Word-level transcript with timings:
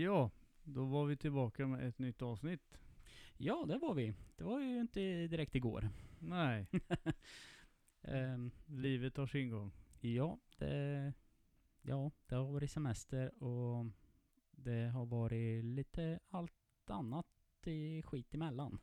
Ja, 0.00 0.30
då 0.64 0.84
var 0.84 1.06
vi 1.06 1.16
tillbaka 1.16 1.66
med 1.66 1.88
ett 1.88 1.98
nytt 1.98 2.22
avsnitt. 2.22 2.78
Ja, 3.36 3.64
det 3.68 3.78
var 3.78 3.94
vi. 3.94 4.14
Det 4.36 4.44
var 4.44 4.60
ju 4.60 4.80
inte 4.80 5.26
direkt 5.26 5.54
igår. 5.54 5.88
Nej, 6.18 6.66
Ehm, 8.02 8.50
livet 8.66 9.14
tar 9.14 9.26
sin 9.26 9.50
gång. 9.50 9.72
ja, 10.00 10.38
det, 10.58 11.12
ja, 11.82 12.10
det 12.26 12.34
har 12.34 12.52
varit 12.52 12.70
semester 12.70 13.42
och 13.42 13.86
det 14.50 14.88
har 14.88 15.06
varit 15.06 15.64
lite 15.64 16.20
allt 16.28 16.90
annat 16.90 17.26
i 17.66 18.02
skit 18.02 18.34
emellan. 18.34 18.78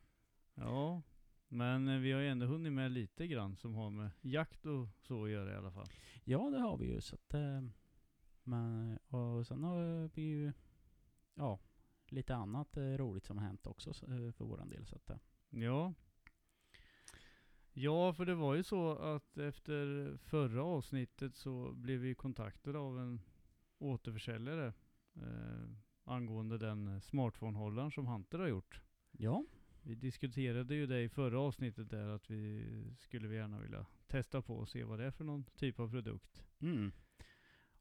Ja, 0.56 1.02
men 1.48 2.02
vi 2.02 2.12
har 2.12 2.22
ju 2.22 2.28
ändå 2.30 2.46
hunnit 2.46 2.74
med 2.74 2.92
lite 2.92 3.28
grann 3.28 3.56
som 3.56 3.76
har 3.76 3.90
med 3.90 4.10
jakt 4.22 4.66
och 4.66 4.88
så 5.02 5.24
att 5.24 5.30
göra 5.32 5.54
i 5.54 5.56
alla 5.56 5.72
fall. 5.72 5.88
Ja, 6.24 6.50
det 6.50 6.60
har 6.60 6.78
vi 6.78 6.86
ju. 6.86 7.02
Så 7.02 7.16
att, 7.16 7.34
eh, 7.34 7.62
men, 8.44 8.98
och 9.08 9.48
sen 9.48 9.64
har 9.64 10.10
vi 10.16 10.22
ju 10.22 10.54
ja, 11.38 11.60
lite 12.10 12.36
annat 12.36 12.78
eh, 12.78 12.84
roligt 12.84 13.26
som 13.26 13.38
har 13.38 13.46
hänt 13.46 13.68
också 13.68 13.94
så- 13.94 14.06
eh, 14.06 14.32
för 14.32 14.46
våran 14.46 14.70
del. 14.70 14.86
Så 14.86 14.96
att, 14.96 15.10
eh, 15.10 15.18
Ja. 15.50 15.94
Ja, 17.74 18.14
för 18.14 18.26
det 18.26 18.36
var 18.36 18.56
ju 18.56 18.64
så 18.64 18.92
att 18.98 19.38
efter 19.38 20.18
förra 20.18 20.64
avsnittet 20.64 21.36
så 21.36 21.72
blev 21.72 22.00
vi 22.00 22.16
kontaktade 22.16 22.80
av 22.80 23.00
en 23.00 23.22
återförsäljare 23.78 24.74
eh, 25.16 25.70
angående 26.04 26.58
den 26.58 27.02
smartphone-hållaren 27.02 27.92
som 27.92 28.06
Hunter 28.08 28.40
har 28.40 28.48
gjort. 28.48 28.82
ja, 29.12 29.46
Vi 29.82 29.96
diskuterade 29.96 30.76
ju 30.76 30.88
det 30.88 31.02
i 31.02 31.10
förra 31.10 31.40
avsnittet 31.40 31.90
där 31.90 32.08
att 32.08 32.30
vi 32.30 32.64
skulle 33.00 33.36
gärna 33.36 33.60
vilja 33.60 33.86
testa 34.08 34.42
på 34.42 34.56
och 34.58 34.70
se 34.70 34.84
vad 34.84 35.00
det 35.00 35.06
är 35.06 35.12
för 35.12 35.24
någon 35.24 35.44
typ 35.44 35.80
av 35.80 35.90
produkt. 35.92 36.44
mm. 36.60 36.92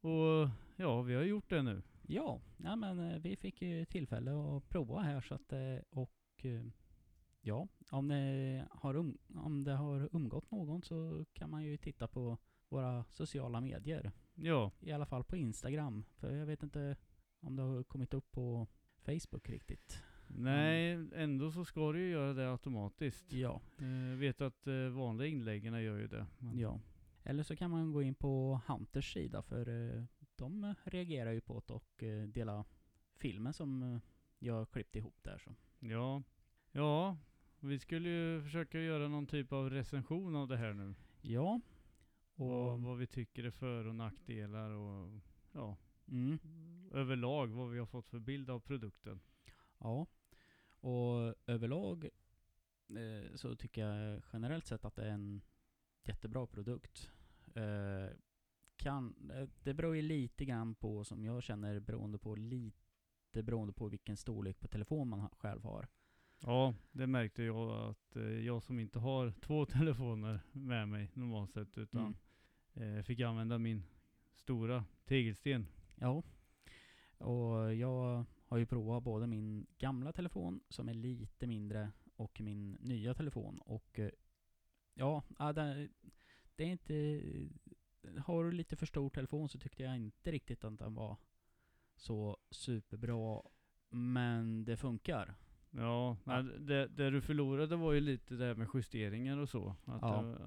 Och 0.01 0.49
ja, 0.75 1.01
vi 1.01 1.15
har 1.15 1.23
gjort 1.23 1.49
det 1.49 1.61
nu. 1.63 1.81
Ja, 2.07 2.41
ja 2.57 2.75
men 2.75 2.99
eh, 2.99 3.19
vi 3.19 3.35
fick 3.35 3.61
ju 3.61 3.85
tillfälle 3.85 4.31
att 4.31 4.69
prova 4.69 5.01
här 5.01 5.21
så 5.21 5.35
att 5.35 5.53
eh, 5.53 5.77
och 5.89 6.11
eh, 6.45 6.63
ja, 7.41 7.67
om 7.91 8.07
det 8.07 8.67
har, 8.71 8.95
um, 8.95 9.17
om 9.35 9.63
det 9.63 9.73
har 9.73 10.09
umgått 10.11 10.51
någon 10.51 10.81
så 10.83 11.25
kan 11.33 11.49
man 11.49 11.63
ju 11.63 11.77
titta 11.77 12.07
på 12.07 12.37
våra 12.69 13.03
sociala 13.03 13.61
medier. 13.61 14.11
Ja, 14.35 14.71
I 14.79 14.91
alla 14.91 15.05
fall 15.05 15.23
på 15.23 15.35
Instagram. 15.37 16.05
För 16.15 16.35
jag 16.35 16.45
vet 16.45 16.63
inte 16.63 16.95
om 17.39 17.55
det 17.55 17.61
har 17.63 17.83
kommit 17.83 18.13
upp 18.13 18.31
på 18.31 18.67
Facebook 18.97 19.49
riktigt. 19.49 20.03
nej, 20.27 21.07
ändå 21.15 21.51
så 21.51 21.65
ska 21.65 21.91
du 21.91 21.99
ju 21.99 22.09
göra 22.09 22.33
det 22.33 22.51
automatiskt. 22.51 23.33
Ja, 23.33 23.61
Jag 24.09 24.17
vet 24.17 24.41
att 24.41 24.67
eh, 24.67 24.87
vanliga 24.89 25.27
inläggen 25.27 25.83
gör 25.83 25.97
ju 25.99 26.07
det. 26.07 26.25
Men- 26.39 26.59
ja. 26.59 26.79
Eller 27.23 27.43
så 27.43 27.55
kan 27.55 27.71
man 27.71 27.91
gå 27.91 28.01
in 28.01 28.15
på 28.15 28.61
Hunters 28.67 29.13
sida 29.13 29.41
för 29.41 29.69
eh, 29.69 30.03
de 30.37 30.75
reagerar 30.83 31.31
ju 31.31 31.41
på 31.41 31.63
det 31.67 31.73
och 31.73 32.03
eh, 32.03 32.27
dela 32.27 32.65
filmen 33.15 33.53
som 33.53 33.83
eh, 33.83 33.99
jag 34.39 34.53
har 34.53 34.65
klippt 34.65 34.95
ihop 34.95 35.23
där 35.23 35.37
så. 35.37 35.55
Ja. 35.79 36.23
Ja, 36.71 37.17
vi 37.59 37.79
skulle 37.79 38.09
ju 38.09 38.41
försöka 38.41 38.79
göra 38.79 39.07
någon 39.07 39.27
typ 39.27 39.51
av 39.51 39.69
recension 39.69 40.35
av 40.35 40.47
det 40.47 40.57
här 40.57 40.73
nu. 40.73 40.95
Ja. 41.21 41.61
Och 42.35 42.73
Och, 42.73 42.81
vad 42.81 42.97
vi 42.97 43.07
tycker 43.07 43.43
är 43.43 43.51
för 43.51 43.87
och 43.87 43.95
nackdelar 43.95 44.71
och 44.71 45.21
ja, 45.51 45.77
mm. 46.07 46.39
överlag 46.91 47.47
vad 47.47 47.71
vi 47.71 47.79
har 47.79 47.85
fått 47.85 48.09
för 48.09 48.19
bild 48.19 48.49
av 48.49 48.59
produkten. 48.59 49.19
Ja. 49.77 50.07
Och 50.79 51.35
överlag 51.45 52.09
eh, 52.89 53.35
så 53.35 53.55
tycker 53.55 53.81
jag 53.87 54.21
generellt 54.33 54.65
sett 54.65 54.85
att 54.85 54.95
det 54.95 55.05
är 55.05 55.11
en 55.11 55.41
jättebra 56.03 56.47
produkt. 56.47 57.11
Eh, 57.55 58.17
kan, 58.77 59.31
eh, 59.33 59.49
det 59.63 59.73
beror 59.73 59.95
ju 59.95 60.01
lite 60.01 60.45
grann 60.45 60.75
på, 60.75 61.03
som 61.03 61.23
jag 61.23 61.43
känner, 61.43 61.79
beroende 61.79 62.17
på 62.17 62.35
lite 62.35 63.43
beroende 63.43 63.73
på 63.73 63.87
vilken 63.89 64.17
storlek 64.17 64.59
på 64.59 64.67
telefon 64.67 65.07
man 65.09 65.29
själv 65.29 65.63
har. 65.63 65.87
Ja, 66.39 66.75
det 66.91 67.07
märkte 67.07 67.43
jag 67.43 67.89
att 67.89 68.15
eh, 68.15 68.23
jag 68.23 68.63
som 68.63 68.79
inte 68.79 68.99
har 68.99 69.31
två 69.41 69.65
telefoner 69.65 70.39
med 70.51 70.87
mig 70.89 71.11
normalt 71.13 71.51
sett 71.51 71.77
utan 71.77 72.15
Mm. 72.73 72.97
eh, 72.97 73.03
fick 73.03 73.19
använda 73.19 73.57
min 73.57 73.83
stora 74.33 74.85
tegelsten. 75.05 75.67
Ja. 75.95 76.23
Och 77.17 77.75
jag 77.75 78.25
har 78.45 78.57
ju 78.57 78.65
provat 78.65 79.03
både 79.03 79.27
min 79.27 79.67
gamla 79.77 80.11
telefon 80.11 80.61
som 80.69 80.89
är 80.89 80.93
lite 80.93 81.47
mindre 81.47 81.91
och 82.15 82.41
min 82.41 82.71
nya 82.71 83.13
telefon 83.13 83.59
och 83.59 83.99
ja, 84.93 85.23
det 86.55 86.63
är 86.63 86.71
inte... 86.71 87.21
Har 88.25 88.43
du 88.43 88.51
lite 88.51 88.75
för 88.75 88.85
stor 88.85 89.09
telefon 89.09 89.49
så 89.49 89.59
tyckte 89.59 89.83
jag 89.83 89.95
inte 89.97 90.31
riktigt 90.31 90.63
att 90.63 90.79
den 90.79 90.93
var 90.93 91.17
så 91.95 92.37
superbra. 92.51 93.41
Men 93.89 94.65
det 94.65 94.77
funkar. 94.77 95.35
Ja, 95.71 95.79
Ja. 95.79 96.17
men 96.23 96.65
det, 96.65 96.87
det 96.87 97.09
du 97.09 97.21
förlorade 97.21 97.75
var 97.75 97.93
ju 97.93 97.99
lite 97.99 98.35
det 98.35 98.45
här 98.45 98.55
med 98.55 98.67
justeringar 98.73 99.37
och 99.37 99.49
så. 99.49 99.75
Att 99.85 100.01
Ja. 100.01 100.21
det, 100.21 100.37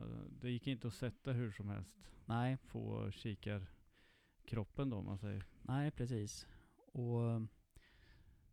det 0.41 0.51
gick 0.51 0.67
inte 0.67 0.87
att 0.89 0.95
sätta 0.95 1.33
hur 1.33 1.51
som 1.53 1.69
helst. 1.69 1.97
Nej, 2.25 2.57
Få 2.57 3.11
kikarkroppen 3.11 4.91
då 4.91 4.97
om 4.97 5.05
man 5.05 5.19
säger. 5.19 5.45
Nej, 5.63 5.91
precis. 5.91 6.47
Och 6.93 7.43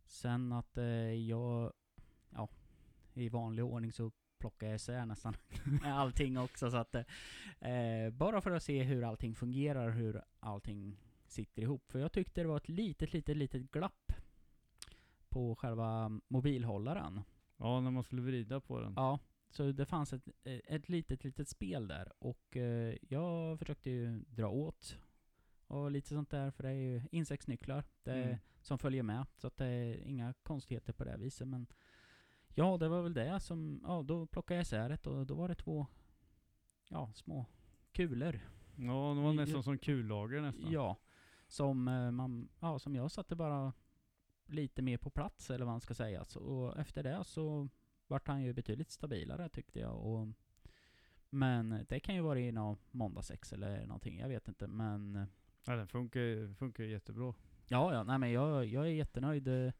sen 0.04 0.52
att 0.52 0.78
eh, 0.78 0.84
jag, 1.12 1.72
ja, 2.30 2.48
i 3.14 3.28
vanlig 3.28 3.64
ordning 3.64 3.92
så 3.92 4.12
plockar 4.38 4.66
jag 4.66 4.76
isär 4.76 5.06
nästan 5.06 5.34
allting 5.84 6.38
också. 6.38 6.70
Så 6.70 6.76
att, 6.76 6.94
eh, 6.94 8.10
bara 8.12 8.40
för 8.40 8.50
att 8.50 8.62
se 8.62 8.82
hur 8.82 9.04
allting 9.04 9.34
fungerar, 9.34 9.90
hur 9.90 10.22
allting 10.40 10.96
sitter 11.26 11.62
ihop. 11.62 11.90
För 11.92 11.98
jag 11.98 12.12
tyckte 12.12 12.40
det 12.42 12.48
var 12.48 12.56
ett 12.56 12.68
litet, 12.68 13.12
litet, 13.12 13.36
litet 13.36 13.70
glapp 13.70 14.12
på 15.28 15.56
själva 15.56 16.20
mobilhållaren. 16.28 17.20
Ja, 17.56 17.80
när 17.80 17.90
man 17.90 18.02
skulle 18.02 18.22
vrida 18.22 18.60
på 18.60 18.80
den. 18.80 18.92
Ja, 18.96 19.18
så 19.50 19.72
det 19.72 19.86
fanns 19.86 20.12
ett, 20.12 20.28
ett 20.44 20.88
litet, 20.88 21.24
litet 21.24 21.48
spel 21.48 21.88
där 21.88 22.12
och 22.18 22.56
eh, 22.56 22.94
jag 23.08 23.58
försökte 23.58 23.90
ju 23.90 24.18
dra 24.28 24.48
åt 24.48 24.98
och 25.66 25.90
lite 25.90 26.08
sånt 26.08 26.30
där 26.30 26.50
för 26.50 26.62
det 26.62 26.68
är 26.68 26.72
ju 26.74 27.02
insektsnycklar 27.12 27.84
det 28.02 28.12
Mm. 28.22 28.36
som 28.60 28.78
följer 28.78 29.02
med 29.02 29.26
så 29.36 29.46
att 29.46 29.56
det 29.56 29.66
är 29.66 30.06
inga 30.06 30.34
konstigheter 30.42 30.92
på 30.92 31.04
det 31.04 31.16
viset 31.16 31.48
men 31.48 31.66
ja, 32.58 32.76
det 32.76 32.88
var 32.88 33.02
väl 33.02 33.14
det 33.14 33.40
som, 33.40 33.80
ja 33.86 34.02
då 34.02 34.26
plockade 34.26 34.58
jag 34.58 34.62
isär 34.62 34.88
det 34.88 35.06
och 35.06 35.26
då 35.26 35.34
var 35.34 35.48
det 35.48 35.54
två 35.54 35.86
ja, 36.88 37.12
små 37.14 37.46
kulor. 37.92 38.40
Ja, 38.76 39.14
det 39.16 39.20
var 39.22 39.32
nästan 39.32 39.62
som 39.62 39.78
kullager 39.78 40.40
nästan. 40.40 40.72
Ja, 40.72 40.96
som 41.46 41.88
eh, 41.88 42.10
man, 42.10 42.48
ja 42.60 42.78
som 42.78 42.94
jag 42.94 43.10
satte 43.10 43.36
bara 43.36 43.72
lite 44.46 44.82
mer 44.82 44.98
på 44.98 45.10
plats 45.10 45.50
eller 45.50 45.64
vad 45.64 45.74
man 45.74 45.80
ska 45.80 45.94
säga. 45.94 46.24
Så, 46.24 46.40
och 46.40 46.78
efter 46.78 47.02
det 47.02 47.24
så 47.24 47.68
vart 48.06 48.28
han 48.28 48.42
ju 48.42 48.52
betydligt 48.52 48.90
stabilare 48.90 49.48
tyckte 49.48 49.78
jag. 49.80 49.96
Och, 49.96 50.28
men 51.30 51.86
det 51.88 52.00
kan 52.00 52.14
ju 52.14 52.20
vara 52.20 52.40
i 52.40 52.52
någon 52.52 52.76
måndagsex 52.90 53.52
eller 53.52 53.86
någonting, 53.86 54.18
jag 54.18 54.28
vet 54.28 54.48
inte. 54.48 54.66
Men 54.66 55.26
Ja, 55.64 55.76
den 55.76 55.88
funkar, 55.88 56.54
funkar 56.54 56.84
jättebra. 56.84 57.34
ja, 57.68 57.94
ja, 57.94 58.02
nej 58.02 58.18
men 58.18 58.32
jag, 58.32 58.66
jag 58.66 58.86
är 58.86 58.90
jättenöjd 58.90 59.48
eh, 59.48 59.72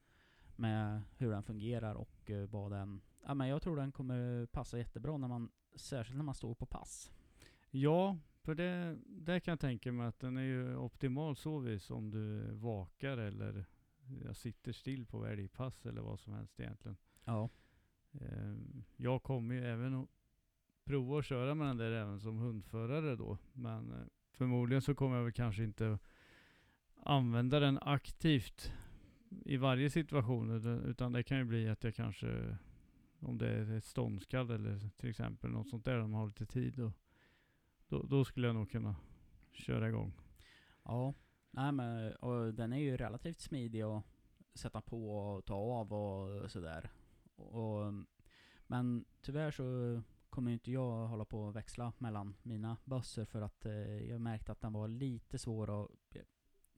med 0.56 1.02
hur 1.16 1.30
den 1.30 1.42
fungerar 1.42 1.94
och 1.94 2.17
eh, 2.30 2.46
vad 2.46 2.72
den... 2.72 3.00
Ja 3.26 3.34
men 3.34 3.48
jag 3.48 3.62
tror 3.62 3.76
den 3.76 3.92
kommer 3.92 4.46
passa 4.46 4.78
jättebra 4.78 5.16
när 5.16 5.28
man, 5.28 5.50
särskilt 5.74 6.16
när 6.16 6.24
man 6.24 6.34
står 6.34 6.54
på 6.54 6.66
pass. 6.66 7.10
Ja, 7.70 8.18
för 8.42 8.54
det, 8.54 8.98
det 9.06 9.40
kan 9.40 9.52
jag 9.52 9.60
tänka 9.60 9.92
mig 9.92 10.06
att 10.06 10.20
den 10.20 10.36
är 10.36 10.42
ju 10.42 10.76
optimal 10.76 11.36
så 11.36 11.58
vis 11.58 11.90
om 11.90 12.10
du 12.10 12.52
vakar 12.54 13.18
eller 13.18 13.64
jag 14.24 14.36
sitter 14.36 14.72
still 14.72 15.06
på 15.06 15.26
älgpass 15.26 15.86
eller 15.86 16.00
vad 16.00 16.20
som 16.20 16.32
helst 16.32 16.60
egentligen. 16.60 16.96
Ja. 17.24 17.48
Eh, 18.12 18.54
Jag 18.96 19.22
kommer 19.22 19.54
ju 19.54 19.64
även 19.66 19.94
att 19.94 20.08
prova 20.84 21.18
att 21.18 21.24
köra 21.24 21.54
med 21.54 21.66
den 21.66 21.76
där 21.76 21.92
även 21.92 22.20
som 22.20 22.38
hundförare 22.38 23.16
då. 23.16 23.38
Men 23.52 23.92
eh, 23.92 24.06
förmodligen 24.32 24.82
så 24.82 24.94
kommer 24.94 25.16
jag 25.16 25.22
väl 25.24 25.32
kanske 25.32 25.64
inte 25.64 25.98
använda 27.04 27.60
den 27.60 27.78
aktivt 27.82 28.72
i 29.44 29.56
varje 29.56 29.90
situation. 29.90 30.50
utan- 30.86 31.12
det 31.12 31.22
kan 31.22 31.38
ju 31.38 31.44
bli 31.44 31.68
att 31.68 31.84
jag 31.84 31.94
kanske, 31.94 32.56
om 33.20 33.38
det 33.38 33.48
är 33.48 33.76
ett 33.76 33.84
ståndskall 33.84 34.50
eller 34.50 34.90
till 34.96 35.10
exempel 35.10 35.50
något 35.50 35.68
sånt 35.68 35.84
där, 35.84 35.98
om 35.98 36.10
man 36.10 36.20
har 36.20 36.26
lite 36.26 36.46
tid. 36.46 36.74
Då, 36.76 36.92
då, 37.88 38.02
då 38.02 38.24
skulle 38.24 38.46
jag 38.46 38.56
nog 38.56 38.70
kunna 38.70 38.96
köra 39.52 39.88
igång. 39.88 40.12
Ja, 40.82 41.14
nej 41.50 41.72
men 41.72 42.12
och 42.12 42.54
den 42.54 42.72
är 42.72 42.78
ju 42.78 42.96
relativt 42.96 43.40
smidig 43.40 43.82
att 43.82 44.04
sätta 44.54 44.80
på 44.80 45.18
och 45.18 45.44
ta 45.44 45.54
av 45.54 45.92
och 45.92 46.50
sådär. 46.50 46.90
Och, 47.36 47.94
men 48.66 49.04
tyvärr 49.20 49.50
så 49.50 50.00
kommer 50.30 50.52
inte 50.52 50.72
jag 50.72 51.06
hålla 51.06 51.24
på 51.24 51.42
och 51.42 51.56
växla 51.56 51.92
mellan 51.98 52.34
mina 52.42 52.76
bössor 52.84 53.24
för 53.24 53.42
att 53.42 53.66
eh, 53.66 54.10
jag 54.10 54.20
märkte 54.20 54.52
att 54.52 54.60
den 54.60 54.72
var 54.72 54.88
lite 54.88 55.38
svår 55.38 55.84
att, 55.84 55.90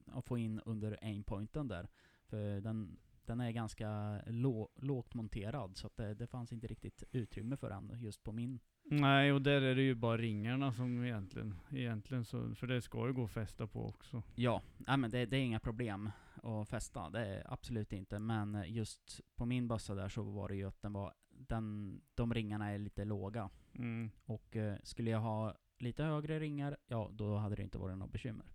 att 0.05 0.25
få 0.25 0.37
in 0.37 0.61
under 0.65 0.99
aimpointen 1.01 1.67
där. 1.67 1.89
För 2.31 2.61
den, 2.61 2.97
den 3.25 3.39
är 3.39 3.51
ganska 3.51 4.21
lå, 4.27 4.69
lågt 4.75 5.13
monterad 5.13 5.77
så 5.77 5.87
att 5.87 5.97
det, 5.97 6.13
det 6.13 6.27
fanns 6.27 6.53
inte 6.53 6.67
riktigt 6.67 7.03
utrymme 7.11 7.57
för 7.57 7.69
den 7.69 7.91
just 7.99 8.23
på 8.23 8.31
min. 8.31 8.59
Nej, 8.83 9.33
och 9.33 9.41
där 9.41 9.61
är 9.61 9.75
det 9.75 9.81
ju 9.81 9.95
bara 9.95 10.17
ringarna 10.17 10.73
som 10.73 11.03
egentligen, 11.03 11.55
egentligen 11.71 12.25
så, 12.25 12.55
för 12.55 12.67
det 12.67 12.81
ska 12.81 13.07
ju 13.07 13.13
gå 13.13 13.23
att 13.23 13.31
fästa 13.31 13.67
på 13.67 13.87
också. 13.87 14.23
Ja, 14.35 14.61
nej 14.77 14.97
men 14.97 15.11
det, 15.11 15.25
det 15.25 15.37
är 15.37 15.41
inga 15.41 15.59
problem. 15.59 16.11
att 16.43 16.69
fästa, 16.69 17.09
det 17.09 17.25
är 17.25 17.53
absolut 17.53 17.93
inte. 17.93 18.19
Men 18.19 18.63
just 18.67 19.21
på 19.35 19.45
min 19.45 19.67
bössa 19.67 19.95
där 19.95 20.09
så 20.09 20.23
var 20.23 20.49
det 20.49 20.55
ju 20.55 20.67
att 20.67 20.81
den 20.81 20.93
var, 20.93 21.13
den, 21.29 22.01
de 22.15 22.33
ringarna 22.33 22.71
är 22.71 22.77
lite 22.77 23.05
låga. 23.05 23.49
Mm. 23.75 24.11
Och 24.25 24.55
eh, 24.55 24.77
skulle 24.83 25.11
jag 25.11 25.19
ha 25.19 25.55
lite 25.79 26.03
högre 26.03 26.39
ringar, 26.39 26.77
ja 26.87 27.09
då 27.13 27.37
hade 27.37 27.55
det 27.55 27.63
inte 27.63 27.77
varit 27.77 27.97
något 27.97 28.11
bekymmer. 28.11 28.45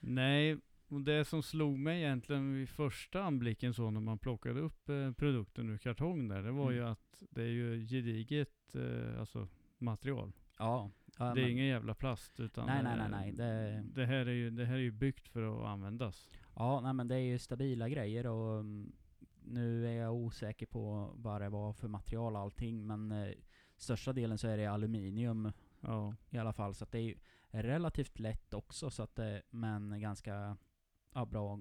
Nej, 0.00 0.58
och 0.90 1.00
det 1.00 1.24
som 1.24 1.42
slog 1.42 1.78
mig 1.78 2.02
egentligen 2.02 2.54
vid 2.54 2.68
första 2.68 3.22
anblicken 3.22 3.74
så 3.74 3.90
när 3.90 4.00
man 4.00 4.18
plockade 4.18 4.60
upp 4.60 4.88
eh, 4.88 5.12
produkten 5.12 5.70
ur 5.70 5.78
kartong 5.78 6.28
där, 6.28 6.42
det 6.42 6.50
var 6.50 6.64
Mm. 6.70 6.74
ju 6.76 6.84
att 6.84 7.22
det 7.30 7.42
är 7.42 7.46
ju 7.46 7.86
gediget 7.86 8.74
eh, 8.74 9.20
alltså, 9.20 9.48
material. 9.78 10.32
Ja. 10.58 10.90
ja 11.18 11.24
det 11.24 11.40
är 11.40 11.44
men- 11.44 11.50
ingen 11.52 11.66
jävla 11.66 11.94
plast 11.94 12.40
utan 12.40 12.66
Nej, 12.66 12.82
nej, 12.82 12.92
eh, 12.92 12.98
nej, 12.98 13.10
nej, 13.10 13.32
det- 13.32 13.84
det, 13.94 14.06
här 14.06 14.26
är 14.26 14.32
ju, 14.32 14.50
det 14.50 14.64
här 14.64 14.74
är 14.74 14.78
ju 14.78 14.90
byggt 14.90 15.28
för 15.28 15.42
att 15.62 15.66
användas. 15.68 16.28
Ja, 16.56 16.80
nej 16.80 16.92
men 16.92 17.08
det 17.08 17.14
är 17.14 17.18
ju 17.32 17.38
stabila 17.38 17.88
grejer 17.88 18.26
och 18.26 18.60
mm, 18.60 18.92
nu 19.44 19.86
är 19.88 19.92
jag 19.92 20.14
osäker 20.14 20.66
på 20.66 21.10
vad 21.14 21.40
det 21.40 21.48
var 21.48 21.72
för 21.72 21.88
material 21.88 22.34
och 22.36 22.42
allting 22.42 22.86
men 22.86 23.12
eh, 23.12 23.32
största 23.76 24.12
delen 24.12 24.38
så 24.38 24.48
är 24.48 24.56
det 24.56 24.66
aluminium 24.66 25.52
Ja, 25.80 26.14
i 26.30 26.38
alla 26.38 26.52
fall 26.52 26.74
så 26.74 26.84
att 26.84 26.92
det 26.92 27.00
är 27.50 27.62
relativt 27.62 28.18
lätt 28.18 28.54
också 28.54 28.90
så 28.90 29.02
att 29.02 29.16
det, 29.16 29.42
men 29.50 30.00
ganska 30.00 30.56
bra. 31.30 31.60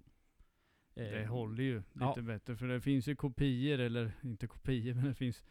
eh, 0.96 1.04
det 1.04 1.28
håller 1.28 1.63
ju 1.63 1.75
lite 1.75 2.13
ja. 2.16 2.22
bättre 2.22 2.56
för 2.57 2.68
det 2.68 2.81
finns 2.81 3.07
ju 3.07 3.16
kopior, 3.16 3.80
eller 3.80 4.12
inte 4.24 4.48
kopior, 4.48 4.94
men 4.96 5.06
det 5.06 5.13
finns 5.13 5.46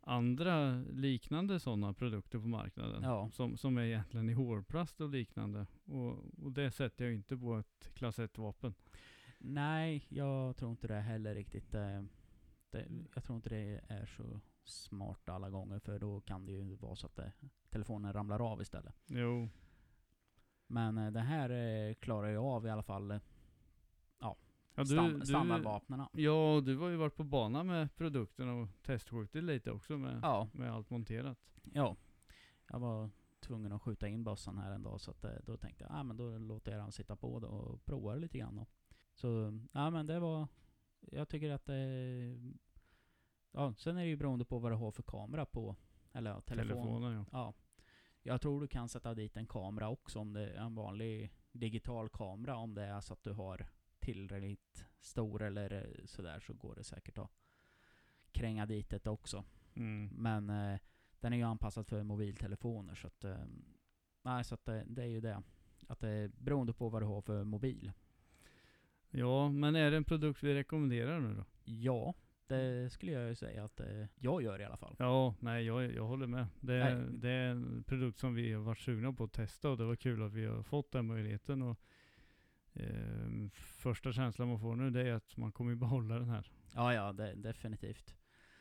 andra 0.00 0.72
liknande 0.82 1.60
sådana 1.60 1.94
produkter 1.94 2.38
på 2.38 2.46
marknaden. 2.48 3.02
Ja. 3.02 3.30
Som, 3.32 3.56
som 3.56 3.78
är 3.78 3.82
egentligen 3.82 4.30
i 4.30 4.32
hårplast 4.32 5.00
och 5.00 5.08
liknande. 5.08 5.66
Och, 5.84 6.24
och 6.44 6.52
det 6.52 6.70
sätter 6.70 7.04
jag 7.04 7.14
inte 7.14 7.36
på 7.36 7.56
ett 7.58 7.90
klass 7.94 8.18
1-vapen. 8.18 8.74
Nej, 9.38 10.06
jag 10.08 10.56
tror 10.56 10.70
inte 10.70 10.88
det 10.88 11.00
heller 11.00 11.34
riktigt. 11.34 11.74
eh, 11.74 12.02
Det, 12.70 12.86
jag 13.14 13.24
tror 13.24 13.36
inte 13.36 13.48
det 13.48 13.80
är 13.88 14.06
så 14.06 14.40
smart 14.64 15.28
alla 15.28 15.50
gånger 15.50 15.78
för 15.78 15.98
då 15.98 16.20
kan 16.20 16.44
det 16.46 16.52
ju 16.52 16.74
vara 16.74 16.96
så 16.96 17.06
att 17.06 17.16
det, 17.16 17.32
telefonen 17.70 18.12
ramlar 18.12 18.52
av 18.52 18.62
istället. 18.62 18.94
Jo, 19.06 19.48
Men 20.66 20.98
eh, 20.98 21.10
det 21.10 21.20
här 21.20 21.50
eh, 21.50 21.94
klarar 21.94 22.28
jag 22.28 22.44
av 22.44 22.66
i 22.66 22.70
alla 22.70 22.82
fall. 22.82 23.20
Eh, 24.76 24.84
ja, 24.96 25.08
du, 25.08 25.26
standardvapnena. 25.26 26.08
du, 26.12 26.22
ja, 26.22 26.60
du 26.64 26.76
har 26.76 26.88
ju 26.88 26.96
varit 26.96 27.16
på 27.16 27.24
bana 27.24 27.64
med 27.64 27.96
produkten 27.96 28.48
och 28.48 28.68
testskjutit 28.82 29.44
lite 29.44 29.70
också 29.70 29.98
med, 29.98 30.20
Ja, 30.22 30.48
med 30.52 30.72
allt 30.72 30.90
monterat. 30.90 31.38
ja. 31.72 31.96
Jag 32.70 32.78
var 32.80 33.10
tvungen 33.40 33.72
att 33.72 33.82
skjuta 33.82 34.08
in 34.08 34.24
bössan 34.24 34.58
här 34.58 34.72
en 34.72 34.82
dag 34.82 35.00
så 35.00 35.10
att 35.10 35.24
eh, 35.24 35.30
då 35.46 35.56
tänkte 35.56 35.84
jag, 35.84 35.92
ah, 35.94 36.02
men 36.02 36.16
då 36.16 36.38
låter 36.38 36.72
jag 36.72 36.80
den 36.80 36.92
sitta 36.92 37.16
på 37.16 37.40
då 37.40 37.48
och 37.48 37.84
prova 37.84 38.14
lite 38.14 38.38
grann 38.38 38.56
då. 38.56 38.66
Så, 39.14 39.58
ja 39.72 39.90
men 39.90 40.06
det 40.06 40.20
var, 40.20 40.48
jag 41.00 41.28
tycker 41.28 41.50
att 41.50 41.64
det, 41.66 41.76
ja 43.52 43.74
sen 43.78 43.96
är 43.96 44.02
det 44.02 44.08
ju 44.08 44.16
beroende 44.16 44.44
på 44.44 44.58
vad 44.58 44.72
du 44.72 44.76
har 44.76 44.90
för 44.90 45.02
kamera 45.02 45.46
på, 45.46 45.76
eller 46.12 46.30
ja, 46.30 46.40
telefon. 46.40 46.68
Telefonen 46.82 47.12
ja. 47.14 47.24
Ja. 47.32 47.54
Jag 48.22 48.40
tror 48.40 48.60
du 48.60 48.68
kan 48.68 48.88
sätta 48.88 49.14
dit 49.14 49.36
en 49.36 49.46
kamera 49.46 49.88
också 49.88 50.18
om 50.18 50.32
det 50.32 50.50
är 50.50 50.60
en 50.60 50.74
vanlig 50.74 51.32
digital 51.52 52.08
kamera 52.08 52.56
om 52.56 52.74
det 52.74 52.82
är 52.82 53.00
så 53.00 53.12
att 53.12 53.22
du 53.22 53.32
har 53.32 53.66
tillräckligt 54.02 54.84
stor 55.00 55.42
eller 55.42 55.72
eh, 55.72 56.04
sådär 56.04 56.40
så 56.40 56.52
går 56.52 56.74
det 56.74 56.84
säkert 56.84 57.18
att 57.18 57.30
kränga 58.32 58.66
dit 58.66 58.88
det 58.90 59.06
också. 59.06 59.44
Mm. 59.74 60.08
Men 60.08 60.50
eh, 60.50 60.80
den 61.20 61.32
är 61.32 61.36
ju 61.36 61.42
anpassad 61.42 61.86
för 61.86 62.02
mobiltelefoner 62.02 62.94
så 62.94 63.06
att, 63.06 63.24
eh, 63.24 63.44
nej 64.22 64.44
så 64.44 64.54
att 64.54 64.64
det, 64.64 64.84
det 64.86 65.02
är 65.02 65.06
ju 65.06 65.20
det. 65.20 65.42
Att 65.88 66.00
det 66.00 66.08
är 66.08 66.28
beroende 66.28 66.72
på 66.72 66.88
vad 66.88 67.02
du 67.02 67.06
har 67.06 67.20
för 67.20 67.44
mobil. 67.44 67.92
Ja, 69.10 69.48
men 69.48 69.76
är 69.76 69.90
det 69.90 69.96
en 69.96 70.04
produkt 70.04 70.42
vi 70.42 70.54
rekommenderar 70.54 71.20
nu 71.20 71.34
då? 71.34 71.44
Ja, 71.64 72.14
det 72.46 72.92
skulle 72.92 73.12
jag 73.12 73.28
ju 73.28 73.34
säga 73.34 73.64
att 73.64 73.80
eh, 73.80 74.06
jag 74.16 74.42
gör 74.42 74.60
i 74.60 74.64
alla 74.64 74.76
fall. 74.76 74.96
Ja, 74.98 75.34
nej 75.40 75.64
jag, 75.64 75.92
jag 75.92 76.06
håller 76.06 76.26
med. 76.26 76.46
Det 76.60 76.74
är, 76.74 76.96
Nej. 76.96 77.08
det 77.12 77.30
är 77.30 77.48
en 77.50 77.84
produkt 77.84 78.18
som 78.18 78.34
vi 78.34 78.52
har 78.52 78.62
varit 78.62 78.78
sugna 78.78 79.12
på 79.12 79.24
att 79.24 79.32
testa 79.32 79.70
och 79.70 79.76
det 79.76 79.84
var 79.84 79.96
kul 79.96 80.22
att 80.22 80.32
vi 80.32 80.46
har 80.46 80.62
fått 80.62 80.92
den 80.92 81.06
möjligheten. 81.06 81.62
Och, 81.62 81.78
eh, 82.74 83.48
första 83.54 84.12
känslan 84.12 84.48
man 84.48 84.60
får 84.60 84.76
nu 84.76 84.90
det 84.90 85.08
är 85.08 85.12
att 85.12 85.36
man 85.36 85.52
kommer 85.52 85.74
behålla 85.84 86.18
den 86.18 86.28
här. 86.28 86.50
Ja, 86.74 86.94
ja, 86.94 87.12
det, 87.12 87.34
definitivt. 87.34 88.14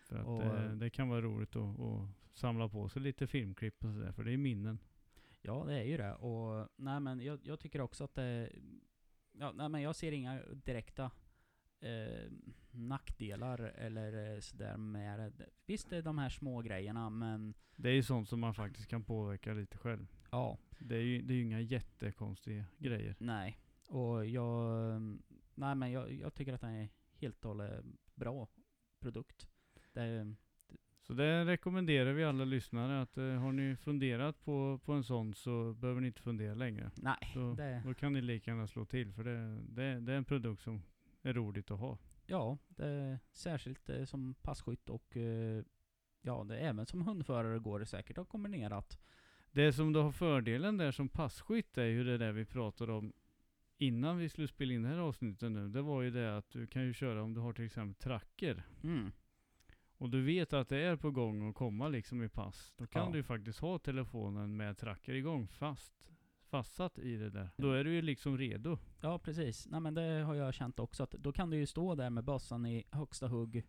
För 0.08 0.16
att 0.18 0.26
Och, 0.26 0.44
eh, 0.44 0.66
eh, 0.66 0.72
det 0.72 0.90
kan 0.90 1.10
vara 1.10 1.22
roligt 1.22 1.56
att, 1.56 1.80
att 1.80 2.10
samla 2.34 2.70
på 2.70 2.90
sig 2.90 3.02
lite 3.02 3.28
filmklipp 3.28 3.84
och 3.86 3.94
sådär, 3.94 4.12
för 4.12 4.24
det 4.24 4.32
är 4.34 4.38
minnen. 4.38 4.80
Ja, 5.42 5.64
det 5.68 5.74
är 5.80 5.84
ju 5.84 5.98
det. 5.98 6.14
Och 6.14 6.70
nej 6.76 7.00
men 7.00 7.20
jag, 7.20 7.40
jag 7.44 7.60
tycker 7.60 7.82
också 7.82 8.04
att 8.04 8.16
det, 8.16 8.52
ja, 9.32 9.52
nej 9.52 9.70
men 9.70 9.82
jag 9.82 9.96
ser 9.96 10.12
inga 10.12 10.42
direkta 10.46 11.12
eh, 11.80 12.32
nackdelar 12.72 13.60
eller 13.60 14.34
eh, 14.34 14.40
sådär 14.40 14.78
med 14.78 15.20
det. 15.20 15.46
Visst 15.66 15.90
det 15.90 15.98
är 15.98 16.02
de 16.02 16.18
här 16.18 16.30
små 16.30 16.62
grejerna 16.62 17.10
men 17.10 17.54
Det 17.76 17.90
är 17.90 17.94
ju 17.94 18.04
sånt 18.04 18.30
som 18.30 18.40
man 18.40 18.54
faktiskt 18.54 18.88
kan 18.88 19.04
påverka 19.04 19.54
lite 19.54 19.78
själv. 19.78 20.08
ja, 20.32 20.58
Det 20.80 20.96
är 20.96 21.02
ju 21.02 21.22
det 21.22 21.34
är 21.34 21.36
ju 21.36 21.44
inga 21.44 21.62
jättekonstiga 21.62 22.66
grejer. 22.78 23.16
nej. 23.20 23.58
Och 23.92 24.26
jag, 24.26 25.02
nej 25.56 25.76
men 25.76 25.92
jag, 25.92 26.12
jag 26.14 26.34
tycker 26.34 26.54
att 26.54 26.62
den 26.62 26.76
är 26.76 26.90
helt 27.14 27.46
och 27.46 27.50
hållet 27.50 27.86
bra 28.16 28.48
produkt. 29.00 29.48
Det, 29.94 30.36
Så 31.02 31.14
det 31.14 31.46
rekommenderar 31.46 32.14
vi 32.14 32.24
alla 32.24 32.46
lyssnare 32.46 33.02
att 33.02 33.18
eh, 33.18 33.24
har 33.26 33.52
ni 33.52 33.76
funderat 33.76 34.44
på, 34.44 34.80
på 34.86 34.94
en 34.94 35.04
sån 35.04 35.34
så 35.34 35.74
behöver 35.74 36.02
ni 36.02 36.08
inte 36.08 36.22
fundera 36.22 36.56
längre. 36.56 36.92
nej, 36.96 37.32
Då, 37.34 37.54
det, 37.54 37.82
då 37.86 37.94
kan 37.94 38.14
ni 38.14 38.22
lika 38.22 38.52
gärna 38.52 38.68
slå 38.68 38.86
till 38.86 39.14
för 39.14 39.24
det, 39.24 39.62
det, 39.62 40.00
det 40.00 40.14
är 40.14 40.18
en 40.18 40.26
produkt 40.26 40.62
som 40.62 40.84
är 41.22 41.34
roligt 41.34 41.72
att 41.72 41.80
ha. 41.80 41.98
ja, 42.26 42.58
det 42.68 42.86
är 42.86 43.20
särskilt 43.32 43.90
eh, 43.90 44.04
som 44.06 44.34
passkytt 44.42 44.90
och 44.90 45.18
eh, 45.18 45.64
ja, 46.22 46.44
det, 46.44 46.60
även 46.60 46.86
som 46.86 47.02
hundförare 47.02 47.60
går 47.60 47.80
det 47.80 47.86
säkert 47.86 48.18
att 48.18 48.30
kombinera 48.30 48.78
att 48.78 49.00
Det 49.52 49.74
som 49.74 49.94
du 49.94 50.00
har 50.00 50.12
fördelen 50.12 50.78
där 50.78 50.92
som 50.92 51.10
passkytt 51.10 51.78
är 51.78 51.86
ju 51.86 52.04
det 52.04 52.18
där 52.18 52.32
vi 52.32 52.46
pratade 52.46 52.92
om 52.94 53.14
innan 53.82 54.18
vi 54.18 54.30
skulle 54.30 54.48
spela 54.48 54.74
in 54.74 54.82
det 54.84 54.90
här 54.90 54.98
avsnittet 54.98 55.52
nu. 55.52 55.68
Det 55.70 55.82
var 55.82 56.02
ju 56.02 56.12
det 56.12 56.38
att 56.38 56.50
du 56.50 56.68
kan 56.68 56.84
ju 56.84 56.94
köra 56.94 57.24
om 57.24 57.34
du 57.34 57.40
har 57.42 57.54
till 57.54 57.66
exempel 57.66 57.96
tracker. 57.96 58.64
mm, 58.84 59.12
Och 59.98 60.10
du 60.10 60.22
vet 60.24 60.54
att 60.54 60.70
det 60.70 60.78
är 60.78 60.96
på 60.96 61.12
gång 61.12 61.50
att 61.50 61.56
komma 61.56 61.88
liksom 61.88 62.24
i 62.24 62.30
pass. 62.30 62.74
Då 62.78 62.88
kan 62.88 63.06
Ja. 63.06 63.12
du 63.12 63.18
ju 63.18 63.24
faktiskt 63.24 63.60
ha 63.60 63.80
telefonen 63.80 64.58
med 64.58 64.78
tracker 64.78 65.14
igång 65.14 65.48
fast 65.48 65.94
fastsatt 66.44 67.00
i 67.00 67.16
det 67.18 67.30
där. 67.30 67.50
Då 67.58 67.72
är 67.72 67.84
du 67.84 67.94
ju 67.94 68.02
liksom 68.02 68.38
redo. 68.38 68.78
Ja, 69.02 69.20
precis. 69.20 69.68
Nej 69.68 69.80
men 69.82 69.94
det 69.94 70.02
har 70.02 70.36
jag 70.36 70.54
känt 70.54 70.80
också, 70.80 71.04
att 71.04 71.12
då 71.12 71.32
kan 71.32 71.50
du 71.50 71.58
ju 71.58 71.66
stå 71.66 71.96
där 71.96 72.10
med 72.10 72.24
bössan 72.24 72.66
i 72.66 72.84
högsta 72.92 73.28
hugg. 73.28 73.64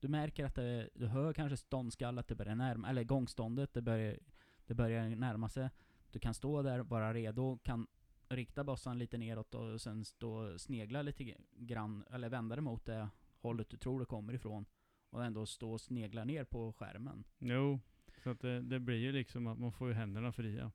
Du 0.00 0.08
märker 0.08 0.44
att 0.44 0.54
det, 0.54 0.90
du 0.94 1.06
hör 1.06 1.32
kanske 1.32 1.56
ståndskallet, 1.56 2.28
det 2.28 2.34
börjar 2.34 2.54
närma, 2.54 2.88
eller 2.88 3.04
gångståndet, 3.04 3.74
det 3.74 3.82
börjar, 3.82 4.18
det 4.66 4.74
börjar 4.74 5.08
närma 5.16 5.48
sig. 5.48 5.68
Du 6.12 6.18
kan 6.18 6.34
stå 6.34 6.62
där, 6.62 6.78
vara 6.78 7.14
redo, 7.14 7.58
kan 7.62 7.86
rikta 8.30 8.64
bössan 8.64 8.98
lite 8.98 9.18
neråt 9.18 9.54
och 9.54 9.80
sen 9.80 10.04
stå 10.04 10.58
snegla 10.58 11.02
lite 11.02 11.34
grann, 11.56 12.04
eller 12.10 12.28
vända 12.28 12.56
dig 12.56 12.62
mot 12.62 12.84
det 12.84 13.08
hållet 13.40 13.70
du 13.70 13.76
tror 13.76 14.00
det 14.00 14.06
kommer 14.06 14.32
ifrån. 14.32 14.64
Och 15.10 15.24
ändå 15.24 15.46
stå 15.46 15.72
och 15.72 15.80
snegla 15.80 16.24
ner 16.24 16.44
på 16.44 16.72
skärmen. 16.72 17.24
Jo. 17.38 17.80
Så 18.24 18.30
att 18.30 18.40
det, 18.40 18.60
det 18.60 18.80
blir 18.80 18.96
ju 18.96 19.12
liksom 19.12 19.46
att 19.46 19.58
man 19.58 19.72
får 19.72 19.88
ju 19.88 19.94
händerna 19.94 20.32
fria. 20.32 20.72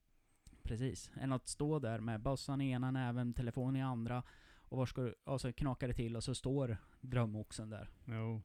Precis. 0.64 1.12
Än 1.16 1.32
att 1.32 1.48
stå 1.48 1.80
där 1.80 2.00
med 2.00 2.22
bössan 2.22 2.62
i 2.62 2.72
ena 2.72 2.92
näven, 2.92 3.34
telefon 3.34 3.76
i 3.76 3.82
andra. 3.82 4.24
Och, 4.60 4.78
var 4.78 4.86
ska 4.86 5.02
du, 5.02 5.16
och 5.24 5.42
så 5.42 5.54
knakar 5.54 5.88
det 5.88 5.94
till 5.94 6.16
och 6.16 6.24
så 6.24 6.36
står 6.36 6.78
drömoxen 7.02 7.70
där. 7.70 7.90
Jo. 8.06 8.42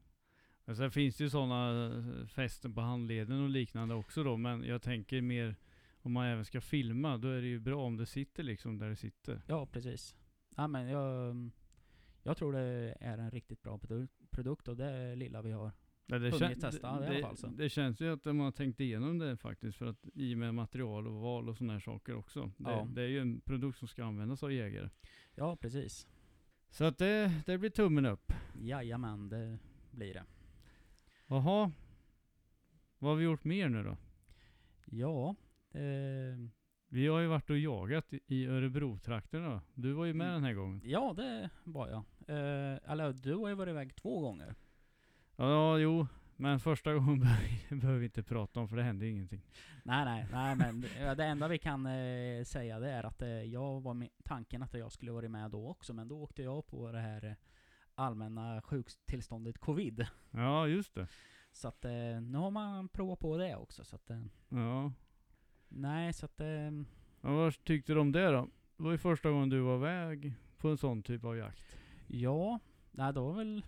Men 0.64 0.76
sen 0.76 0.90
finns 0.90 1.17
det 1.17 1.25
ju 1.25 1.31
sådana 1.31 1.90
fästen 2.26 2.75
på 2.75 2.81
handleden 2.81 3.43
och 3.43 3.50
liknande 3.50 3.95
också 3.95 4.25
då. 4.25 4.37
Men 4.37 4.64
jag 4.64 4.83
tänker 4.83 5.21
mer 5.21 5.57
om 6.02 6.12
man 6.12 6.26
även 6.26 6.45
ska 6.45 6.61
filma, 6.61 7.16
då 7.19 7.28
är 7.28 7.40
det 7.40 7.47
ju 7.49 7.59
bra 7.61 7.85
om 7.87 7.97
det 7.97 8.07
sitter 8.07 8.42
liksom 8.42 8.78
där 8.78 8.88
det 8.88 8.97
sitter. 8.97 9.42
Ja, 9.47 9.66
precis. 9.66 10.16
Ja, 10.57 10.66
men 10.66 10.88
jag, 10.88 11.37
jag 12.23 12.37
tror 12.37 12.52
det 12.52 12.97
är 13.00 13.19
en 13.19 13.30
riktigt 13.30 13.62
bra 13.62 13.76
produ- 13.78 14.09
produkt 14.30 14.69
och 14.69 14.76
det 14.76 15.16
lilla 15.16 15.42
vi 15.42 15.52
har. 15.52 15.73
Ja, 16.07 16.19
det, 16.19 16.30
Hunnit 16.30 16.61
testa 16.61 17.00
det, 17.00 17.07
i 17.07 17.16
alla 17.16 17.26
fall, 17.26 17.37
så. 17.37 17.47
det 17.47 17.69
känns 17.69 18.00
ju 18.00 18.12
att 18.12 18.25
de 18.25 18.40
har 18.40 18.52
tänkt 18.52 18.80
igenom 18.80 19.19
det 19.19 19.37
faktiskt. 19.37 19.78
För 19.78 19.87
att 19.87 20.09
i 20.14 20.35
och 20.35 20.38
med 20.38 20.54
material 20.54 21.07
och 21.07 21.14
val 21.21 21.49
och 21.49 21.57
sådana 21.57 21.73
här 21.73 21.80
saker 21.80 22.14
också. 22.14 22.52
Det, 22.57 22.71
Ja. 22.71 22.88
det 22.90 23.02
är 23.02 23.09
ju 23.09 23.19
en 23.21 23.40
produkt 23.40 23.78
som 23.78 23.88
ska 23.88 24.04
användas 24.04 24.42
av 24.42 24.52
jägare. 24.52 24.90
Ja, 25.35 25.57
precis. 25.57 26.07
Så 26.71 26.85
att 26.85 26.99
det, 26.99 27.42
det 27.47 27.59
blir 27.59 27.71
tummen 27.71 28.07
upp. 28.07 28.33
Jajamän, 28.61 29.28
det 29.28 29.59
blir 29.90 30.14
det. 30.14 30.25
Jaha. 31.26 31.73
Vad 32.99 33.11
har 33.11 33.16
vi 33.16 33.25
gjort 33.25 33.45
mer 33.45 33.69
nu 33.69 33.83
då? 33.83 33.97
Ja, 34.87 35.37
eh, 35.74 36.48
Vi 36.88 37.06
har 37.06 37.20
ju 37.20 37.26
varit 37.26 37.50
och 37.50 37.58
jagat 37.58 38.12
i- 38.12 38.46
då. 39.30 39.60
Du 39.74 39.92
var 39.92 40.04
ju 40.04 40.14
med 40.14 40.26
Mm. 40.28 40.34
den 40.34 40.44
här 40.44 40.52
gången. 40.54 40.80
ja 40.84 41.12
det 41.16 41.50
var 41.64 41.88
jag. 41.88 42.02
Eh, 42.28 42.78
eller 42.92 43.12
du 43.12 43.34
har 43.34 43.48
ju 43.48 43.54
varit 43.54 43.70
iväg 43.70 43.96
två 43.96 44.20
gånger. 44.20 44.54
Ja, 45.36 45.78
jo. 45.78 46.06
Men 46.36 46.60
första 46.60 46.94
gången 46.94 47.20
behöver 47.70 47.98
vi- 47.98 48.04
inte 48.04 48.22
prata 48.22 48.60
om 48.60 48.68
för 48.68 48.76
det 48.76 48.82
hände 48.82 49.08
ingenting. 49.08 49.42
Nej, 49.84 50.04
nej, 50.04 50.26
nej 50.32 50.56
men 50.56 50.80
det 51.16 51.24
enda 51.24 51.48
vi 51.48 51.58
kan 51.58 51.86
eh, 51.86 52.44
säga 52.44 52.78
det 52.80 52.90
är 52.90 53.04
att 53.04 53.22
eh, 53.22 53.28
jag 53.28 53.80
var 53.80 53.94
med 53.94 54.08
tanken 54.24 54.62
att 54.62 54.74
jag 54.74 54.92
skulle 54.92 55.12
varit 55.12 55.30
med 55.30 55.50
då 55.50 55.68
också, 55.68 55.92
men 55.94 56.08
då 56.08 56.22
åkte 56.22 56.42
jag 56.42 56.66
på 56.66 56.92
det 56.92 57.00
här 57.00 57.24
eh, 57.24 57.32
allmänna 57.94 58.62
sjukstillståndet 58.62 59.58
covid. 59.58 60.06
Ja, 60.30 60.66
just 60.66 60.94
det. 60.94 61.06
Så 61.52 61.68
att 61.68 61.84
eh, 61.84 62.20
nu 62.22 62.38
har 62.38 62.50
man 62.50 62.88
provat 62.88 63.18
på 63.18 63.36
det 63.36 63.56
också. 63.56 63.84
Så 63.84 63.96
att, 63.96 64.10
eh, 64.10 64.22
Ja. 64.48 64.92
Nej, 65.70 66.12
så 66.12 66.26
att... 66.26 66.40
Eh, 66.40 66.48
ja. 67.20 67.32
Vad 67.32 67.64
tyckte 67.64 67.92
du 67.92 68.00
om 68.00 68.12
det 68.12 68.30
då? 68.30 68.48
Det 68.76 68.82
var 68.82 68.92
ju 68.92 68.98
första 68.98 69.30
gången 69.30 69.48
du 69.48 69.60
var 69.60 69.76
iväg 69.76 70.34
på 70.58 70.68
en 70.68 70.78
sån 70.78 71.02
typ 71.02 71.24
av 71.24 71.36
jakt. 71.36 71.76
ja, 72.06 72.58
nej, 72.90 73.12
det 73.12 73.20
var 73.20 73.32
väl 73.32 73.62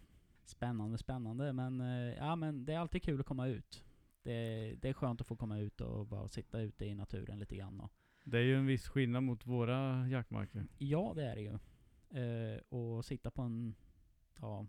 spännande, 0.44 0.98
spännande. 0.98 1.52
Men 1.52 1.80
eh, 1.80 2.14
ja, 2.14 2.36
men 2.36 2.64
det 2.64 2.72
är 2.74 2.78
alltid 2.78 3.02
kul 3.02 3.20
att 3.20 3.26
komma 3.26 3.46
ut. 3.46 3.84
Det, 4.22 4.74
det 4.82 4.88
är 4.88 4.92
skönt 4.92 5.20
att 5.20 5.26
få 5.26 5.36
komma 5.36 5.58
ut 5.58 5.80
och 5.80 6.06
bara 6.06 6.28
sitta 6.28 6.60
ute 6.60 6.84
i 6.86 6.94
naturen 6.94 7.38
lite 7.38 7.56
grann. 7.56 7.80
Och, 7.80 7.92
Det 8.24 8.38
är 8.38 8.42
ju 8.42 8.56
en 8.56 8.66
viss 8.66 8.88
skillnad 8.88 9.22
mot 9.22 9.46
våra 9.46 10.08
jaktmarker. 10.08 10.66
Ja, 10.78 11.12
det 11.16 11.24
är 11.24 11.34
det 11.36 11.42
ju. 11.42 11.58
Eh, 12.20 12.60
och 12.68 13.04
sitta 13.04 13.30
på 13.30 13.42
en, 13.42 13.74
ja, 14.40 14.66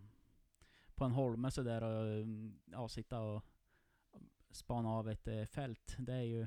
på 0.94 1.04
en 1.04 1.12
holme 1.12 1.50
sådär 1.50 1.82
och 1.82 2.26
ja, 2.64 2.88
sitta 2.88 3.20
och 3.20 3.44
spana 4.50 4.88
av 4.90 5.08
ett 5.08 5.28
eh, 5.28 5.44
fält. 5.44 5.96
Det 5.98 6.12
är 6.12 6.22
ju, 6.22 6.46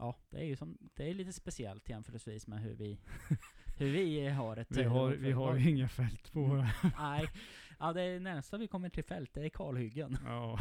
ja, 0.00 0.16
det 0.30 0.38
är 0.38 0.44
ju 0.44 0.56
som, 0.56 0.78
det 0.94 1.10
är 1.10 1.14
lite 1.14 1.32
speciellt 1.32 1.88
jämförelsevis 1.88 2.46
med 2.46 2.60
hur 2.60 2.74
vi, 2.74 3.00
hur 3.76 3.92
vi 3.92 4.28
har 4.28 4.56
ett... 4.56 4.76
Vi 4.76 4.84
har, 4.84 5.10
vi 5.10 5.32
har 5.32 5.56
ju 5.56 5.70
inga 5.70 5.88
fält 5.88 6.32
på 6.32 6.40
våra... 6.40 6.68
Nej, 6.98 7.28
ja, 7.78 7.92
det 7.92 8.20
närmsta 8.20 8.58
vi 8.58 8.68
kommer 8.68 8.88
till 8.88 9.04
fält, 9.04 9.34
det 9.34 9.44
är 9.44 9.48
kalhyggen. 9.48 10.16
Ja. 10.24 10.60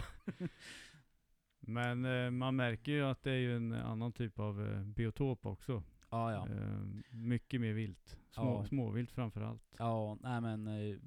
Men 1.59 2.05
eh, 2.05 2.31
man 2.31 2.55
märker 2.55 2.91
ju 2.91 3.05
att 3.05 3.23
det 3.23 3.31
är 3.31 3.37
ju 3.37 3.55
en 3.55 3.73
annan 3.73 4.13
typ 4.13 4.39
av 4.39 4.67
eh, 4.67 4.81
biotop 4.83 5.45
också. 5.45 5.83
Ja, 6.09 6.31
ja. 6.31 6.47
Eh, 6.49 6.79
mycket 7.11 7.61
mer 7.61 7.73
vilt. 7.73 8.17
Små, 8.29 8.43
Ja. 8.43 8.65
Småvilt 8.65 9.11
framförallt. 9.11 9.75
Ja, 9.77 10.17
nej 10.21 10.41
men... 10.41 10.67
Eh, 10.67 10.97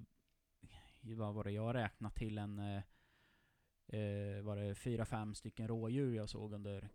vad 1.03 1.35
var 1.35 1.45
det 1.45 1.51
jag 1.51 1.75
räknade 1.75 2.15
till 2.15 2.39
en... 2.39 2.59
Eh, 2.59 2.83
eh, 3.87 4.43
var 4.43 4.57
det 4.57 4.75
fyra, 4.75 5.05
fem 5.05 5.35
stycken 5.35 5.69
rådjur 5.69 6.15
jag 6.15 6.29
såg 6.29 6.53
under 6.53 6.89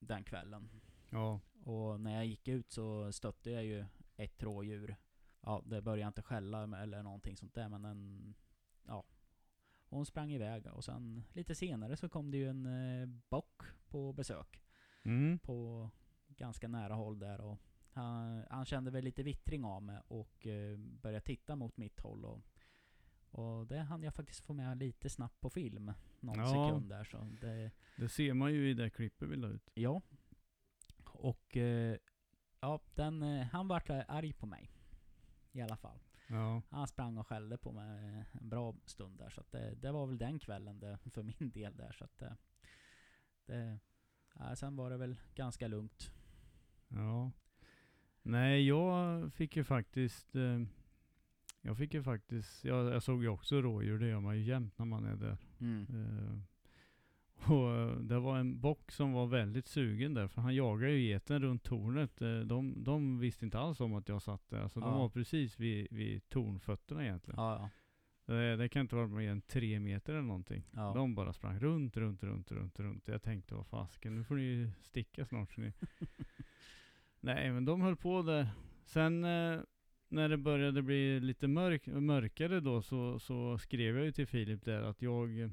den 0.00 0.24
kvällen. 0.24 0.70
Ja. 1.10 1.40
Och 1.64 2.00
när 2.00 2.14
jag 2.14 2.26
gick 2.26 2.48
ut 2.48 2.72
så 2.72 3.12
stötte 3.12 3.50
jag 3.50 3.64
ju 3.64 3.86
ett 4.16 4.42
rådjur. 4.42 4.96
Ja, 5.40 5.62
det 5.66 5.82
började 5.82 6.08
inte 6.08 6.22
skälla 6.22 6.82
eller 6.82 7.02
någonting 7.02 7.36
sånt 7.36 7.54
där 7.54 7.68
men 7.68 7.82
den... 7.82 8.34
Ja. 8.86 9.04
Hon 9.88 10.06
sprang 10.06 10.32
iväg 10.32 10.66
och 10.66 10.84
sen 10.84 11.24
lite 11.32 11.54
senare 11.54 11.96
så 11.96 12.08
kom 12.08 12.30
det 12.30 12.36
ju 12.36 12.48
en 12.48 12.66
eh, 12.66 13.08
bock 13.28 13.62
på 13.88 14.12
besök. 14.12 14.62
Mm. 15.02 15.38
På 15.38 15.90
ganska 16.28 16.68
nära 16.68 16.94
håll 16.94 17.18
där 17.18 17.40
och 17.40 17.58
han, 17.92 18.44
han 18.50 18.64
kände 18.64 18.90
väl 18.90 19.04
lite 19.04 19.22
vittring 19.22 19.64
av 19.64 19.82
mig 19.82 20.00
och 20.08 20.46
eh, 20.46 20.78
började 20.78 21.24
titta 21.24 21.56
mot 21.56 21.76
mitt 21.76 22.00
håll 22.00 22.24
och, 22.24 22.42
och 23.30 23.66
det 23.66 23.78
hann 23.78 24.02
jag 24.02 24.14
faktiskt 24.14 24.40
få 24.44 24.52
med 24.52 24.78
lite 24.78 25.10
snabbt 25.10 25.40
på 25.40 25.50
film. 25.50 25.92
Någon 26.20 26.38
Ja. 26.38 26.46
sekund 26.46 26.88
där 26.88 27.04
så 27.04 27.26
det, 27.40 27.70
Det 27.96 28.08
ser 28.08 28.34
man 28.34 28.52
ju 28.52 28.70
i 28.70 28.74
det 28.74 28.90
klippet 28.90 29.28
vi 29.28 29.36
la 29.36 29.48
ut. 29.48 29.70
Ja. 29.74 30.02
Och 31.04 31.56
eh, 31.56 31.96
ja, 32.60 32.80
den, 32.94 33.22
eh, 33.22 33.46
han 33.46 33.68
vart 33.68 33.90
eh, 33.90 34.02
arg 34.08 34.32
på 34.32 34.46
mig. 34.46 34.70
I 35.52 35.60
alla 35.60 35.76
fall. 35.76 35.98
Ja. 36.28 36.62
Han 36.70 36.86
sprang 36.86 37.18
och 37.18 37.26
skällde 37.26 37.58
på 37.58 37.72
mig 37.72 38.18
eh, 38.18 38.36
en 38.42 38.48
bra 38.48 38.74
stund 38.84 39.18
där. 39.18 39.30
Så 39.30 39.44
det, 39.50 39.74
det 39.74 39.92
var 39.92 40.06
väl 40.06 40.18
den 40.18 40.38
kvällen 40.38 40.78
det, 40.80 40.98
för 41.10 41.22
min 41.22 41.50
del 41.50 41.76
där. 41.76 41.92
Så 41.92 42.04
att 42.04 42.22
det, 43.46 43.78
ja, 44.34 44.56
sen 44.56 44.76
var 44.76 44.90
det 44.90 44.96
väl 44.96 45.16
ganska 45.34 45.68
lugnt. 45.68 46.10
Ja. 46.88 47.32
Nej, 48.22 48.66
jag 48.68 49.32
fick 49.32 49.56
ju 49.56 49.64
faktiskt... 49.64 50.34
Eh, 50.36 50.60
jag 51.62 51.76
fick 51.76 51.94
ju 51.94 52.02
faktiskt... 52.02 52.64
Jag, 52.64 52.94
jag 52.94 53.02
såg 53.02 53.22
ju 53.22 53.28
också 53.28 53.60
rådjur, 53.62 53.98
det 53.98 54.06
gör 54.08 54.20
man 54.20 54.36
ju 54.38 54.42
jämt 54.44 54.78
när 54.78 54.86
man 54.86 55.04
är 55.04 55.16
där. 55.16 55.36
Mm. 55.60 55.86
Eh, 55.94 56.38
och 57.52 57.70
eh, 57.76 57.96
det 57.96 58.18
var 58.18 58.38
en 58.38 58.60
bock 58.60 58.90
som 58.92 59.12
var 59.12 59.26
väldigt 59.26 59.66
sugen 59.66 60.14
där, 60.14 60.28
för 60.28 60.40
han 60.42 60.54
jagade 60.54 60.92
ju 60.92 61.00
geten 61.08 61.42
runt 61.42 61.62
tornet. 61.62 62.22
Eh, 62.22 62.38
de, 62.40 62.84
de 62.84 63.18
visste 63.18 63.44
inte 63.44 63.58
alls 63.58 63.80
om 63.80 63.94
att 63.94 64.08
jag 64.08 64.22
satt 64.22 64.50
där. 64.50 64.60
Alltså 64.62 64.80
de 64.80 64.88
Ja. 64.92 64.98
var 64.98 65.08
precis 65.08 65.58
vid, 65.60 65.86
vid 65.90 66.28
tornfötterna 66.28 67.04
egentligen. 67.04 67.40
Ja, 67.40 67.70
Det, 68.26 68.56
det 68.56 68.68
kan 68.68 68.80
inte 68.80 68.96
vara 68.96 69.06
mer 69.06 69.30
än 69.30 69.40
tre 69.42 69.80
meter 69.80 70.12
eller 70.12 70.22
någonting. 70.22 70.64
ja. 70.70 70.80
ja. 70.80 70.94
De 70.94 71.14
bara 71.14 71.32
sprang 71.32 71.58
runt, 71.58 71.96
runt, 71.96 72.22
runt, 72.22 72.52
runt, 72.52 72.80
runt. 72.80 73.08
Jag 73.08 73.22
tänkte, 73.22 73.54
vad 73.54 73.66
fasken, 73.66 74.14
nu 74.14 74.24
får 74.24 74.34
ni 74.34 74.42
ju 74.42 74.70
sticka 74.82 75.24
snart. 75.26 75.52
Så 75.52 75.60
ni... 75.60 75.72
Nej, 77.20 77.52
men 77.52 77.64
de 77.64 77.80
höll 77.80 77.96
på 77.96 78.22
där. 78.22 78.48
Sen 78.84 79.24
eh, 79.24 79.60
när 80.10 80.28
det 80.28 80.36
började 80.36 80.82
bli 80.82 81.20
lite 81.20 81.48
mörk, 81.48 81.86
mörkare 81.86 82.60
då 82.60 82.82
så, 82.82 83.18
så 83.18 83.58
skrev 83.58 83.96
jag 83.96 84.04
ju 84.04 84.12
till 84.12 84.26
Filip 84.26 84.64
där 84.64 84.82
att 84.82 85.02
jag, 85.02 85.50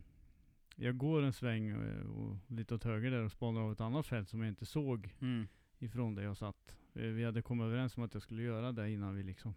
jag 0.75 0.97
går 0.97 1.21
en 1.21 1.33
sväng 1.33 1.67
eh, 1.69 2.05
och 2.09 2.37
lite 2.47 2.75
åt 2.75 2.83
höger 2.83 3.11
där 3.11 3.23
och 3.23 3.31
spanar 3.31 3.61
av 3.61 3.71
ett 3.71 3.81
annat 3.81 4.05
fält 4.07 4.29
som 4.29 4.41
jag 4.41 4.49
inte 4.49 4.65
såg 4.65 5.09
Mm. 5.21 5.47
ifrån 5.79 6.15
där 6.15 6.23
jag 6.23 6.37
satt. 6.37 6.75
Eh, 6.93 7.01
Vi 7.01 7.23
hade 7.25 7.41
kommit 7.41 7.65
överens 7.65 7.97
om 7.97 8.03
att 8.03 8.13
jag 8.13 8.23
skulle 8.23 8.43
göra 8.43 8.71
det 8.71 8.89
innan 8.91 9.15
vi 9.15 9.23
liksom 9.23 9.53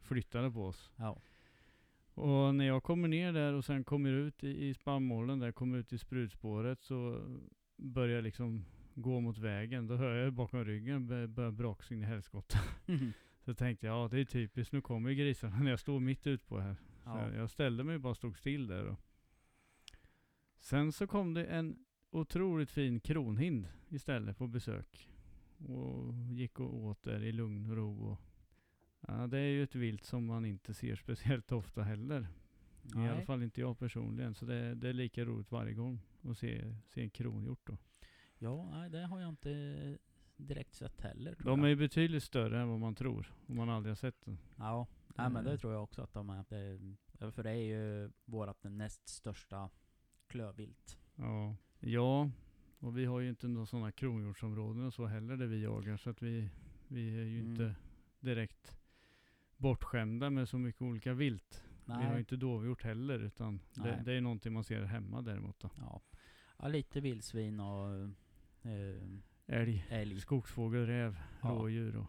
flyttade 0.00 0.50
på 0.50 0.66
oss. 0.66 0.90
Ja. 0.96 1.20
Och 2.14 2.54
när 2.54 2.64
jag 2.66 2.82
kommer 2.82 3.08
ner 3.08 3.32
där 3.32 3.52
och 3.52 3.64
sen 3.64 3.84
kommer 3.84 4.10
ut 4.12 4.44
i, 4.44 4.68
i 4.68 4.74
spannmålen 4.74 5.38
där, 5.38 5.52
kommer 5.52 5.78
ut 5.78 5.92
i 5.92 5.98
sprutspåret 5.98 6.82
så 6.82 7.20
börjar 7.76 8.14
jag 8.14 8.24
liksom 8.24 8.64
gå 8.94 9.20
mot 9.20 9.38
vägen. 9.38 9.86
Då 9.86 9.96
hör 9.96 10.14
jag 10.16 10.32
bakom 10.32 10.64
ryggen 10.64 11.06
bör- 11.06 11.26
börjar 11.26 11.50
braksing 11.50 12.02
i 12.02 12.04
helskotta. 12.04 12.58
Så 13.48 13.54
tänkte 13.54 13.86
jag, 13.86 13.96
ja 13.96 14.08
det 14.08 14.20
är 14.20 14.24
typiskt, 14.24 14.72
nu 14.72 14.80
kommer 14.80 15.12
grisarna 15.12 15.58
när 15.62 15.70
jag 15.70 15.80
står 15.80 16.00
mitt 16.00 16.26
ute 16.26 16.46
på 16.46 16.60
här. 16.60 16.76
Så 17.04 17.10
ja. 17.10 17.34
jag 17.34 17.50
ställde 17.50 17.84
mig 17.84 17.94
och 17.94 18.00
bara 18.00 18.14
stod 18.14 18.36
still 18.36 18.66
där. 18.66 18.86
Och. 18.86 18.98
Sen 20.58 20.92
så 20.92 21.06
kom 21.06 21.34
det 21.34 21.44
en 21.44 21.84
otroligt 22.10 22.70
fin 22.70 23.00
kronhind 23.00 23.68
istället 23.88 24.38
på 24.38 24.46
besök. 24.46 25.08
Och 25.58 26.14
gick 26.30 26.60
och 26.60 26.74
åt 26.74 27.02
där 27.02 27.22
i 27.22 27.32
lugn 27.32 27.70
och 27.70 27.76
ro. 27.76 28.10
Och, 28.10 28.18
ja, 29.00 29.26
det 29.26 29.38
är 29.38 29.48
ju 29.48 29.62
ett 29.62 29.74
vilt 29.74 30.04
som 30.04 30.26
man 30.26 30.44
inte 30.44 30.74
ser 30.74 30.96
speciellt 30.96 31.52
ofta 31.52 31.82
heller. 31.82 32.28
I 32.82 32.98
alla 32.98 33.14
Nej. 33.14 33.24
fall 33.24 33.42
inte 33.42 33.60
jag 33.60 33.78
personligen. 33.78 34.34
Så 34.34 34.44
det, 34.44 34.74
det 34.74 34.88
är 34.88 34.92
lika 34.92 35.24
roligt 35.24 35.50
varje 35.50 35.74
gång 35.74 36.00
att 36.22 36.38
se, 36.38 36.74
se 36.86 37.02
en 37.02 37.10
kronhjort 37.10 37.66
då. 37.66 37.78
Ja, 38.38 38.70
nej, 38.70 38.90
det 38.90 39.06
har 39.06 39.20
jag 39.20 39.28
inte 39.28 39.50
direkt 40.38 40.74
sett 40.74 41.00
heller 41.00 41.34
tror 41.34 41.50
De 41.50 41.60
är 41.60 41.64
jag. 41.64 41.70
ju 41.70 41.76
betydligt 41.76 42.22
större 42.22 42.60
än 42.60 42.68
vad 42.68 42.80
man 42.80 42.94
tror. 42.94 43.32
Om 43.46 43.56
man 43.56 43.68
aldrig 43.70 43.90
har 43.90 43.96
sett 43.96 44.24
den. 44.24 44.38
Ja, 44.56 44.86
nej, 45.16 45.30
men 45.30 45.44
det 45.44 45.50
Mm. 45.50 45.58
tror 45.58 45.72
jag 45.72 45.82
också 45.82 46.02
att 46.02 46.12
de 46.12 46.30
är. 46.30 46.44
Det, 46.48 47.32
för 47.32 47.42
det 47.42 47.50
är 47.50 47.54
ju 47.54 48.10
vårat 48.24 48.58
näst 48.64 49.08
största 49.08 49.70
klövvilt. 50.26 50.98
Ja. 51.14 51.56
ja, 51.80 52.30
och 52.78 52.98
vi 52.98 53.04
har 53.04 53.20
ju 53.20 53.28
inte 53.28 53.48
några 53.48 53.66
sådana 53.66 53.92
kronhjortsområden 53.92 54.84
och 54.86 54.94
så 54.94 55.06
heller 55.06 55.36
där 55.36 55.46
vi 55.46 55.62
jagar. 55.62 55.96
Så 55.96 56.10
att 56.10 56.22
vi, 56.22 56.48
vi 56.88 57.18
är 57.20 57.24
ju 57.24 57.40
Mm. 57.40 57.50
inte 57.50 57.74
direkt 58.20 58.78
bortskämda 59.56 60.30
med 60.30 60.48
så 60.48 60.58
mycket 60.58 60.82
olika 60.82 61.14
vilt. 61.14 61.64
Vi 61.84 61.92
har 61.92 62.02
ju 62.02 62.08
Nej. 62.08 62.18
inte 62.18 62.36
dovhjort 62.36 62.82
heller. 62.82 63.18
Utan 63.18 63.60
det, 63.74 63.80
Nej. 63.82 64.02
det 64.04 64.12
är 64.12 64.20
någonting 64.20 64.52
man 64.52 64.64
ser 64.64 64.82
hemma 64.84 65.22
däremot 65.22 65.58
då. 65.60 65.70
Ja. 65.76 66.00
ja, 66.58 66.68
lite 66.68 67.00
vildsvin 67.00 67.60
och 67.60 67.94
eh, 68.70 69.08
Älg, 69.48 69.86
älg. 69.88 70.20
skogsfågel, 70.20 70.86
räv, 70.86 71.16
Ja. 71.42 71.48
rådjur 71.48 71.96
och 71.96 72.06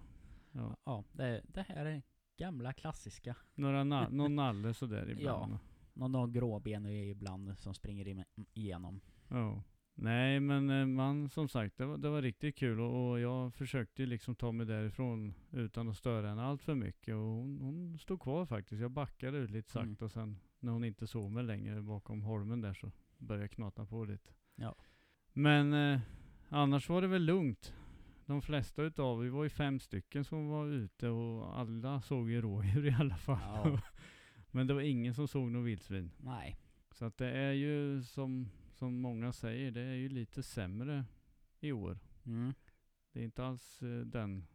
ja. 0.51 0.75
Ja, 0.85 1.03
det, 1.11 1.41
det 1.47 1.61
här 1.61 1.85
är 1.85 2.01
gamla 2.37 2.73
klassiska. 2.73 3.35
Några 3.55 3.83
na- 3.83 4.09
någon 4.11 4.35
nalle 4.35 4.73
sådär 4.73 5.09
ibland. 5.09 5.57
Någon, 5.93 6.11
någon 6.11 6.31
gråben 6.31 6.85
ibland 6.85 7.57
som 7.59 7.73
springer 7.73 8.25
igenom. 8.53 9.01
Ja. 9.27 9.63
Nej 10.01 10.39
men 10.39 10.69
eh, 10.69 10.85
man 10.85 11.29
som 11.29 11.47
sagt 11.49 11.77
det 11.77 11.85
var, 11.85 11.97
det 11.97 12.09
var 12.09 12.21
riktigt 12.21 12.55
kul 12.57 12.79
och, 12.79 13.09
och 13.11 13.19
jag 13.19 13.53
försökte 13.53 14.05
liksom 14.05 14.35
ta 14.35 14.51
mig 14.51 14.65
därifrån 14.65 15.33
utan 15.51 15.89
att 15.89 15.97
störa 15.97 16.29
henne 16.29 16.43
allt 16.43 16.61
för 16.63 16.75
mycket 16.75 17.15
och 17.15 17.21
hon, 17.21 17.59
hon 17.61 17.99
stod 17.99 18.21
kvar 18.21 18.45
faktiskt. 18.45 18.81
Jag 18.81 18.91
backade 18.91 19.37
ut 19.37 19.49
lite 19.49 19.69
sakta 19.71 19.81
Mm. 19.87 19.97
och 19.99 20.11
sen 20.11 20.39
när 20.59 20.71
hon 20.71 20.83
inte 20.83 21.07
såg 21.07 21.31
mig 21.31 21.43
längre 21.43 21.81
bakom 21.81 22.21
holmen 22.21 22.61
där 22.61 22.73
så 22.73 22.91
började 23.17 23.43
jag 23.43 23.51
knata 23.51 23.85
på 23.85 24.03
lite. 24.05 24.29
Ja. 24.55 24.75
Men 25.33 25.73
eh, 25.73 25.99
annars 26.49 26.89
var 26.89 27.01
det 27.01 27.07
väl 27.07 27.25
lugnt. 27.25 27.73
De 28.25 28.41
flesta 28.41 28.83
utav, 28.83 29.19
vi 29.19 29.29
var 29.29 29.43
ju 29.43 29.49
fem 29.49 29.79
stycken 29.79 30.25
som 30.25 30.47
var 30.47 30.67
ute 30.67 31.09
och 31.09 31.59
alla 31.59 32.01
såg 32.01 32.29
ju 32.29 32.41
rådjur 32.41 32.85
i 32.85 32.95
alla 32.99 33.17
fall. 33.17 33.39
Ja. 33.41 33.81
Men 34.51 34.67
det 34.67 34.73
var 34.73 34.81
ingen 34.81 35.13
som 35.13 35.27
såg 35.27 35.51
något 35.51 35.65
vildsvin. 35.65 36.11
Nej. 36.17 36.57
Så 36.91 37.05
att 37.05 37.17
det 37.17 37.31
är 37.31 37.51
ju 37.51 38.03
som, 38.03 38.49
som 38.73 39.01
många 39.01 39.31
säger, 39.31 39.71
det 39.71 39.81
är 39.81 39.93
ju 39.93 40.09
lite 40.09 40.43
sämre 40.43 41.05
i 41.59 41.71
år. 41.71 41.99
Mm. 42.25 42.53
Det 43.11 43.19
är 43.19 43.23
inte 43.23 43.45
alls 43.45 43.81
eh, 43.81 43.99
den, 43.99 44.47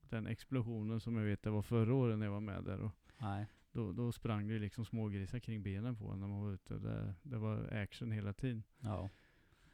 den 0.00 0.26
explosionen 0.26 1.00
som 1.00 1.16
jag 1.16 1.24
vet 1.24 1.42
det 1.42 1.50
var 1.50 1.62
förra 1.62 1.94
året 1.94 2.18
när 2.18 2.26
jag 2.26 2.32
var 2.32 2.40
med 2.40 2.64
där. 2.64 2.80
Och 2.80 2.92
Nej. 3.18 3.46
då, 3.72 3.92
då 3.92 4.12
sprang 4.12 4.48
det 4.48 4.58
liksom 4.58 4.84
smågrisar 4.84 5.38
kring 5.38 5.62
benen 5.62 5.96
på 5.96 6.16
när 6.16 6.26
man 6.26 6.40
var 6.42 6.52
ute. 6.52 6.78
Det, 6.78 7.14
det 7.22 7.38
var 7.38 7.74
action 7.74 8.10
hela 8.10 8.32
tiden. 8.32 8.62
Ja. 8.80 9.10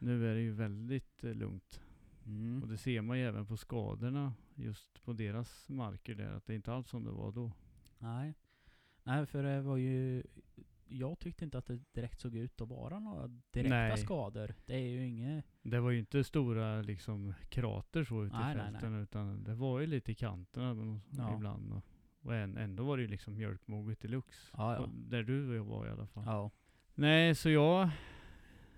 Nu 0.01 0.31
är 0.31 0.35
det 0.35 0.41
ju 0.41 0.53
väldigt 0.53 1.25
eh, 1.25 1.35
lugnt. 1.35 1.81
Mm. 2.27 2.63
Och 2.63 2.69
det 2.69 2.77
ser 2.77 3.03
man 3.03 3.19
ju 3.19 3.25
även 3.25 3.47
på 3.47 3.57
skadorna 3.57 4.35
just 4.55 5.05
på 5.05 5.13
deras 5.13 5.69
marker 5.69 6.15
där. 6.15 6.33
Att 6.33 6.47
det 6.47 6.53
är 6.53 6.55
inte 6.55 6.73
alls 6.73 6.89
som 6.89 7.05
det 7.05 7.11
var 7.11 7.33
då. 7.33 7.53
Nej. 7.99 8.35
Nej, 9.03 9.27
för 9.27 9.43
det 9.43 9.61
var 9.61 9.77
ju... 9.77 10.23
Jag 10.93 11.19
tyckte 11.19 11.45
inte 11.45 11.59
att 11.59 11.67
det 11.67 11.81
direkt 11.93 12.21
såg 12.21 12.37
ut 12.37 12.61
att 12.61 12.69
vara 12.69 12.99
några 12.99 13.27
direkta 13.51 13.77
Nej. 13.77 13.99
skador. 13.99 14.55
Det 14.67 14.75
är 14.75 14.89
ju 14.89 15.07
inget... 15.07 15.45
Det 15.63 15.81
var 15.81 15.91
ju 15.91 15.99
inte 15.99 16.25
stora 16.25 16.83
liksom 16.83 17.35
krater 17.49 18.05
så 18.05 18.25
ute 18.25 18.37
Nej, 18.37 18.53
i 18.53 18.57
nej, 18.57 18.73
fälten. 18.73 19.03
Utan 19.03 19.45
det 19.45 19.55
var 19.55 19.81
ju 19.81 19.87
lite 19.87 20.13
i 20.13 20.15
kanterna 20.15 21.01
Ja. 21.11 21.35
ibland. 21.37 21.73
Och, 21.73 21.85
och 22.23 22.35
än, 22.35 22.57
ändå 22.57 22.85
var 22.85 22.97
det 22.97 23.03
ju 23.03 23.09
liksom 23.09 23.35
mjölkmoget 23.35 24.01
deluxe. 24.01 24.51
Ja, 24.57 24.75
ja. 24.75 24.89
Där 24.93 25.23
du 25.23 25.49
och 25.49 25.55
jag 25.55 25.65
var 25.65 25.87
i 25.87 25.91
alla 25.91 26.07
fall. 26.07 26.25
Ja. 26.27 26.51
Nej, 26.95 27.35
så 27.35 27.51
jag... 27.51 27.91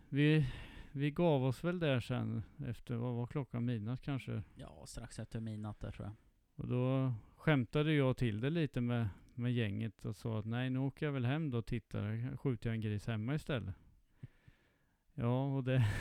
Vi, 0.08 0.46
vi 0.92 1.10
gav 1.10 1.44
oss 1.44 1.64
väl 1.64 1.78
där 1.78 2.00
sen 2.00 2.42
efter, 2.66 2.94
vad 2.94 3.14
var 3.14 3.26
klockan? 3.26 3.64
Midnatt 3.64 4.02
kanske? 4.02 4.42
Ja, 4.54 4.84
strax 4.86 5.18
efter 5.18 5.40
midnatt 5.40 5.80
där 5.80 5.90
tror 5.90 6.06
jag. 6.06 6.14
Och 6.56 6.68
då 6.68 7.14
skämtade 7.36 7.92
jag 7.92 8.16
till 8.16 8.40
det 8.40 8.50
lite 8.50 8.80
med, 8.80 9.08
med 9.34 9.52
gänget 9.52 10.04
och 10.04 10.16
sa 10.16 10.38
att 10.38 10.44
nej, 10.44 10.70
nu 10.70 10.78
åker 10.78 11.06
jag 11.06 11.12
väl 11.12 11.24
hem 11.24 11.50
då 11.50 11.58
och 11.58 11.66
tittar. 11.66 12.36
Skjuter 12.36 12.70
jag 12.70 12.74
en 12.74 12.80
gris 12.80 13.06
hemma 13.06 13.34
istället. 13.34 13.74
Ja, 15.14 15.56
och 15.56 15.64
det... 15.64 15.86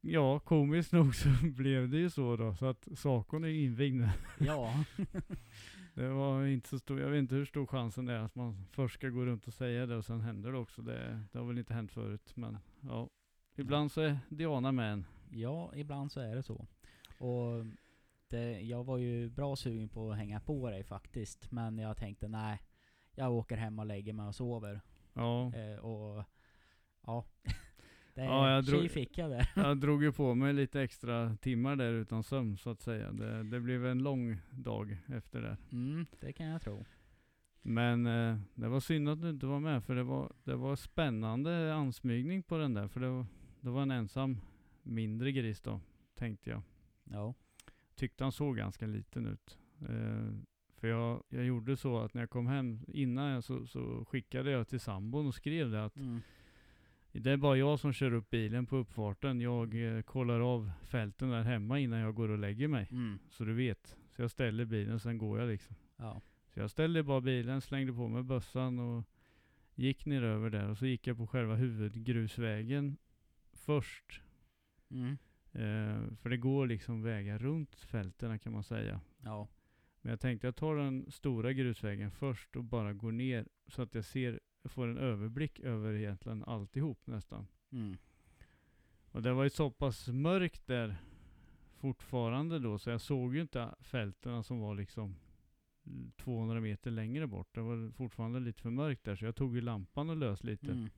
Ja, 0.00 0.38
komiskt 0.38 0.92
nog 0.92 1.14
så 1.14 1.28
blev 1.56 1.88
det 1.88 1.98
ju 1.98 2.10
så 2.10 2.36
då. 2.36 2.54
Så 2.54 2.66
att 2.66 2.88
Sakon 2.94 3.44
är 3.44 3.48
invigd. 3.48 4.08
Ja. 4.38 4.84
Det 5.96 6.08
var 6.08 6.46
inte 6.46 6.68
så 6.68 6.78
stor, 6.78 7.00
jag 7.00 7.08
vet 7.08 7.18
inte 7.18 7.34
hur 7.34 7.44
stor 7.44 7.66
chansen 7.66 8.08
är 8.08 8.18
att 8.18 8.34
man 8.34 8.66
först 8.72 8.94
ska 8.94 9.08
gå 9.08 9.24
runt 9.24 9.46
och 9.46 9.54
säga 9.54 9.86
det 9.86 9.96
och 9.96 10.04
sen 10.04 10.20
händer 10.20 10.52
det 10.52 10.58
också. 10.58 10.82
Det, 10.82 11.22
det 11.32 11.38
har 11.38 11.46
väl 11.46 11.58
inte 11.58 11.74
hänt 11.74 11.92
förut. 11.92 12.36
Men 12.36 12.58
ja, 12.80 13.08
ibland 13.54 13.92
så 13.92 14.00
är 14.00 14.18
Diana 14.28 14.72
med 14.72 14.92
en. 14.92 15.04
ja, 15.30 15.72
ibland 15.74 16.12
så 16.12 16.20
är 16.20 16.36
det 16.36 16.42
så. 16.42 16.66
Och 17.18 17.66
det, 18.28 18.60
jag 18.60 18.84
var 18.84 18.98
ju 18.98 19.30
bra 19.30 19.56
sugen 19.56 19.88
på 19.88 20.10
att 20.10 20.16
hänga 20.16 20.40
på 20.40 20.70
dig 20.70 20.84
faktiskt. 20.84 21.50
Men 21.52 21.78
jag 21.78 21.96
tänkte 21.96 22.28
nej, 22.28 22.60
jag 23.14 23.32
åker 23.32 23.56
hem 23.56 23.78
och 23.78 23.86
lägger 23.86 24.12
mig 24.12 24.26
och 24.26 24.34
sover. 24.34 24.80
Ja, 25.12 25.52
Eh, 25.54 25.78
och 25.78 26.24
ja, 27.06 27.24
det 28.16 28.24
Ja, 28.24 28.50
jag 28.54 28.64
drog- 28.64 28.90
fick 28.90 29.18
jag 29.18 29.30
där. 29.30 29.50
jag 29.56 29.76
drog 29.80 30.02
ju 30.02 30.12
på 30.12 30.34
mig 30.34 30.52
lite 30.52 30.82
extra 30.82 31.36
timmar 31.36 31.76
där 31.76 31.92
utan 31.92 32.22
sömn 32.22 32.56
så 32.56 32.70
att 32.70 32.80
säga. 32.80 33.12
Det, 33.12 33.42
det 33.42 33.60
blev 33.60 33.86
en 33.86 33.98
lång 34.02 34.36
dag 34.50 34.96
efter 35.06 35.42
det. 35.42 35.56
Mm, 35.72 36.06
det 36.20 36.32
kan 36.32 36.46
jag 36.46 36.62
tro. 36.62 36.84
Men 37.62 38.06
eh, 38.06 38.38
det 38.54 38.68
var 38.68 38.80
synd 38.80 39.08
att 39.08 39.22
du 39.22 39.30
inte 39.30 39.46
var 39.46 39.60
med 39.60 39.84
för 39.84 39.94
det 39.94 40.02
var, 40.02 40.32
det 40.44 40.54
var 40.56 40.76
spännande 40.76 41.74
ansmygning 41.74 42.42
på 42.42 42.58
den 42.58 42.74
där. 42.74 42.88
För 42.88 43.00
det 43.00 43.08
var, 43.08 43.26
det 43.60 43.70
var 43.70 43.82
en 43.82 43.90
ensam 43.90 44.40
mindre 44.82 45.32
gris 45.32 45.60
då, 45.60 45.80
tänkte 46.14 46.50
jag. 46.50 46.62
Ja. 47.04 47.34
Tyckte 47.94 48.24
han 48.24 48.32
såg 48.32 48.56
ganska 48.56 48.86
liten 48.86 49.26
ut. 49.26 49.58
Eh, 49.88 50.28
för 50.76 50.88
jag, 50.88 51.22
jag 51.28 51.44
gjorde 51.44 51.76
så 51.76 51.98
att 51.98 52.14
när 52.14 52.22
jag 52.22 52.30
kom 52.30 52.46
hem 52.46 52.80
innan 52.88 53.30
jag 53.30 53.44
så, 53.44 53.66
så 53.66 54.04
skickade 54.04 54.50
jag 54.50 54.68
till 54.68 54.80
sambon 54.80 55.26
och 55.26 55.34
skrev 55.34 55.70
det 55.70 55.84
att 55.84 55.96
Mm. 55.96 56.20
Det 57.20 57.30
är 57.30 57.36
bara 57.36 57.56
jag 57.56 57.80
som 57.80 57.92
kör 57.92 58.12
upp 58.14 58.30
bilen 58.30 58.66
på 58.66 58.76
uppfarten. 58.76 59.40
Jag 59.40 59.96
eh, 59.96 60.02
kollar 60.02 60.40
av 60.40 60.70
fälten 60.84 61.30
där 61.30 61.42
hemma 61.42 61.78
innan 61.78 61.98
jag 61.98 62.14
går 62.14 62.28
och 62.28 62.38
lägger 62.38 62.68
mig. 62.68 62.88
Mm. 62.90 63.18
Så 63.30 63.44
du 63.44 63.54
vet. 63.54 63.96
Så 64.16 64.22
jag 64.22 64.30
ställer 64.30 64.64
bilen 64.64 65.00
sen 65.00 65.18
går 65.18 65.40
jag 65.40 65.48
liksom. 65.48 65.76
Ja. 65.96 66.22
Så 66.54 66.60
jag 66.60 66.70
ställde 66.70 67.02
bara 67.02 67.20
bilen, 67.20 67.60
slängde 67.60 67.92
på 67.92 68.08
mig 68.08 68.22
bössan 68.22 68.78
och 68.78 69.04
gick 69.74 70.06
ner 70.06 70.22
över 70.22 70.50
där. 70.50 70.68
Och 70.68 70.78
så 70.78 70.86
gick 70.86 71.06
jag 71.06 71.16
på 71.16 71.26
själva 71.26 71.54
huvudgrusvägen 71.54 72.96
först. 73.52 74.22
Mm. 74.90 75.18
Eh, 75.52 76.16
för 76.16 76.28
det 76.28 76.36
går 76.36 76.66
liksom 76.66 77.02
vägar 77.02 77.38
runt 77.38 77.74
fälten 77.74 78.38
kan 78.38 78.52
man 78.52 78.64
säga. 78.64 79.00
Ja. 79.22 79.48
Men 80.00 80.10
jag 80.10 80.20
tänkte 80.20 80.46
jag 80.46 80.56
tar 80.56 80.76
den 80.76 81.10
stora 81.10 81.52
grusvägen 81.52 82.10
först 82.10 82.56
och 82.56 82.64
bara 82.64 82.92
går 82.92 83.12
ner 83.12 83.46
så 83.68 83.82
att 83.82 83.94
jag 83.94 84.04
ser, 84.04 84.40
jag 84.66 84.70
får 84.70 84.88
en 84.88 84.98
överblick 84.98 85.60
över 85.60 85.94
egentligen 85.94 86.44
alltihop 86.44 87.06
nästan. 87.06 87.46
Mm. 87.72 87.96
Och 89.10 89.22
det 89.22 89.32
var 89.32 89.44
ju 89.44 89.50
så 89.50 89.70
pass 89.70 90.08
mörkt 90.08 90.66
där 90.66 90.96
fortfarande 91.76 92.58
då 92.58 92.78
så 92.78 92.90
jag 92.90 93.00
såg 93.00 93.34
ju 93.34 93.40
inte 93.40 93.74
fälten 93.80 94.44
som 94.44 94.60
var 94.60 94.74
liksom 94.74 95.16
200 96.16 96.60
meter 96.60 96.90
längre 96.90 97.26
bort. 97.26 97.48
Det 97.54 97.60
var 97.60 97.90
fortfarande 97.92 98.40
lite 98.40 98.62
för 98.62 98.70
mörkt 98.70 99.04
där 99.04 99.16
så 99.16 99.24
jag 99.24 99.36
tog 99.36 99.54
ju 99.54 99.60
lampan 99.60 100.10
och 100.10 100.16
lös 100.16 100.44
lite. 100.44 100.72
Mm. 100.72 100.88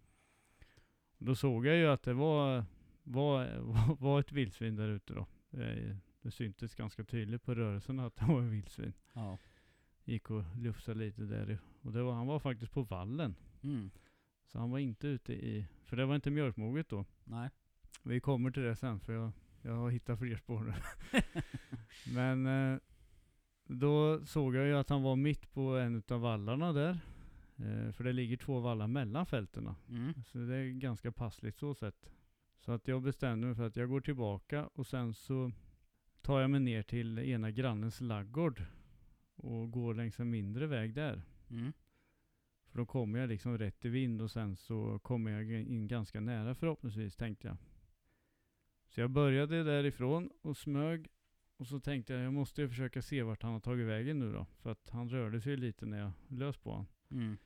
Då 1.18 1.34
såg 1.34 1.66
jag 1.66 1.76
ju 1.76 1.86
att 1.86 2.02
det 2.02 2.14
var, 2.14 2.64
var, 3.02 3.48
var 4.00 4.20
ett 4.20 4.32
vildsvin 4.32 4.76
där 4.76 4.88
ute 4.88 5.14
då. 5.14 5.26
Det, 5.50 5.98
det 6.22 6.30
syntes 6.30 6.74
ganska 6.74 7.04
tydligt 7.04 7.42
på 7.42 7.54
rörelsen 7.54 8.00
att 8.00 8.16
det 8.16 8.24
var 8.24 8.42
ett 8.42 8.52
vildsvin. 8.52 8.92
Ja. 9.12 9.38
Gick 10.04 10.30
och 10.30 10.44
lufsade 10.56 10.98
lite 10.98 11.22
där. 11.22 11.58
Och 11.82 11.92
det 11.92 12.02
var, 12.02 12.12
han 12.12 12.26
var 12.26 12.38
faktiskt 12.38 12.72
på 12.72 12.82
vallen. 12.82 13.34
Mm. 13.62 13.90
Så 14.46 14.58
han 14.58 14.70
var 14.70 14.78
inte 14.78 15.06
ute 15.06 15.32
i, 15.32 15.66
för 15.84 15.96
det 15.96 16.06
var 16.06 16.14
inte 16.14 16.30
mjölkmoget 16.30 16.88
då. 16.88 17.04
Nej. 17.24 17.50
Vi 18.02 18.20
kommer 18.20 18.50
till 18.50 18.62
det 18.62 18.76
sen 18.76 19.00
för 19.00 19.12
jag, 19.12 19.32
jag 19.62 19.72
har 19.72 19.90
hittat 19.90 20.18
fler 20.18 20.36
spår 20.36 20.60
nu. 20.60 20.74
Men 22.14 22.46
eh, 22.46 22.78
då 23.64 24.26
såg 24.26 24.54
jag 24.54 24.66
ju 24.66 24.74
att 24.74 24.88
han 24.88 25.02
var 25.02 25.16
mitt 25.16 25.52
på 25.52 25.76
en 25.76 26.02
av 26.08 26.20
vallarna 26.20 26.72
där. 26.72 26.98
Eh, 27.56 27.92
för 27.92 28.04
det 28.04 28.12
ligger 28.12 28.36
två 28.36 28.60
vallar 28.60 28.86
mellan 28.86 29.26
fältena. 29.26 29.76
Mm. 29.88 30.14
Så 30.24 30.38
det 30.38 30.56
är 30.56 30.70
ganska 30.70 31.12
passligt 31.12 31.56
så 31.56 31.74
sett. 31.74 32.10
Så 32.58 32.72
att 32.72 32.88
jag 32.88 33.02
bestämde 33.02 33.46
mig 33.46 33.56
för 33.56 33.66
att 33.66 33.76
jag 33.76 33.88
går 33.88 34.00
tillbaka 34.00 34.66
och 34.66 34.86
sen 34.86 35.14
så 35.14 35.52
tar 36.22 36.40
jag 36.40 36.50
mig 36.50 36.60
ner 36.60 36.82
till 36.82 37.18
ena 37.18 37.50
grannens 37.50 38.00
laggård 38.00 38.62
och 39.36 39.70
går 39.70 39.94
längs 39.94 40.20
en 40.20 40.30
mindre 40.30 40.66
väg 40.66 40.94
där. 40.94 41.22
Mm. 41.50 41.72
För 42.78 42.82
då 42.82 42.86
kommer 42.86 43.18
jag 43.18 43.28
liksom 43.28 43.58
rätt 43.58 43.84
i 43.84 43.88
vind 43.88 44.22
och 44.22 44.30
sen 44.30 44.56
så 44.56 44.98
kommer 44.98 45.30
jag 45.30 45.52
in 45.52 45.88
ganska 45.88 46.20
nära 46.20 46.54
förhoppningsvis 46.54 47.16
tänkte 47.16 47.46
jag. 47.48 47.56
Så 48.88 49.00
jag 49.00 49.10
började 49.10 49.64
därifrån 49.64 50.30
och 50.42 50.56
smög 50.56 51.08
och 51.56 51.66
så 51.66 51.80
tänkte 51.80 52.12
jag 52.12 52.22
jag 52.22 52.32
måste 52.32 52.62
ju 52.62 52.68
försöka 52.68 53.02
se 53.02 53.22
vart 53.22 53.42
han 53.42 53.52
har 53.52 53.60
tagit 53.60 53.86
vägen 53.86 54.18
nu 54.18 54.32
då. 54.32 54.46
För 54.62 54.72
att 54.72 54.90
han 54.90 55.08
rörde 55.08 55.40
sig 55.40 55.56
lite 55.56 55.86
när 55.86 55.98
jag 55.98 56.12
lös 56.28 56.56
på 56.56 56.70
honom. 56.70 56.86
Mm. 57.10 57.38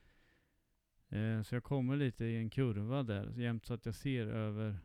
Eh, 1.08 1.42
så 1.42 1.54
jag 1.54 1.64
kommer 1.64 1.96
lite 1.96 2.24
i 2.24 2.36
en 2.36 2.50
kurva 2.50 3.02
där 3.02 3.32
jämt 3.36 3.66
så 3.66 3.74
att 3.74 3.86
jag 3.86 3.94
ser 3.94 4.26
över 4.26 4.78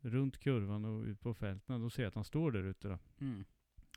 runt 0.00 0.38
kurvan 0.38 0.84
och 0.84 1.04
ut 1.04 1.20
på 1.20 1.34
fälten. 1.34 1.80
Då 1.80 1.90
ser 1.90 2.02
jag 2.02 2.08
att 2.08 2.14
han 2.14 2.24
står 2.24 2.52
där 2.52 2.62
ute 2.62 2.88
då 2.88 2.98
Mm. 3.20 3.44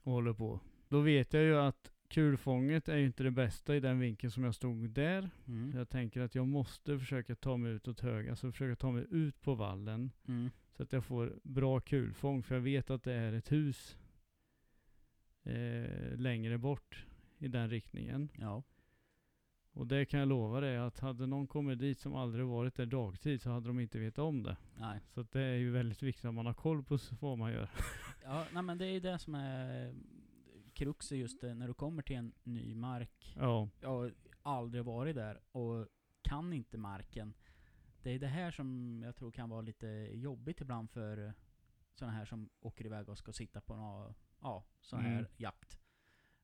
och 0.03 0.11
håller 0.11 0.33
på. 0.33 0.59
Då 0.89 1.01
vet 1.01 1.33
jag 1.33 1.43
ju 1.43 1.57
att 1.57 1.91
kulfånget 2.07 2.89
är 2.89 2.97
ju 2.97 3.05
inte 3.05 3.23
det 3.23 3.31
bästa 3.31 3.75
i 3.75 3.79
den 3.79 3.99
vinkeln 3.99 4.31
som 4.31 4.43
jag 4.43 4.55
stod 4.55 4.89
där. 4.89 5.29
Mm. 5.47 5.71
Jag 5.75 5.89
tänker 5.89 6.21
att 6.21 6.35
jag 6.35 6.47
måste 6.47 6.99
försöka 6.99 7.35
ta 7.35 7.57
mig 7.57 7.71
ut 7.71 7.87
åt 7.87 7.99
höger, 7.99 8.29
alltså 8.29 8.51
försöka 8.51 8.75
ta 8.75 8.91
mig 8.91 9.05
ut 9.11 9.41
på 9.41 9.55
vallen. 9.55 10.11
Mm. 10.27 10.49
Så 10.77 10.83
att 10.83 10.93
jag 10.93 11.05
får 11.05 11.39
bra 11.43 11.79
kulfång, 11.79 12.43
för 12.43 12.55
jag 12.55 12.61
vet 12.61 12.89
att 12.89 13.03
det 13.03 13.13
är 13.13 13.33
ett 13.33 13.51
hus 13.51 13.97
eh, 15.43 16.17
längre 16.17 16.57
bort 16.57 17.05
i 17.37 17.47
den 17.47 17.69
riktningen. 17.69 18.29
Ja. 18.35 18.63
Och 19.77 19.87
det 19.87 20.05
kan 20.05 20.19
jag 20.19 20.29
lova 20.29 20.59
dig 20.59 20.77
att 20.77 20.99
hade 20.99 21.27
någon 21.27 21.47
kommit 21.47 21.79
dit 21.79 21.99
som 21.99 22.15
aldrig 22.15 22.45
varit 22.45 22.75
där 22.75 22.85
dagtid 22.85 23.41
så 23.41 23.49
hade 23.49 23.67
de 23.67 23.79
inte 23.79 23.99
vetat 23.99 24.19
om 24.19 24.43
det. 24.43 24.57
Nej. 24.79 24.99
Så 25.13 25.25
det 25.31 25.41
är 25.41 25.55
ju 25.55 25.71
väldigt 25.71 26.03
viktigt 26.03 26.25
att 26.25 26.33
man 26.33 26.45
har 26.45 26.53
koll 26.53 26.83
på 26.83 26.97
vad 27.19 27.37
man 27.37 27.51
gör. 27.51 27.69
Ja, 28.23 28.45
nej 28.53 28.63
men 28.63 28.77
det 28.77 28.85
är 28.85 28.91
ju 28.91 28.99
det 28.99 29.19
som 29.19 29.35
är 29.35 29.93
kruxet 30.77 31.17
just 31.17 31.41
det, 31.41 31.53
när 31.53 31.67
du 31.67 31.73
kommer 31.73 32.01
till 32.03 32.15
en 32.15 32.33
ny 32.43 32.75
mark. 32.75 33.33
Ja, 33.35 33.69
Jag 33.81 33.89
har 33.89 34.13
aldrig 34.41 34.83
varit 34.85 35.15
där 35.15 35.41
och 35.51 35.87
kan 36.21 36.53
inte 36.53 36.77
marken. 36.77 37.33
Det 38.03 38.11
är 38.11 38.19
det 38.19 38.27
här 38.27 38.51
som 38.51 39.01
jag 39.05 39.15
tror 39.15 39.31
kan 39.31 39.49
vara 39.49 39.61
lite 39.61 39.87
jobbigt 40.13 40.61
ibland 40.61 40.89
för 40.91 41.33
sådana 41.93 42.13
här 42.17 42.25
som 42.25 42.49
åker 42.59 42.85
iväg 42.85 43.09
och 43.09 43.17
ska 43.17 43.33
sitta 43.33 43.61
på 43.61 43.75
någon, 43.75 44.13
ja, 44.41 44.63
sån 44.81 44.99
här 44.99 45.11
Mm. 45.19 45.25
jakt. 45.37 45.79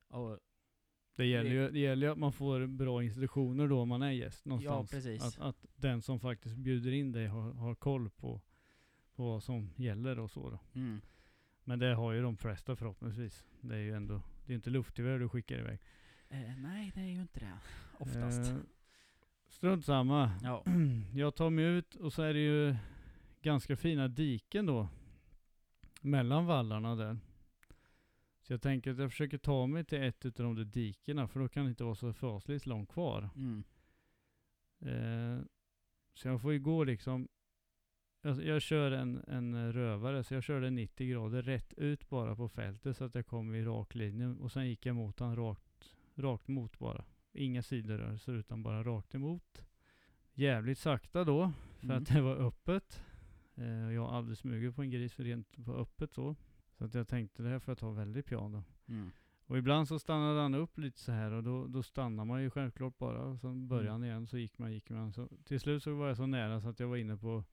Och, 0.08 0.38
det 1.16 1.26
gäller 1.26 1.50
ju 1.50 1.70
det 1.70 1.78
gäller 1.78 2.06
ju 2.06 2.12
att 2.12 2.18
man 2.18 2.32
får 2.32 2.66
bra 2.66 3.02
institutioner 3.02 3.68
då 3.68 3.80
om 3.80 3.88
man 3.88 4.02
är 4.02 4.10
gäst 4.10 4.44
någonstans. 4.44 4.90
precis. 4.90 5.22
Att, 5.22 5.38
att 5.38 5.66
den 5.76 6.02
som 6.02 6.20
faktiskt 6.20 6.56
bjuder 6.56 6.92
in 6.92 7.12
dig 7.12 7.26
har, 7.26 7.52
har 7.52 7.74
koll 7.74 8.10
på, 8.10 8.40
på 9.14 9.24
vad 9.24 9.42
som 9.42 9.70
gäller 9.76 10.18
och 10.18 10.30
så 10.30 10.50
då. 10.50 10.58
mm. 10.74 11.00
Men 11.64 11.78
det 11.78 11.94
har 11.94 12.12
ju 12.12 12.22
de 12.22 12.36
flesta 12.36 12.76
förhoppningsvis. 12.76 13.44
Det 13.68 13.74
är 13.74 13.80
ju 13.80 13.92
ändå, 13.94 14.22
det 14.46 14.52
är 14.52 14.54
inte 14.54 14.70
luftgevär 14.70 15.18
du 15.18 15.28
skickar 15.28 15.58
iväg. 15.58 15.78
eh, 16.28 16.56
nej, 16.58 16.92
det 16.94 17.00
är 17.00 17.06
ju 17.06 17.20
inte 17.20 17.40
det. 17.40 17.58
Oftast. 17.98 18.50
Eh, 18.50 18.56
strunt 19.48 19.84
samma. 19.84 20.30
ja. 20.42 20.64
Jag 21.14 21.34
tar 21.34 21.50
mig 21.50 21.64
ut 21.64 21.94
och 21.94 22.12
så 22.12 22.22
är 22.22 22.34
det 22.34 22.40
ju 22.40 22.76
ganska 23.42 23.76
fina 23.76 24.08
diken 24.08 24.66
då. 24.66 24.88
Mellan 26.00 26.46
vallarna 26.46 26.96
där. 26.96 27.18
Så 28.42 28.52
jag 28.52 28.62
tänker 28.62 28.90
att 28.90 28.98
jag 28.98 29.10
försöker 29.10 29.38
ta 29.38 29.66
mig 29.66 29.84
till 29.84 30.02
ett 30.02 30.26
utav 30.26 30.44
de 30.44 30.54
där 30.54 30.64
dikena 30.64 31.28
för 31.28 31.40
då 31.40 31.48
kan 31.48 31.64
det 31.64 31.70
inte 31.70 31.84
vara 31.84 31.94
så 31.94 32.12
fasligt 32.12 32.66
långt 32.66 32.88
kvar. 32.92 33.30
Mm. 33.36 33.64
Eh, 34.80 35.44
så 36.14 36.28
jag 36.28 36.42
får 36.42 36.52
ju 36.52 36.58
gå 36.58 36.84
liksom. 36.84 37.28
Jag, 38.24 38.44
jag 38.44 38.62
kör 38.62 38.90
en, 38.90 39.24
en 39.28 39.72
rövare, 39.72 40.24
så 40.24 40.34
jag 40.34 40.42
körde 40.44 40.70
90 40.70 41.06
grader 41.10 41.42
rätt 41.42 41.72
ut 41.76 42.08
bara 42.08 42.36
på 42.36 42.48
fältet 42.48 42.96
så 42.96 43.04
att 43.04 43.14
jag 43.14 43.26
kom 43.26 43.54
i 43.54 43.64
rak 43.64 43.94
linje. 43.94 44.26
Och 44.28 44.52
sen 44.52 44.68
gick 44.68 44.86
jag 44.86 44.96
mot 44.96 45.20
han 45.20 45.36
rakt, 45.36 45.94
rakt 46.14 46.48
mot 46.48 46.78
bara. 46.78 47.04
Inga 47.32 47.62
sidorörelser 47.62 48.32
utan 48.32 48.62
bara 48.62 48.84
rakt 48.84 49.14
emot. 49.14 49.64
Jävligt 50.34 50.78
sakta 50.78 51.24
då, 51.24 51.52
för 51.78 51.86
Mm. 51.86 52.02
att 52.02 52.08
det 52.08 52.20
var 52.22 52.36
öppet. 52.36 53.02
Eh, 53.54 53.66
jag 53.92 54.06
har 54.06 54.16
aldrig 54.18 54.38
smugit 54.38 54.76
på 54.76 54.82
en 54.82 54.90
gris 54.90 55.12
för 55.14 55.24
rent 55.24 55.64
på 55.64 55.74
öppet 55.74 56.12
så. 56.12 56.36
Så 56.78 56.84
att 56.84 56.94
jag 56.94 57.08
tänkte 57.08 57.42
det 57.42 57.48
här 57.48 57.58
får 57.58 57.70
jag 57.72 57.78
ta 57.78 57.90
väldigt 57.90 58.26
piano. 58.26 58.64
Mm. 58.88 59.10
Och 59.46 59.58
ibland 59.58 59.88
så 59.88 59.98
stannade 59.98 60.40
han 60.40 60.54
upp 60.54 60.78
lite 60.78 61.00
så 61.00 61.12
här 61.12 61.30
och 61.32 61.42
då, 61.42 61.66
då 61.66 61.82
stannar 61.82 62.24
man 62.24 62.42
ju 62.42 62.50
självklart 62.50 62.98
bara. 62.98 63.22
Och 63.22 63.40
sen 63.40 63.68
började 63.68 63.88
Mm. 63.88 63.92
han 64.00 64.04
igen 64.04 64.26
så 64.26 64.38
gick 64.38 64.58
man, 64.58 64.72
gick 64.72 64.90
man. 64.90 65.12
Så 65.12 65.28
till 65.44 65.60
slut 65.60 65.82
så 65.82 65.94
var 65.94 66.08
jag 66.08 66.16
så 66.16 66.26
nära 66.26 66.60
så 66.60 66.68
att 66.68 66.80
jag 66.80 66.88
var 66.88 66.96
inne 66.96 67.16
på 67.16 67.44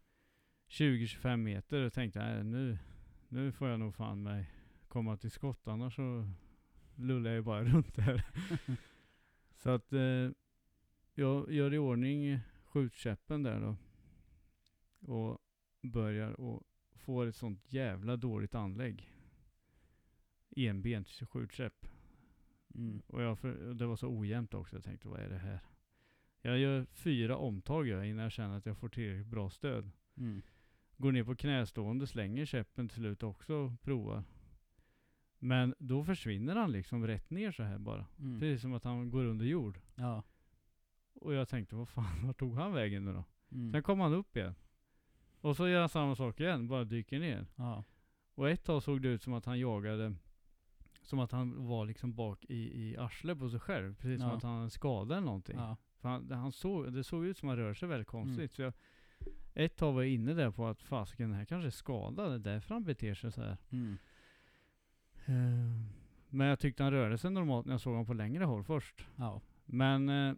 20-25 0.72 1.38
meter 1.38 1.86
och 1.86 1.94
tänkte 1.94 2.20
nej, 2.20 2.44
nu, 2.44 2.78
nu 3.28 3.52
får 3.52 3.68
jag 3.68 3.80
nog 3.80 3.96
fan 3.96 4.24
mig 4.24 4.52
komma 4.88 5.18
till 5.18 5.32
skott 5.32 5.68
annars 5.68 5.96
så 5.96 6.30
lullar 6.96 7.30
jag 7.30 7.38
ju 7.38 7.42
bara 7.42 7.64
runt 7.74 7.98
här. 7.98 8.26
så 9.56 9.70
att 9.70 9.94
eh, 9.94 10.30
jag 11.14 11.52
gör 11.52 11.74
i 11.74 11.78
ordning 11.78 12.40
skjutkäppen 12.64 13.44
där 13.44 13.60
då. 13.60 13.76
Och 15.14 15.40
börjar 15.82 16.32
och 16.32 16.64
får 16.96 17.26
ett 17.26 17.36
sånt 17.36 17.74
jävla 17.74 18.18
dåligt 18.18 18.56
anlägg. 18.56 19.10
Enbent 20.56 21.10
skjutkäpp. 21.10 21.86
Mm. 22.76 23.02
Och 23.08 23.22
jag 23.22 23.40
för, 23.40 23.74
det 23.74 23.86
var 23.86 23.96
så 23.96 24.20
ojämnt 24.20 24.54
också. 24.54 24.76
Jag 24.76 24.84
tänkte, 24.84 25.08
vad 25.08 25.20
är 25.20 25.30
det 25.30 25.38
här? 25.38 25.60
Jag 26.42 26.58
gör 26.58 26.86
fyra 26.86 27.38
omtag 27.38 27.88
jag 27.88 28.08
innan 28.08 28.24
jag 28.24 28.32
känner 28.32 28.58
att 28.58 28.66
jag 28.66 28.78
får 28.78 28.90
tillräckligt 28.90 29.28
bra 29.28 29.50
stöd. 29.50 29.92
Mm. 30.18 30.42
Går 31.02 31.12
ner 31.12 31.24
på 31.24 31.36
knästående, 31.36 32.08
slänger 32.08 32.46
käppen 32.46 32.88
till 32.88 32.98
slut 32.98 33.24
också 33.24 33.54
och 33.54 33.82
provar. 33.82 34.24
Men 35.40 35.76
då 35.80 36.04
försvinner 36.04 36.56
han 36.56 36.72
liksom 36.72 37.08
rätt 37.08 37.30
ner 37.30 37.52
så 37.52 37.64
här 37.64 37.78
bara. 37.78 38.06
Mm. 38.20 38.40
Precis 38.40 38.62
som 38.62 38.74
att 38.74 38.84
han 38.84 39.12
går 39.12 39.26
under 39.26 39.46
jord. 39.46 39.80
Ja. 39.96 40.24
Och 41.14 41.34
jag 41.34 41.50
tänkte, 41.50 41.76
vad 41.76 41.90
fan, 41.90 42.06
vart 42.28 42.40
tog 42.40 42.56
han 42.56 42.74
vägen 42.74 43.06
nu 43.06 43.14
då? 43.14 43.24
Mm. 43.52 43.72
Sen 43.72 43.84
kom 43.84 44.00
han 44.00 44.14
upp 44.14 44.38
igen. 44.38 44.56
Och 45.42 45.56
så 45.58 45.68
gör 45.68 45.80
han 45.80 45.90
samma 45.90 46.16
sak 46.16 46.40
igen, 46.40 46.68
bara 46.68 46.84
dyker 46.84 47.20
ner. 47.20 47.48
Ja. 47.56 47.84
Och 48.36 48.50
ett 48.50 48.64
tag 48.64 48.84
såg 48.84 49.02
det 49.02 49.08
ut 49.10 49.24
som 49.24 49.34
att 49.34 49.46
han 49.46 49.60
jagade, 49.60 50.16
som 51.02 51.20
att 51.20 51.32
han 51.32 51.68
var 51.68 51.86
liksom 51.86 52.16
bak 52.16 52.46
i, 52.46 52.82
i 52.90 52.98
arslet 52.98 53.40
på 53.40 53.50
sig 53.50 53.60
själv. 53.60 53.96
Precis 53.96 54.20
som 54.22 54.30
Ja. 54.30 54.38
att 54.38 54.44
han 54.44 54.58
hade 54.58 54.70
skada 54.70 55.16
eller 55.18 55.26
någonting. 55.26 55.58
Ja. 55.58 55.78
För 56.00 56.10
han, 56.10 56.32
han 56.32 56.52
såg, 56.52 56.94
det 56.94 57.04
såg 57.04 57.26
ut 57.26 57.38
som 57.38 57.50
att 57.50 57.58
han 57.58 57.66
rörde 57.66 57.76
sig 57.76 57.88
väldigt 57.88 58.08
konstigt. 58.08 58.38
Mm. 58.38 58.50
Så 58.50 58.62
jag, 58.62 58.74
ett 59.54 59.76
tag 59.76 59.94
var 59.94 60.02
jag 60.02 60.12
inne 60.12 60.34
där 60.34 60.52
på 60.52 60.68
att 60.68 60.82
fasiken, 60.82 61.30
den 61.30 61.38
här 61.38 61.46
kanske 61.46 61.68
är 61.68 61.72
skadad. 61.72 62.32
Det 62.32 62.36
är 62.36 62.54
därför 62.54 62.74
han 62.74 62.84
beter 62.84 63.14
sig 63.14 63.32
så 63.32 63.42
här. 63.42 63.58
Mm. 63.70 63.98
Eh, 65.26 65.86
Men 66.30 66.48
jag 66.48 66.60
tyckte 66.60 66.84
han 66.84 66.92
rörde 66.92 67.18
sig 67.18 67.32
normalt 67.32 67.66
när 67.66 67.74
jag 67.74 67.82
såg 67.82 67.94
honom 67.94 68.06
på 68.06 68.14
längre 68.14 68.44
håll 68.44 68.64
först. 68.64 69.06
Ja. 69.16 69.42
Men 69.66 70.10
eh, 70.10 70.36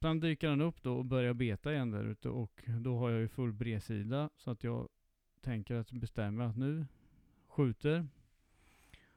sen 0.00 0.20
dyker 0.20 0.48
han 0.48 0.60
upp 0.60 0.82
då 0.82 0.96
och 0.96 1.04
börjar 1.04 1.34
beta 1.34 1.72
igen 1.72 1.90
där 1.90 2.04
ute 2.04 2.28
och 2.28 2.64
då 2.80 2.98
har 2.98 3.10
jag 3.10 3.20
ju 3.20 3.28
full 3.28 3.52
bredsida 3.52 4.30
så 4.36 4.50
att 4.50 4.64
jag 4.64 4.88
tänker 5.40 5.74
att 5.74 5.90
bestämma 5.92 6.44
att 6.44 6.56
nu 6.56 6.86
skjuter. 7.46 8.08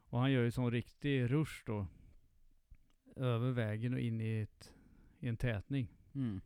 Och 0.10 0.20
han 0.20 0.32
gör 0.32 0.44
ju 0.44 0.52
sån 0.52 0.72
riktig 0.72 1.32
rush 1.32 1.64
då. 1.66 1.88
Över 3.16 3.52
vägen 3.52 3.94
och 3.94 4.00
in 4.00 4.22
i, 4.22 4.42
ett, 4.42 4.74
i 5.20 5.28
en 5.28 5.38
tätning. 5.38 5.88
Mm. 6.14 6.42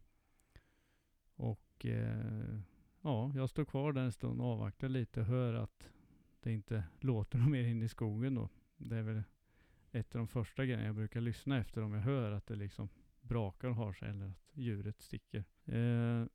Och 1.36 1.71
eh, 1.86 2.60
ja, 3.02 3.32
jag 3.36 3.50
står 3.50 3.66
kvar 3.66 3.94
där 3.94 4.02
en 4.02 4.12
stund 4.12 4.42
och 4.42 4.48
avvaktar 4.48 4.90
lite 4.90 5.20
och 5.20 5.26
hör 5.26 5.54
att 5.54 5.90
det 6.40 6.52
inte 6.52 6.84
låter 7.00 7.38
något 7.40 7.50
mer 7.50 7.64
in 7.64 7.84
i 7.84 7.88
skogen 7.88 8.36
då. 8.36 8.50
Det 8.78 8.96
är 8.96 9.04
väl 9.04 9.24
ett 9.92 10.16
av 10.16 10.20
de 10.20 10.28
första 10.28 10.66
grejerna 10.66 10.86
jag 10.86 10.96
brukar 10.96 11.22
lyssna 11.22 11.58
efter 11.58 11.82
om 11.82 11.94
jag 11.94 12.02
hör 12.02 12.32
att 12.32 12.48
det 12.48 12.56
liksom 12.56 12.90
brakar 13.22 13.68
och 13.68 13.76
har 13.76 13.94
sig 13.94 14.10
eller 14.10 14.26
att 14.26 14.38
djuret 14.54 15.02
sticker. 15.02 15.44
Eh, 15.66 16.26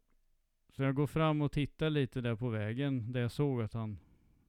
så 0.68 0.82
jag 0.82 0.94
går 0.94 1.06
fram 1.06 1.42
och 1.42 1.52
tittar 1.52 1.90
lite 1.90 2.20
där 2.20 2.36
på 2.36 2.48
vägen 2.48 3.12
där 3.12 3.20
jag 3.20 3.32
såg 3.32 3.62
att 3.62 3.72
han 3.72 3.98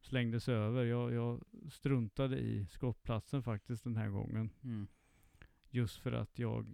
slängde 0.02 0.40
sig 0.40 0.56
över. 0.56 0.86
Jag, 0.86 1.14
jag 1.14 1.44
struntade 1.72 2.38
i 2.38 2.66
skottplatsen 2.66 3.44
faktiskt 3.44 3.84
den 3.84 3.96
här 3.96 4.10
gången. 4.10 4.50
Mm. 4.64 4.88
Just 5.70 5.98
för 5.98 6.12
att 6.12 6.40
jag 6.40 6.74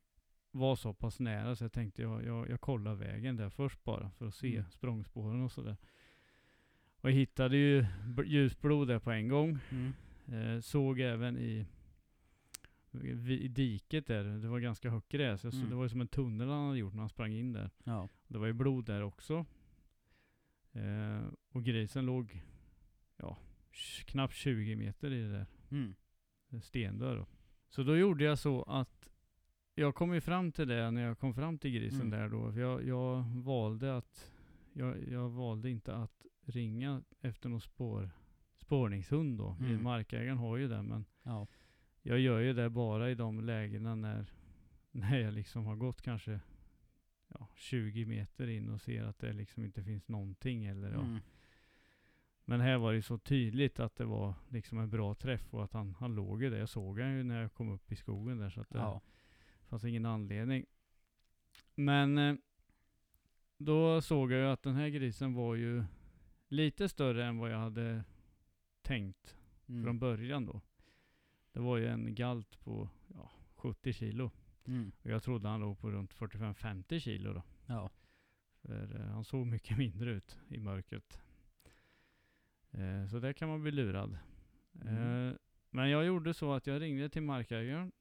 var 0.55 0.75
så 0.75 0.93
pass 0.93 1.19
nära 1.19 1.55
så 1.55 1.63
jag 1.63 1.71
tänkte 1.71 2.01
jag, 2.01 2.25
jag, 2.25 2.49
jag 2.49 2.61
kollar 2.61 2.95
vägen 2.95 3.35
där 3.35 3.49
först 3.49 3.83
bara 3.83 4.09
för 4.11 4.27
att 4.27 4.35
se 4.35 4.55
Mm. 4.57 4.69
språngspåren 4.71 5.41
och 5.41 5.51
sådär. 5.51 5.77
Och 7.01 7.09
jag 7.09 7.15
hittade 7.15 7.57
ju 7.57 7.85
ljusblod 8.25 8.87
där 8.87 8.99
på 8.99 9.11
en 9.11 9.27
gång. 9.27 9.57
Mm. 9.71 9.93
Eh, 10.55 10.59
såg 10.59 10.99
även 10.99 11.37
i, 11.37 11.65
i 13.39 13.47
diket 13.47 14.07
där, 14.07 14.23
det 14.23 14.47
var 14.47 14.59
ganska 14.59 14.89
högt 14.89 15.09
gräs. 15.09 15.43
Mm. 15.45 15.69
det 15.69 15.75
var 15.75 15.83
ju 15.83 15.89
som 15.89 16.01
en 16.01 16.07
tunnel 16.07 16.49
han 16.49 16.65
hade 16.67 16.79
gjort 16.79 16.93
när 16.93 16.99
han 17.01 17.09
sprang 17.09 17.33
in 17.33 17.51
där. 17.53 17.69
Ja. 17.83 18.09
Det 18.27 18.37
var 18.37 18.47
ju 18.47 18.53
blod 18.53 18.85
där 18.85 19.01
också. 19.01 19.45
Eh, 20.71 21.21
och 21.49 21.63
grisen 21.63 22.05
låg 22.05 22.41
ja, 23.17 23.37
knappt 24.05 24.33
20 24.35 24.75
meter 24.75 25.11
i 25.13 25.21
det 25.21 25.31
där 25.31 25.45
Mm. 25.71 25.95
stendörr. 26.61 27.15
då. 27.17 27.25
Så 27.69 27.83
då 27.83 27.97
gjorde 27.97 28.23
jag 28.23 28.39
så 28.39 28.63
att 28.63 29.09
jag 29.75 29.95
kom 29.95 30.13
ju 30.13 30.21
fram 30.21 30.51
till 30.51 30.67
det 30.67 30.91
när 30.91 31.01
jag 31.01 31.19
kom 31.19 31.33
fram 31.33 31.57
till 31.57 31.71
grisen 31.71 32.01
Mm. 32.01 32.09
där 32.19 32.29
då. 32.29 32.51
För 32.51 32.59
jag, 32.59 32.83
jag 32.87 33.23
valde 33.43 33.97
att 33.97 34.31
jag, 34.73 35.07
jag 35.09 35.29
valde 35.29 35.69
inte 35.69 35.95
att 35.95 36.25
ringa 36.45 37.01
efter 37.21 37.49
någon 37.49 37.61
spår, 37.61 38.09
spårningshund 38.57 39.37
då. 39.37 39.57
Mm. 39.59 39.83
Markägaren 39.83 40.37
har 40.37 40.57
ju 40.57 40.67
det 40.67 40.81
men 40.81 41.05
Ja. 41.23 41.47
jag 42.01 42.19
gör 42.19 42.39
ju 42.39 42.53
det 42.53 42.69
bara 42.69 43.09
i 43.11 43.15
de 43.15 43.39
lägena 43.41 43.95
när, 43.95 44.25
när 44.91 45.17
jag 45.19 45.33
liksom 45.33 45.65
har 45.65 45.75
gått 45.75 46.01
kanske 46.01 46.39
ja, 47.27 47.47
20 47.55 48.05
meter 48.05 48.47
in 48.47 48.69
och 48.69 48.81
ser 48.81 49.03
att 49.03 49.19
det 49.19 49.33
liksom 49.33 49.65
inte 49.65 49.83
finns 49.83 50.07
någonting 50.07 50.65
eller 50.65 50.91
ja, 50.91 50.99
Mm. 51.01 51.19
men 52.45 52.61
här 52.61 52.77
var 52.77 52.93
det 52.93 53.01
så 53.01 53.17
tydligt 53.17 53.79
att 53.79 53.95
det 53.95 54.05
var 54.05 54.33
liksom 54.49 54.79
en 54.79 54.89
bra 54.89 55.13
träff 55.15 55.53
och 55.53 55.63
att 55.63 55.73
han, 55.73 55.95
han 55.99 56.15
låg 56.15 56.43
i 56.43 56.49
det. 56.49 56.57
Jag 56.57 56.69
såg 56.69 56.99
han 56.99 57.13
ju 57.17 57.23
när 57.23 57.41
jag 57.41 57.53
kom 57.53 57.69
upp 57.69 57.91
i 57.91 57.95
skogen 57.95 58.37
där 58.37 58.49
så 58.49 58.61
att 58.61 58.69
det 58.69 58.77
Ja. 58.77 59.01
Fanns 59.73 59.83
ingen 59.85 60.05
anledning. 60.05 60.65
Men 61.75 62.17
eh, 62.17 62.35
då 63.57 64.01
såg 64.01 64.31
jag 64.31 64.39
ju 64.39 64.45
att 64.45 64.63
den 64.63 64.75
här 64.75 64.87
grisen 64.87 65.33
var 65.33 65.55
ju 65.55 65.83
lite 66.47 66.89
större 66.89 67.25
än 67.25 67.37
vad 67.37 67.51
jag 67.51 67.57
hade 67.57 68.03
tänkt 68.81 69.37
Mm. 69.67 69.83
från 69.83 69.99
början 69.99 70.45
då. 70.45 70.61
Det 71.51 71.59
var 71.59 71.77
ju 71.77 71.87
en 71.87 72.15
galt 72.15 72.59
på 72.59 72.89
ja, 73.13 73.31
70 73.55 73.93
kilo. 73.93 74.31
Mm. 74.65 74.91
Och 75.01 75.09
jag 75.09 75.23
trodde 75.23 75.47
han 75.49 75.59
låg 75.59 75.79
på 75.79 75.91
runt 75.91 76.13
45-50 76.13 76.99
kilo 76.99 77.33
då. 77.33 77.43
Ja. 77.65 77.89
För 78.61 78.95
eh, 78.99 79.07
han 79.07 79.23
såg 79.23 79.47
mycket 79.47 79.77
mindre 79.77 80.11
ut 80.11 80.39
i 80.49 80.59
mörkret. 80.59 81.19
Eh, 82.71 83.07
så 83.07 83.19
där 83.19 83.33
kan 83.33 83.49
man 83.49 83.61
bli 83.61 83.71
lurad. 83.71 84.17
Mm. 84.81 85.27
Eh, 85.29 85.35
men 85.69 85.89
jag 85.89 86.05
gjorde 86.05 86.33
så 86.33 86.53
att 86.53 86.67
jag 86.67 86.81
ringde 86.81 87.09
till 87.09 87.23
markägaren. 87.23 87.91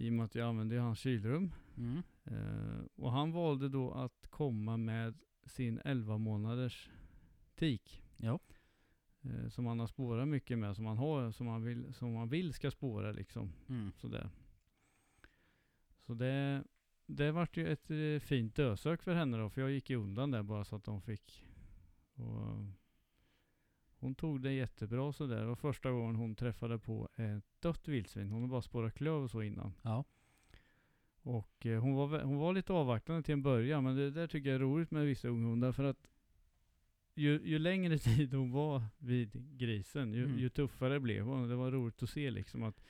I 0.00 0.08
och 0.08 0.12
med 0.12 0.24
att 0.24 0.34
jag 0.34 0.48
använde 0.48 0.78
hans 0.78 0.98
kylrum. 0.98 1.52
Mm. 1.76 2.02
Eh, 2.24 2.84
och 2.96 3.12
han 3.12 3.32
valde 3.32 3.68
då 3.68 3.92
att 3.92 4.26
komma 4.30 4.76
med 4.76 5.14
sin 5.44 5.80
11 5.84 6.18
månaders 6.18 6.90
tik. 7.54 8.02
Ja. 8.16 8.38
Eh, 9.22 9.48
som 9.48 9.66
han 9.66 9.80
har 9.80 9.86
spårat 9.86 10.28
mycket 10.28 10.58
med. 10.58 10.76
Som 10.76 10.86
han, 10.86 10.98
har, 10.98 11.30
som 11.30 11.46
han, 11.46 11.64
vill, 11.64 11.94
som 11.94 12.16
han 12.16 12.28
vill 12.28 12.52
ska 12.52 12.70
spåra 12.70 13.12
liksom. 13.12 13.52
Mm. 13.68 13.92
Sådär. 13.96 14.30
Så 16.06 16.14
det, 16.14 16.64
det 17.06 17.32
vart 17.32 17.56
ju 17.56 17.72
ett 17.72 17.90
eh, 17.90 18.20
fint 18.20 18.54
dösök 18.54 19.02
för 19.02 19.14
henne 19.14 19.36
då. 19.38 19.50
För 19.50 19.60
jag 19.60 19.70
gick 19.70 19.90
ju 19.90 19.96
undan 19.96 20.30
där 20.30 20.42
bara 20.42 20.64
så 20.64 20.76
att 20.76 20.84
de 20.84 21.02
fick. 21.02 21.44
Och 22.14 22.64
hon 24.00 24.14
tog 24.14 24.40
det 24.40 24.52
jättebra 24.52 25.12
sådär. 25.12 25.46
Och 25.46 25.58
första 25.58 25.90
gången 25.90 26.16
hon 26.16 26.34
träffade 26.34 26.78
på 26.78 27.08
ett 27.16 27.44
dött 27.60 27.88
vildsvin. 27.88 28.30
Hon 28.30 28.40
har 28.42 28.48
bara 28.48 28.62
spårat 28.62 28.94
klöv 28.94 29.22
och 29.22 29.30
så 29.30 29.42
innan. 29.42 29.72
Ja. 29.82 30.04
Och 31.22 31.66
eh, 31.66 31.80
hon, 31.82 31.94
var, 31.94 32.20
hon 32.22 32.36
var 32.36 32.52
lite 32.52 32.72
avvaktande 32.72 33.22
till 33.22 33.32
en 33.32 33.42
början. 33.42 33.84
Men 33.84 33.96
det 33.96 34.10
där 34.10 34.26
tycker 34.26 34.48
jag 34.48 34.54
är 34.54 34.60
roligt 34.60 34.90
med 34.90 35.06
vissa 35.06 35.28
unghundar. 35.28 35.72
För 35.72 35.84
att 35.84 36.06
ju, 37.14 37.40
ju 37.44 37.58
längre 37.58 37.98
tid 37.98 38.34
hon 38.34 38.50
var 38.52 38.82
vid 38.98 39.58
grisen, 39.58 40.12
ju, 40.12 40.24
Mm. 40.24 40.38
ju 40.38 40.48
tuffare 40.48 41.00
blev 41.00 41.24
hon. 41.24 41.48
Det 41.48 41.56
var 41.56 41.70
roligt 41.70 42.02
att 42.02 42.10
se 42.10 42.30
liksom 42.30 42.62
att 42.62 42.82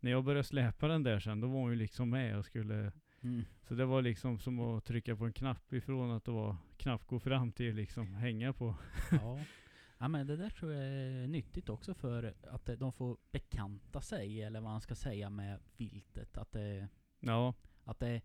när 0.00 0.10
jag 0.10 0.24
började 0.24 0.44
släpa 0.44 0.88
den 0.88 1.02
där 1.02 1.20
sen, 1.20 1.40
då 1.40 1.46
var 1.46 1.60
hon 1.60 1.70
ju 1.70 1.76
liksom 1.76 2.10
med 2.10 2.38
och 2.38 2.44
skulle 2.44 2.92
Mm. 3.22 3.44
Så 3.68 3.74
det 3.74 3.84
var 3.84 4.02
liksom 4.02 4.38
som 4.38 4.60
att 4.60 4.84
trycka 4.84 5.16
på 5.16 5.24
en 5.24 5.32
knapp 5.32 5.72
ifrån 5.72 6.10
att 6.10 6.24
det 6.24 6.30
var 6.30 6.56
knappt 6.76 7.06
gå 7.06 7.18
fram 7.20 7.52
till 7.52 7.74
liksom 7.74 8.14
hänga 8.14 8.52
på. 8.52 8.74
Ja. 9.10 9.40
Ja 9.98 10.08
men 10.08 10.26
det 10.26 10.36
där 10.36 10.50
tror 10.50 10.72
jag 10.72 10.84
är 10.84 11.26
nyttigt 11.26 11.68
också 11.68 11.94
för 11.94 12.34
att 12.42 12.66
de 12.78 12.92
får 12.92 13.16
bekanta 13.32 14.00
sig, 14.00 14.42
eller 14.42 14.60
vad 14.60 14.70
man 14.70 14.80
ska 14.80 14.94
säga, 14.94 15.30
med 15.30 15.60
viltet. 15.76 16.38
Att 16.38 16.52
det, 16.52 16.88
Ja, 17.20 17.54
att 17.84 17.98
det 18.00 18.22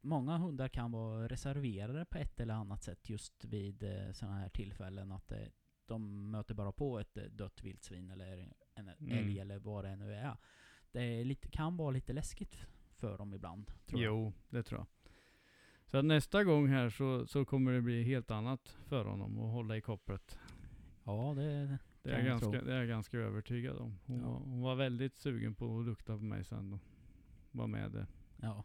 Många 0.00 0.36
hundar 0.38 0.68
kan 0.68 0.92
vara 0.92 1.28
reserverade 1.28 2.04
på 2.04 2.18
ett 2.18 2.40
eller 2.40 2.54
annat 2.54 2.82
sätt 2.82 3.08
just 3.10 3.44
vid 3.44 3.82
eh, 3.82 4.12
sådana 4.12 4.36
här 4.38 4.48
tillfällen. 4.48 5.12
Att 5.12 5.28
det, 5.28 5.50
de 5.86 6.30
möter 6.30 6.54
bara 6.54 6.72
på 6.72 6.98
ett 6.98 7.16
eh, 7.16 7.24
dött 7.24 7.62
vildsvin 7.62 8.10
eller 8.10 8.52
en 8.74 8.88
Mm. 8.88 9.18
älg 9.18 9.38
eller 9.40 9.58
vad 9.58 9.84
det 9.84 9.96
nu 9.96 10.14
är. 10.14 10.36
Det 10.92 11.02
är 11.02 11.24
lite, 11.24 11.48
kan 11.48 11.76
vara 11.76 11.90
lite 11.90 12.12
läskigt 12.12 12.58
för 12.96 13.18
dem 13.18 13.34
ibland. 13.34 13.72
Tror 13.86 14.02
jag. 14.02 14.12
jo, 14.12 14.32
det 14.48 14.62
tror 14.62 14.80
jag. 14.80 14.86
Så 15.86 15.96
att 15.98 16.04
nästa 16.04 16.44
gång 16.44 16.68
här 16.68 16.90
så, 16.90 17.26
så 17.26 17.44
kommer 17.44 17.72
det 17.72 17.80
bli 17.82 18.02
helt 18.02 18.30
annat 18.30 18.76
för 18.86 19.04
honom 19.04 19.38
att 19.38 19.52
hålla 19.52 19.76
i 19.76 19.80
kopplet. 19.80 20.38
Ja, 21.08 21.34
det, 21.36 21.78
Det 22.02 22.10
är, 22.10 22.16
jag 22.16 22.24
ganska, 22.26 22.50
tro. 22.50 22.60
det 22.64 22.74
är 22.74 22.78
jag 22.78 22.88
ganska 22.88 23.18
övertygad 23.18 23.76
om. 23.78 23.98
Hon, 24.06 24.20
Ja. 24.20 24.28
var, 24.30 24.38
hon 24.38 24.60
var 24.60 24.74
väldigt 24.74 25.16
sugen 25.16 25.54
på 25.54 25.78
att 25.80 25.86
lukta 25.86 26.16
på 26.16 26.22
mig 26.24 26.44
sen 26.44 26.72
och 26.72 26.80
var 27.50 27.66
med 27.66 27.90
det. 27.92 28.06
ja. 28.36 28.64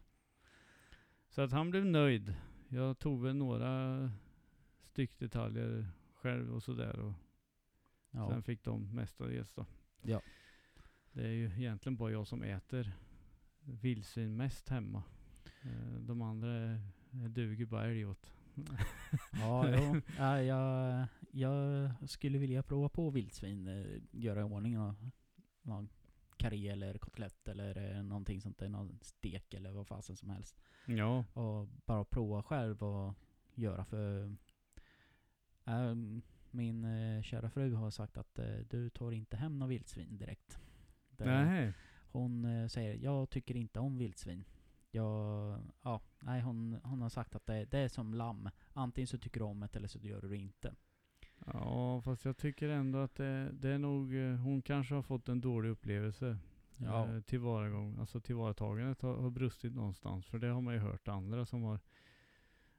Så 1.28 1.42
att 1.42 1.52
han 1.52 1.70
blev 1.70 1.86
nöjd. 1.86 2.34
Jag 2.68 2.98
tog 2.98 3.22
väl 3.22 3.36
några 3.36 4.10
styckdetaljer 4.82 5.88
själv 6.14 6.54
och 6.54 6.62
sådär. 6.62 6.98
Och 6.98 7.12
ja. 8.10 8.28
sen 8.30 8.42
fick 8.42 8.64
de 8.64 8.94
mestadels 8.94 9.52
då. 9.52 9.66
Ja. 10.02 10.20
Det 11.12 11.22
är 11.26 11.32
ju 11.32 11.44
egentligen 11.46 11.96
bara 11.96 12.10
jag 12.10 12.26
som 12.26 12.42
äter 12.42 12.92
vildsvin 13.60 14.36
mest 14.36 14.68
hemma. 14.68 15.02
Eh, 15.62 15.94
De 16.00 16.22
andra 16.22 16.78
duger 17.10 17.66
bara 17.66 17.84
älg 17.86 18.06
åt. 18.06 18.33
Ja, 19.32 19.68
jo. 19.70 20.00
ja 20.18 20.42
jag, 20.42 21.06
jag 21.30 21.90
skulle 22.10 22.38
vilja 22.38 22.62
prova 22.62 22.88
på 22.88 23.10
vildsvin. 23.10 23.68
eh, 23.68 24.00
Göra 24.10 24.40
i 24.40 24.42
ordning 24.42 24.74
någon, 24.74 25.12
någon 25.62 25.88
karré 26.36 26.68
eller 26.68 26.98
kotlett 26.98 27.48
eller 27.48 27.96
eh, 27.96 28.02
någonting 28.02 28.40
sånt 28.40 28.58
där. 28.58 28.68
Någon 28.68 28.98
stek 29.02 29.54
eller 29.54 29.72
vad 29.72 29.86
fasen 29.86 30.16
som 30.16 30.30
helst. 30.30 30.60
Ja, 30.86 31.24
Och 31.32 31.68
bara 31.86 32.04
prova 32.04 32.42
själv 32.42 32.82
och 32.82 33.14
göra 33.54 33.84
för... 33.84 34.36
ehm, 35.64 36.22
min 36.50 36.84
eh, 36.84 37.22
kära 37.22 37.50
fru 37.50 37.74
har 37.74 37.90
sagt 37.90 38.16
att 38.16 38.38
eh, 38.38 38.56
du 38.70 38.90
tar 38.90 39.12
inte 39.12 39.36
hem 39.36 39.58
någon 39.58 39.68
vildsvin 39.68 40.18
direkt. 40.18 40.58
Det, 41.10 41.24
nej. 41.24 41.72
hon 42.12 42.46
säger, 42.70 42.94
jag 42.94 43.30
tycker 43.30 43.56
inte 43.56 43.80
om 43.80 43.98
vildsvin. 43.98 44.44
Jag, 44.94 45.58
ja, 45.82 46.00
nej 46.20 46.40
hon, 46.40 46.80
hon 46.84 47.02
har 47.02 47.08
sagt 47.08 47.34
att 47.34 47.46
det, 47.46 47.64
det 47.64 47.78
är 47.78 47.88
som 47.88 48.14
lamm. 48.14 48.48
Antingen 48.72 49.08
så 49.08 49.18
tycker 49.18 49.40
du 49.40 49.46
om 49.46 49.60
det 49.60 49.76
eller 49.76 49.88
så 49.88 49.98
gör 49.98 50.20
du 50.20 50.28
det 50.28 50.36
inte. 50.36 50.74
Ja, 51.46 52.00
fast 52.04 52.24
jag 52.24 52.36
tycker 52.36 52.68
ändå 52.68 52.98
att 52.98 53.14
det, 53.14 53.50
det 53.52 53.68
är 53.68 53.78
nog, 53.78 54.14
eh, 54.14 54.36
hon 54.36 54.62
kanske 54.62 54.94
har 54.94 55.02
fått 55.02 55.28
en 55.28 55.40
dålig 55.40 55.70
upplevelse. 55.70 56.38
Ja. 56.76 57.08
Eh, 57.14 57.20
tillvaragång, 57.20 57.96
alltså 57.98 58.20
tillvaratagandet 58.20 59.02
har, 59.02 59.16
har 59.16 59.30
brustit 59.30 59.74
någonstans. 59.74 60.26
För 60.26 60.38
det 60.38 60.46
har 60.46 60.60
man 60.60 60.74
ju 60.74 60.80
hört 60.80 61.08
andra 61.08 61.46
som 61.46 61.62
har, 61.62 61.80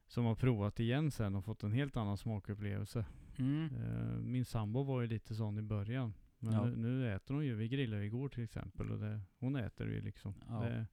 som 0.08 0.26
har 0.26 0.36
provat 0.36 0.80
igen 0.80 1.12
sen 1.12 1.36
och 1.36 1.46
fått 1.46 1.64
en 1.64 1.72
helt 1.72 1.98
annan 1.98 2.18
smakupplevelse. 2.18 3.06
Mm. 3.38 3.66
Eh, 3.76 4.18
min 4.20 4.46
sambo 4.46 4.84
var 4.84 5.02
ju 5.02 5.08
lite 5.08 5.36
sån 5.36 5.58
i 5.58 5.62
början. 5.62 6.14
Men 6.40 6.54
Ja. 6.54 6.66
nu, 6.66 6.76
nu 6.76 7.16
äter 7.16 7.34
hon 7.36 7.46
ju, 7.46 7.56
vi 7.56 7.68
grillade 7.68 8.06
igår 8.06 8.30
till 8.30 8.44
exempel 8.44 8.92
och 8.92 9.00
det, 9.00 9.22
hon 9.40 9.56
äter 9.56 9.88
ju 9.88 10.02
liksom. 10.02 10.34
Ja. 10.50 10.60
Det, 10.60 10.88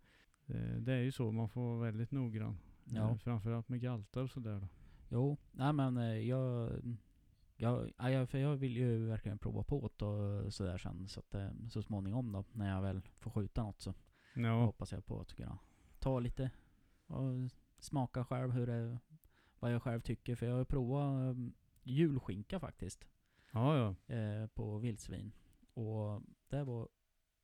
det, 0.53 0.81
det 0.81 0.93
är 0.93 1.01
ju 1.01 1.13
så, 1.13 1.33
man 1.33 1.49
får 1.49 1.61
vara 1.61 1.79
väldigt 1.79 2.11
noggrann. 2.11 2.59
Ja. 2.85 3.11
Eh, 3.11 3.17
framförallt 3.17 3.69
med 3.69 3.81
galtar 3.81 4.23
och 4.23 4.31
sådär 4.31 4.61
då. 4.61 4.69
Jo, 5.09 5.37
nej 5.53 5.73
men 5.73 5.97
eh, 5.97 6.19
jag, 6.19 6.71
jag, 7.57 7.93
ja, 7.99 8.11
jag, 8.11 8.29
för 8.29 8.39
jag 8.39 8.57
vill 8.57 8.77
ju 8.77 9.07
verkligen 9.07 9.39
prova 9.39 9.63
på 9.65 9.91
det 9.97 10.05
och 10.05 10.55
sådär 10.55 10.79
sen. 10.79 11.09
Så 11.09 11.21
att 11.21 11.35
eh, 11.35 11.51
så 11.71 11.83
småningom 11.83 12.33
då, 12.33 12.45
när 12.53 12.75
jag 12.75 12.83
väl 12.83 13.03
får 13.19 13.31
skjuta 13.31 13.63
något 13.63 13.81
så 13.81 13.95
Ja, 14.35 14.65
hoppas 14.65 14.93
jag 14.93 15.07
på 15.07 15.21
att 15.21 15.35
kunna 15.35 15.59
ta 15.99 16.21
lite 16.21 16.51
och 17.07 17.51
smaka 17.79 18.25
själv 18.25 18.51
hur 18.51 18.67
det, 18.67 18.99
vad 19.59 19.75
jag 19.75 19.83
själv 19.83 20.01
tycker. 20.01 20.37
För 20.37 20.47
jag 20.47 20.57
har 20.57 20.65
provat 20.65 21.37
julskinka 21.83 22.61
faktiskt 22.61 23.05
ja, 23.53 23.77
ja. 24.09 24.15
eh, 24.15 24.47
på 24.47 24.79
vildsvin. 24.79 25.33
Och 25.75 26.23
det 26.49 26.65
var 26.65 26.89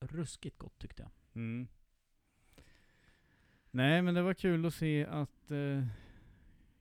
ruskigt 0.00 0.58
gott 0.58 0.78
tyckte 0.78 1.02
jag. 1.02 1.10
Mm. 1.34 1.68
Nej, 3.70 4.02
men 4.02 4.14
det 4.14 4.22
var 4.22 4.34
kul 4.34 4.66
att 4.66 4.74
se 4.74 5.06
att 5.06 5.50
eh, 5.50 5.86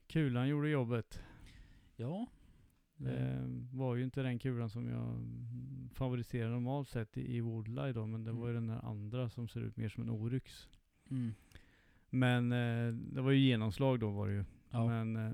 kulan 0.06 0.48
gjorde 0.48 0.68
jobbet. 0.68 1.22
Ja. 1.96 2.26
Det 2.96 3.44
var 3.72 3.94
ju 3.94 4.04
inte 4.04 4.22
den 4.22 4.38
kulan 4.38 4.70
som 4.70 4.88
jag 4.88 5.08
mm, 5.08 5.90
favoriserar 5.92 6.50
normalt 6.50 6.88
sett 6.88 7.16
i, 7.16 7.36
i 7.36 7.40
Woodlie 7.40 7.92
då, 7.92 8.06
men 8.06 8.24
det 8.24 8.32
var 8.32 8.48
ju 8.48 8.54
den 8.54 8.70
här 8.70 8.84
andra 8.84 9.30
som 9.30 9.48
ser 9.48 9.60
ut 9.60 9.76
mer 9.76 9.88
som 9.88 10.02
en 10.02 10.10
oryx. 10.10 10.68
Mm. 11.10 11.34
Men 12.10 12.52
eh, 12.52 12.92
det 12.92 13.20
var 13.20 13.30
ju 13.30 13.38
genomslag 13.38 14.00
då 14.00 14.10
var 14.10 14.28
det 14.28 14.34
ju. 14.34 14.44
Ja. 14.70 14.86
Men 14.86 15.16
eh, 15.16 15.32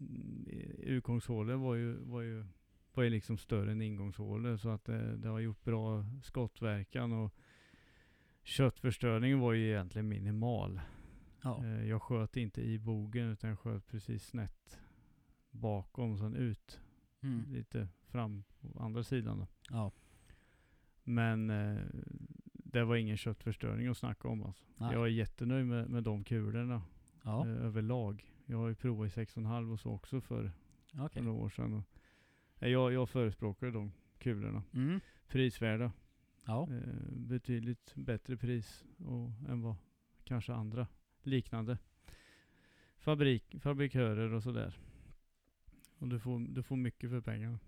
mm, 0.00 0.46
utgångshålet 0.78 1.58
var 1.58 1.74
ju, 1.74 1.94
var 1.94 2.20
ju 2.20 2.44
var 2.94 3.04
ju 3.04 3.10
liksom 3.10 3.38
större 3.38 3.72
än 3.72 3.82
ingångshålet 3.82 4.60
så 4.60 4.68
att 4.68 4.84
det, 4.84 5.16
det 5.16 5.28
har 5.28 5.40
gjort 5.40 5.64
bra 5.64 6.04
skottverkan 6.22 7.12
och 7.12 7.34
köttförstöringen 8.44 9.40
var 9.40 9.52
ju 9.52 9.68
egentligen 9.70 10.08
minimal. 10.08 10.80
ja. 11.42 11.64
Eh, 11.64 11.88
jag 11.88 12.02
sköt 12.02 12.36
inte 12.36 12.62
i 12.62 12.78
bogen 12.78 13.28
utan 13.30 13.50
jag 13.50 13.58
sköt 13.58 13.86
precis 13.86 14.26
snett 14.26 14.80
bakom 15.50 16.12
och 16.12 16.18
sen 16.18 16.34
ut 16.36 16.80
Mm. 17.22 17.44
lite 17.52 17.88
fram 18.06 18.44
på 18.60 18.80
andra 18.80 19.02
sidan 19.04 19.38
då. 19.38 19.46
Ja. 19.70 19.92
Men 21.04 21.50
eh, 21.50 21.78
det 22.44 22.84
var 22.84 22.96
ingen 22.96 23.16
köttförstöring 23.16 23.86
att 23.86 23.96
snacka 23.98 24.28
om 24.28 24.42
alltså. 24.42 24.64
Nej. 24.76 24.92
Jag 24.92 25.02
är 25.02 25.10
jättenöjd 25.10 25.66
med, 25.66 25.90
med 25.90 26.02
de 26.02 26.24
kulorna 26.24 26.82
Ja. 27.22 27.46
eh, 27.48 27.52
överlag. 27.64 28.32
Jag 28.46 28.58
har 28.58 28.68
ju 28.68 28.74
provat 28.74 29.06
i 29.16 29.20
6,5 29.20 29.72
och 29.72 29.80
så 29.80 29.90
också 29.90 30.20
för 30.20 30.52
Okej. 30.98 31.22
några 31.22 31.38
år 31.44 31.48
sedan. 31.48 31.72
Och, 31.74 31.84
eh, 32.62 32.68
jag, 32.68 32.92
jag 32.92 33.08
förespråkar 33.08 33.70
de 33.70 33.92
kulorna. 34.18 34.62
Mm. 34.74 35.00
Prisvärda. 35.28 35.92
Ja. 36.44 36.68
Eh, 36.70 37.12
betydligt 37.12 37.94
bättre 37.94 38.36
pris 38.36 38.84
och, 38.98 39.30
än 39.48 39.62
vad 39.62 39.76
kanske 40.24 40.52
andra 40.52 40.86
liknande 41.22 41.78
fabrik, 43.04 43.54
fabrikörer 43.60 44.32
och 44.32 44.42
sådär. 44.42 44.78
Och 45.98 46.08
du 46.08 46.18
får, 46.18 46.38
du 46.38 46.62
får 46.62 46.76
mycket 46.76 47.10
för 47.10 47.20
pengarna. 47.20 47.58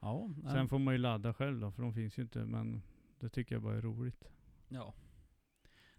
Ja. 0.00 0.30
nej. 0.42 0.52
Sen 0.52 0.68
får 0.68 0.78
man 0.78 0.94
ju 0.94 0.98
ladda 0.98 1.34
själv 1.34 1.60
då, 1.60 1.70
för 1.70 1.82
de 1.82 1.94
finns 1.94 2.18
ju 2.18 2.22
inte. 2.22 2.44
Men 2.44 2.82
det 3.18 3.28
tycker 3.28 3.54
jag 3.54 3.62
bara 3.62 3.76
är 3.76 3.82
roligt. 3.82 4.28
Ja. 4.68 4.94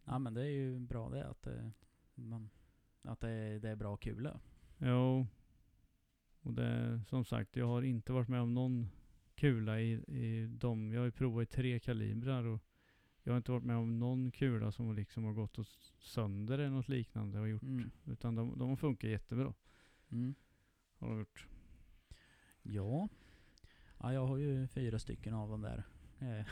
Ja 0.04 0.20
men 0.20 0.34
det 0.34 0.42
är 0.42 0.52
ju 0.52 0.80
bra 0.80 1.10
det 1.10 1.28
att 1.28 1.42
det, 1.42 1.72
man, 2.16 2.50
att 3.02 3.20
det, 3.20 3.60
det 3.60 3.70
är 3.70 3.76
bra 3.76 3.98
kulor. 3.98 4.40
Jo. 4.78 5.28
Och 6.42 6.54
det, 6.54 7.02
som 7.08 7.26
sagt, 7.26 7.56
jag 7.56 7.68
har 7.68 7.82
inte 7.82 8.14
varit 8.14 8.28
med 8.28 8.42
om 8.42 8.54
någon 8.54 8.90
kula 9.36 9.80
i, 9.80 9.92
i 9.94 10.48
dem. 10.48 10.94
Jag 10.94 11.02
har 11.02 11.06
ju 11.06 11.12
provat 11.12 11.44
i 11.44 11.46
tre 11.46 11.80
kalibrar 11.80 12.44
och 12.44 12.62
jag 13.24 13.34
har 13.34 13.38
inte 13.38 13.52
varit 13.52 13.64
med 13.64 13.78
om 13.78 14.00
någon 14.00 14.32
kula 14.32 14.72
som 14.72 14.96
liksom 14.96 15.24
har 15.24 15.34
gått 15.34 15.60
åt 15.60 15.68
sönder 16.00 16.60
eller 16.60 16.70
något 16.70 16.90
liknande. 16.90 17.38
Har 17.38 17.46
gjort, 17.46 17.64
Mm. 17.64 17.92
Utan 18.06 18.36
de, 18.36 18.60
de 18.60 18.70
har 18.70 18.76
funkat 18.76 19.10
jättebra. 19.10 19.54
Mm. 20.12 20.36
Har 21.00 21.10
de 21.10 21.20
gjort. 21.20 21.48
Ja. 22.62 23.10
Ja 24.00 24.14
jag 24.14 24.28
har 24.28 24.38
ju 24.38 24.68
fyra 24.68 25.00
stycken 25.00 25.34
av 25.34 25.50
dem 25.50 25.62
där. 25.62 25.84
Eh, 26.20 26.46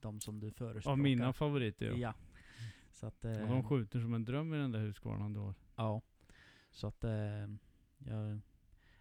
de 0.00 0.20
som 0.20 0.40
du 0.40 0.50
förespråkar. 0.50 0.90
Av 0.92 0.98
mina 0.98 1.32
favoriter 1.32 1.86
ja. 1.86 1.96
Ja. 1.96 2.14
Så 2.92 3.06
att... 3.06 3.24
Och 3.24 3.30
Eh, 3.30 3.48
de 3.48 3.64
skjuter 3.64 4.00
som 4.00 4.14
en 4.14 4.24
dröm 4.24 4.54
i 4.54 4.56
den 4.56 4.72
där 4.72 4.80
Husqvarnan 4.80 5.32
du 5.32 5.40
har. 5.40 5.54
Ja. 5.76 6.02
Så 6.70 6.86
att 6.86 7.04
eh, 7.04 7.46
jag... 7.98 8.40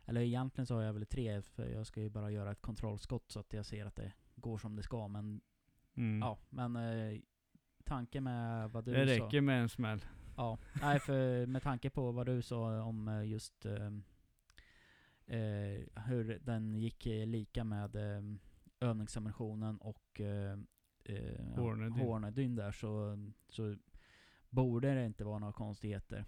Eller 0.05 0.21
egentligen 0.21 0.65
så 0.65 0.75
har 0.75 0.81
jag 0.81 0.93
väl 0.93 1.05
tre, 1.05 1.41
för 1.41 1.69
jag 1.69 1.87
ska 1.87 2.01
ju 2.01 2.09
bara 2.09 2.31
göra 2.31 2.51
ett 2.51 2.61
kontrollskott 2.61 3.31
så 3.31 3.39
att 3.39 3.53
jag 3.53 3.65
ser 3.65 3.85
att 3.85 3.95
det 3.95 4.13
går 4.35 4.57
som 4.57 4.75
det 4.75 4.83
ska. 4.83 5.07
Men 5.07 5.41
Mm. 5.97 6.19
ja, 6.19 6.37
men 6.49 6.75
eh, 6.75 7.19
tanken 7.83 8.23
med 8.23 8.71
vad 8.71 8.85
du 8.85 8.91
det 8.93 9.17
sa. 9.17 9.25
räcker 9.25 9.41
med 9.41 9.61
en 9.61 9.69
smäll. 9.69 10.05
Ja, 10.37 10.57
nej 10.81 10.99
för 10.99 11.45
med 11.45 11.61
tanke 11.63 11.89
på 11.89 12.11
vad 12.11 12.25
du 12.25 12.41
sa 12.41 12.81
om 12.83 13.07
eh, 13.07 13.23
just 13.27 13.65
eh, 13.65 13.85
eh, 15.25 16.03
hur 16.07 16.39
den 16.43 16.75
gick 16.75 17.05
eh, 17.05 17.27
lika 17.27 17.63
med 17.63 17.95
eh, 17.95 18.21
övningsammunitionen 18.79 19.77
och 19.77 20.21
eh, 20.21 20.59
eh, 21.03 21.55
Hornady. 21.55 22.01
Hornadyn 22.01 22.55
där 22.55 22.71
så, 22.71 23.17
så 23.49 23.75
borde 24.49 24.93
det 24.93 25.05
inte 25.05 25.23
vara 25.23 25.39
några 25.39 25.53
konstigheter. 25.53 26.25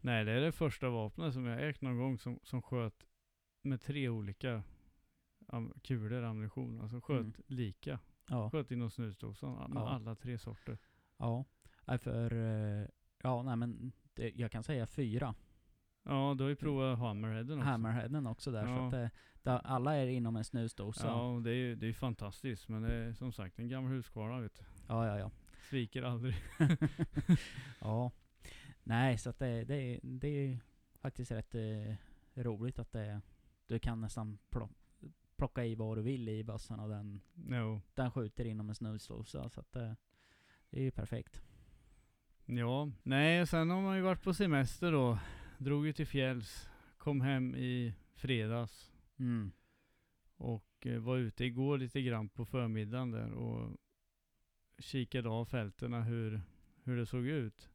Nej, 0.00 0.24
det 0.24 0.32
är 0.32 0.40
det 0.40 0.52
första 0.52 0.90
vapnet 0.90 1.32
som 1.34 1.46
jag 1.46 1.68
ägt 1.68 1.82
någon 1.82 1.98
gång 1.98 2.18
som, 2.18 2.40
som 2.42 2.62
sköt 2.62 3.04
med 3.62 3.80
tre 3.80 4.08
olika 4.08 4.62
am 5.46 5.72
kulor 5.82 6.22
ammunition. 6.22 6.80
Alltså 6.80 7.00
sköt 7.00 7.20
Mm. 7.20 7.32
lika. 7.46 7.98
Ja, 8.30 8.50
Sköt 8.50 8.70
inom 8.70 8.90
snusdosan 8.90 9.70
med 9.70 9.80
Ja. 9.80 9.88
alla 9.88 10.14
tre 10.14 10.38
sorter. 10.38 10.78
ja. 11.16 11.44
Nej 11.86 11.98
för, 11.98 12.32
eh, 12.32 12.86
ja 13.22 13.42
nej 13.42 13.56
men 13.56 13.92
det, 14.14 14.30
jag 14.36 14.52
kan 14.52 14.62
säga 14.62 14.86
fyra. 14.86 15.34
Ja, 16.02 16.34
du 16.38 16.44
har 16.44 16.48
ju 16.48 16.56
provat 16.56 16.98
Hammerheaden 16.98 17.58
också. 17.58 17.70
Hammerheaden 17.70 18.26
också 18.26 18.50
där. 18.52 18.64
Så 18.64 18.70
Ja. 18.70 18.84
att 18.86 18.90
det, 18.90 19.10
det, 19.42 19.58
alla 19.58 19.96
är 19.96 20.06
inom 20.06 20.36
en 20.36 20.44
snusdosa. 20.44 21.06
Ja, 21.06 21.34
Ja, 21.34 21.40
det 21.40 21.50
är 21.50 21.54
ju 21.54 21.74
det 21.76 21.86
är 21.86 21.92
fantastiskt. 21.92 22.68
Men 22.68 22.82
det 22.82 22.92
är 22.94 23.12
som 23.12 23.32
sagt 23.32 23.58
en 23.58 23.68
gammal 23.68 23.90
huskvarna 23.92 24.40
vet 24.40 24.54
du. 24.54 24.64
ja, 24.88 25.18
ja. 25.18 25.30
Sviker 25.70 26.02
aldrig. 26.02 26.34
ja. 27.80 28.10
Nej, 28.82 29.18
så 29.18 29.30
att 29.30 29.38
det, 29.38 29.64
det, 29.64 30.00
det 30.02 30.28
är 30.28 30.46
ju 30.48 30.58
faktiskt 31.00 31.30
rätt 31.30 31.54
eh, 31.54 31.94
roligt 32.34 32.78
att 32.78 32.92
det, 32.92 33.20
du 33.68 33.78
kan 33.78 34.00
nästan 34.00 34.38
plock, 34.50 34.70
plocka 35.36 35.64
i 35.64 35.74
vad 35.74 35.98
du 35.98 36.02
vill 36.02 36.28
i 36.28 36.44
bössan 36.44 36.80
och 36.80 36.88
den, 36.88 37.20
Jo. 37.34 37.80
den 37.94 38.10
skjuter 38.10 38.44
inom 38.44 38.68
en 38.68 38.74
snusdosa. 38.74 39.50
Så 39.50 39.60
att 39.60 39.72
det, 39.72 39.96
det 40.70 40.78
är 40.78 40.82
ju 40.82 40.90
perfekt. 40.90 41.42
Ja, 42.44 42.90
nej 43.02 43.46
sen 43.46 43.70
har 43.70 43.82
man 43.82 43.96
ju 43.96 44.02
varit 44.02 44.22
på 44.22 44.34
semester 44.34 44.92
då. 44.92 45.18
Drog 45.58 45.86
ju 45.86 45.92
till 45.92 46.06
fjälls. 46.06 46.68
Kom 46.98 47.20
hem 47.20 47.54
i 47.54 47.94
fredags. 48.14 48.92
Mm. 49.18 49.52
Och 50.36 50.86
eh, 50.86 50.98
var 50.98 51.16
ute 51.16 51.44
igår 51.44 51.78
lite 51.78 52.02
grann 52.02 52.28
på 52.28 52.44
förmiddagen 52.44 53.10
där 53.10 53.32
och 53.32 53.76
kikade 54.78 55.28
av 55.28 55.44
fältena 55.44 56.02
hur, 56.02 56.40
hur 56.84 56.96
det 56.96 57.06
såg 57.06 57.26
ut. 57.26 57.68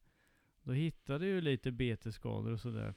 Då 0.64 0.74
hittade 0.74 1.26
jag 1.26 1.36
ju 1.36 1.42
lite 1.42 1.72
betesskador 1.72 2.52
och 2.52 2.60
sådär. 2.60 2.94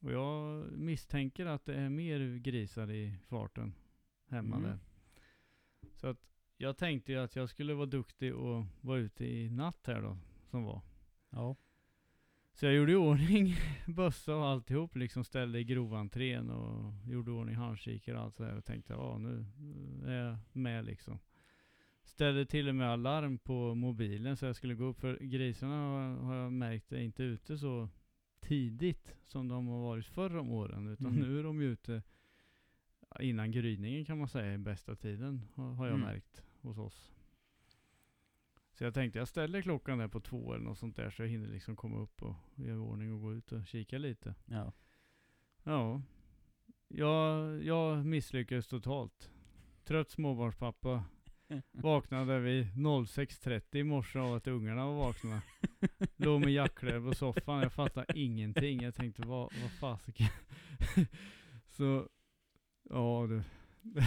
Och 0.00 0.12
jag 0.12 0.64
misstänker 0.72 1.46
att 1.46 1.64
det 1.64 1.74
är 1.74 1.88
mer 1.88 2.36
grisar 2.36 2.90
i 2.90 3.14
farten 3.28 3.74
hemma 4.28 4.56
Mm. 4.56 4.68
där. 4.70 4.78
Så 5.94 6.06
att 6.06 6.18
jag 6.56 6.76
tänkte 6.76 7.12
ju 7.12 7.18
att 7.18 7.36
jag 7.36 7.48
skulle 7.48 7.74
vara 7.74 7.86
duktig 7.86 8.34
och 8.34 8.64
vara 8.80 8.98
ute 8.98 9.24
i 9.26 9.50
natt 9.50 9.86
här 9.86 10.02
då, 10.02 10.18
som 10.50 10.62
var. 10.64 10.82
Ja. 11.30 11.56
Så 12.52 12.66
jag 12.66 12.74
gjorde 12.74 12.92
i 12.92 12.96
ordning 12.96 13.54
bössa 13.86 14.36
och 14.36 14.46
alltihop, 14.46 14.96
liksom 14.96 15.24
ställde 15.24 15.58
i 15.58 15.64
grovantrén 15.64 16.50
och 16.50 16.92
gjorde 17.06 17.30
i 17.30 17.34
ordning 17.34 17.54
handkikare 17.54 18.16
och 18.18 18.22
allt 18.22 18.34
sådär 18.36 18.56
och 18.56 18.64
tänkte 18.64 18.92
ja 18.92 19.18
nu 19.18 19.46
är 20.06 20.24
jag 20.24 20.36
med 20.52 20.84
liksom. 20.84 21.18
Ställde 22.04 22.46
till 22.46 22.68
och 22.68 22.74
med 22.74 22.88
alarm 22.90 23.38
på 23.38 23.74
mobilen 23.74 24.36
så 24.36 24.46
jag 24.46 24.56
skulle 24.56 24.74
gå 24.74 24.84
upp 24.84 25.00
för 25.00 25.18
grisarna 25.18 25.74
har, 25.74 26.00
har 26.26 26.34
jag 26.34 26.52
märkt 26.52 26.92
är 26.92 26.98
inte 27.00 27.22
ute 27.22 27.58
så 27.58 27.88
tidigt 28.48 29.14
som 29.24 29.48
de 29.48 29.66
har 29.66 29.80
varit 29.82 30.06
förr 30.06 30.36
om 30.36 30.50
åren 30.50 30.86
utan 30.86 31.06
Mm. 31.06 31.20
nu 31.20 31.38
är 31.38 31.42
de 31.42 31.60
ju 31.62 31.66
ute 31.72 32.02
innan 33.20 33.50
gryningen 33.50 34.04
kan 34.04 34.18
man 34.18 34.28
säga 34.28 34.54
i 34.54 34.58
bästa 34.58 34.96
tiden 34.96 35.42
har, 35.54 35.86
jag 35.86 35.94
Mm. 35.94 36.06
märkt 36.06 36.42
hos 36.60 36.78
oss. 36.78 37.12
Så 38.72 38.84
jag 38.84 38.94
tänkte 38.94 39.18
jag 39.18 39.28
ställer 39.28 39.62
klockan 39.62 39.98
där 39.98 40.08
på 40.08 40.20
två 40.20 40.54
eller 40.54 40.64
något 40.64 40.78
sånt 40.78 40.96
där 40.96 41.10
så 41.10 41.22
jag 41.22 41.28
hinner 41.28 41.48
liksom 41.48 41.76
komma 41.76 41.98
upp 41.98 42.22
och 42.22 42.34
göra 42.54 42.74
i 42.74 42.76
ordning 42.78 43.12
och 43.12 43.20
gå 43.20 43.34
ut 43.34 43.52
och 43.52 43.66
kika 43.66 43.98
lite. 43.98 44.34
Ja. 44.46 44.72
Ja. 45.64 46.02
Jag, 46.88 47.62
jag 47.64 48.06
misslyckades 48.06 48.66
totalt. 48.66 49.30
Trött 49.84 50.10
småbarnspappa. 50.10 51.04
Vaknade 51.72 52.38
vid 52.38 52.66
06.30 52.66 53.76
i 53.76 53.82
morse 53.84 54.18
av 54.18 54.34
att 54.34 54.46
ungarna 54.46 54.86
var 54.86 54.94
vakna. 54.94 55.42
Låg 56.16 56.40
med 56.40 56.52
jackkläder 56.52 57.00
på 57.00 57.14
soffan. 57.14 57.62
Jag 57.62 57.72
fattade 57.72 58.18
ingenting. 58.18 58.82
Jag 58.82 58.94
tänkte 58.94 59.22
vad, 59.22 59.52
vad 59.62 59.72
fasiken. 59.80 60.28
Så, 61.68 62.08
ja 62.90 63.26
du. 63.28 63.42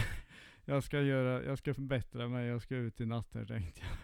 Jag 0.64 0.84
ska 0.84 1.00
göra, 1.00 1.44
jag 1.44 1.58
ska 1.58 1.74
förbättra 1.74 2.28
mig. 2.28 2.46
Jag 2.46 2.62
ska 2.62 2.76
ut 2.76 3.00
i 3.00 3.06
natt 3.06 3.34
här 3.34 3.44
tänkte 3.44 3.80
jag. 3.80 3.98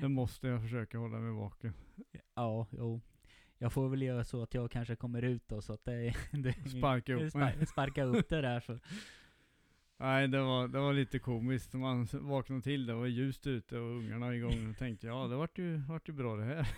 Det 0.00 0.08
måste 0.08 0.48
jag 0.48 0.62
försöka 0.62 0.98
hålla 0.98 1.18
mig 1.18 1.32
vaken. 1.32 1.74
Ja, 2.34 2.66
jo. 2.70 3.00
Jag 3.58 3.72
får 3.72 3.88
väl 3.88 4.02
göra 4.02 4.24
så 4.24 4.42
att 4.42 4.54
jag 4.54 4.70
kanske 4.70 4.96
kommer 4.96 5.22
ut 5.22 5.48
då 5.48 5.62
så 5.62 5.72
att 5.72 5.84
det... 5.84 6.14
det 6.32 6.52
Sparka 6.52 7.14
upp 7.14 7.20
mig. 7.20 7.30
Spar- 7.30 7.64
Sparka 7.64 8.04
upp 8.04 8.28
det 8.28 8.40
där 8.40 8.60
så. 8.60 8.78
Nej, 10.04 10.28
det 10.28 10.40
var, 10.42 10.68
det 10.68 10.78
var 10.80 10.92
lite 10.92 11.18
komiskt. 11.18 11.74
Man 11.74 12.08
vaknade 12.12 12.62
till, 12.62 12.86
det 12.86 12.94
var 12.94 13.06
ljust 13.06 13.46
ute 13.46 13.78
och 13.78 13.96
ungarna 13.96 14.34
igång 14.34 14.70
och 14.70 14.76
tänkte 14.76 15.06
ja, 15.06 15.26
det 15.26 15.36
vart 15.36 15.58
ju, 15.58 15.76
vart 15.76 16.08
ju 16.08 16.12
bra 16.12 16.36
det 16.36 16.44
här. 16.44 16.68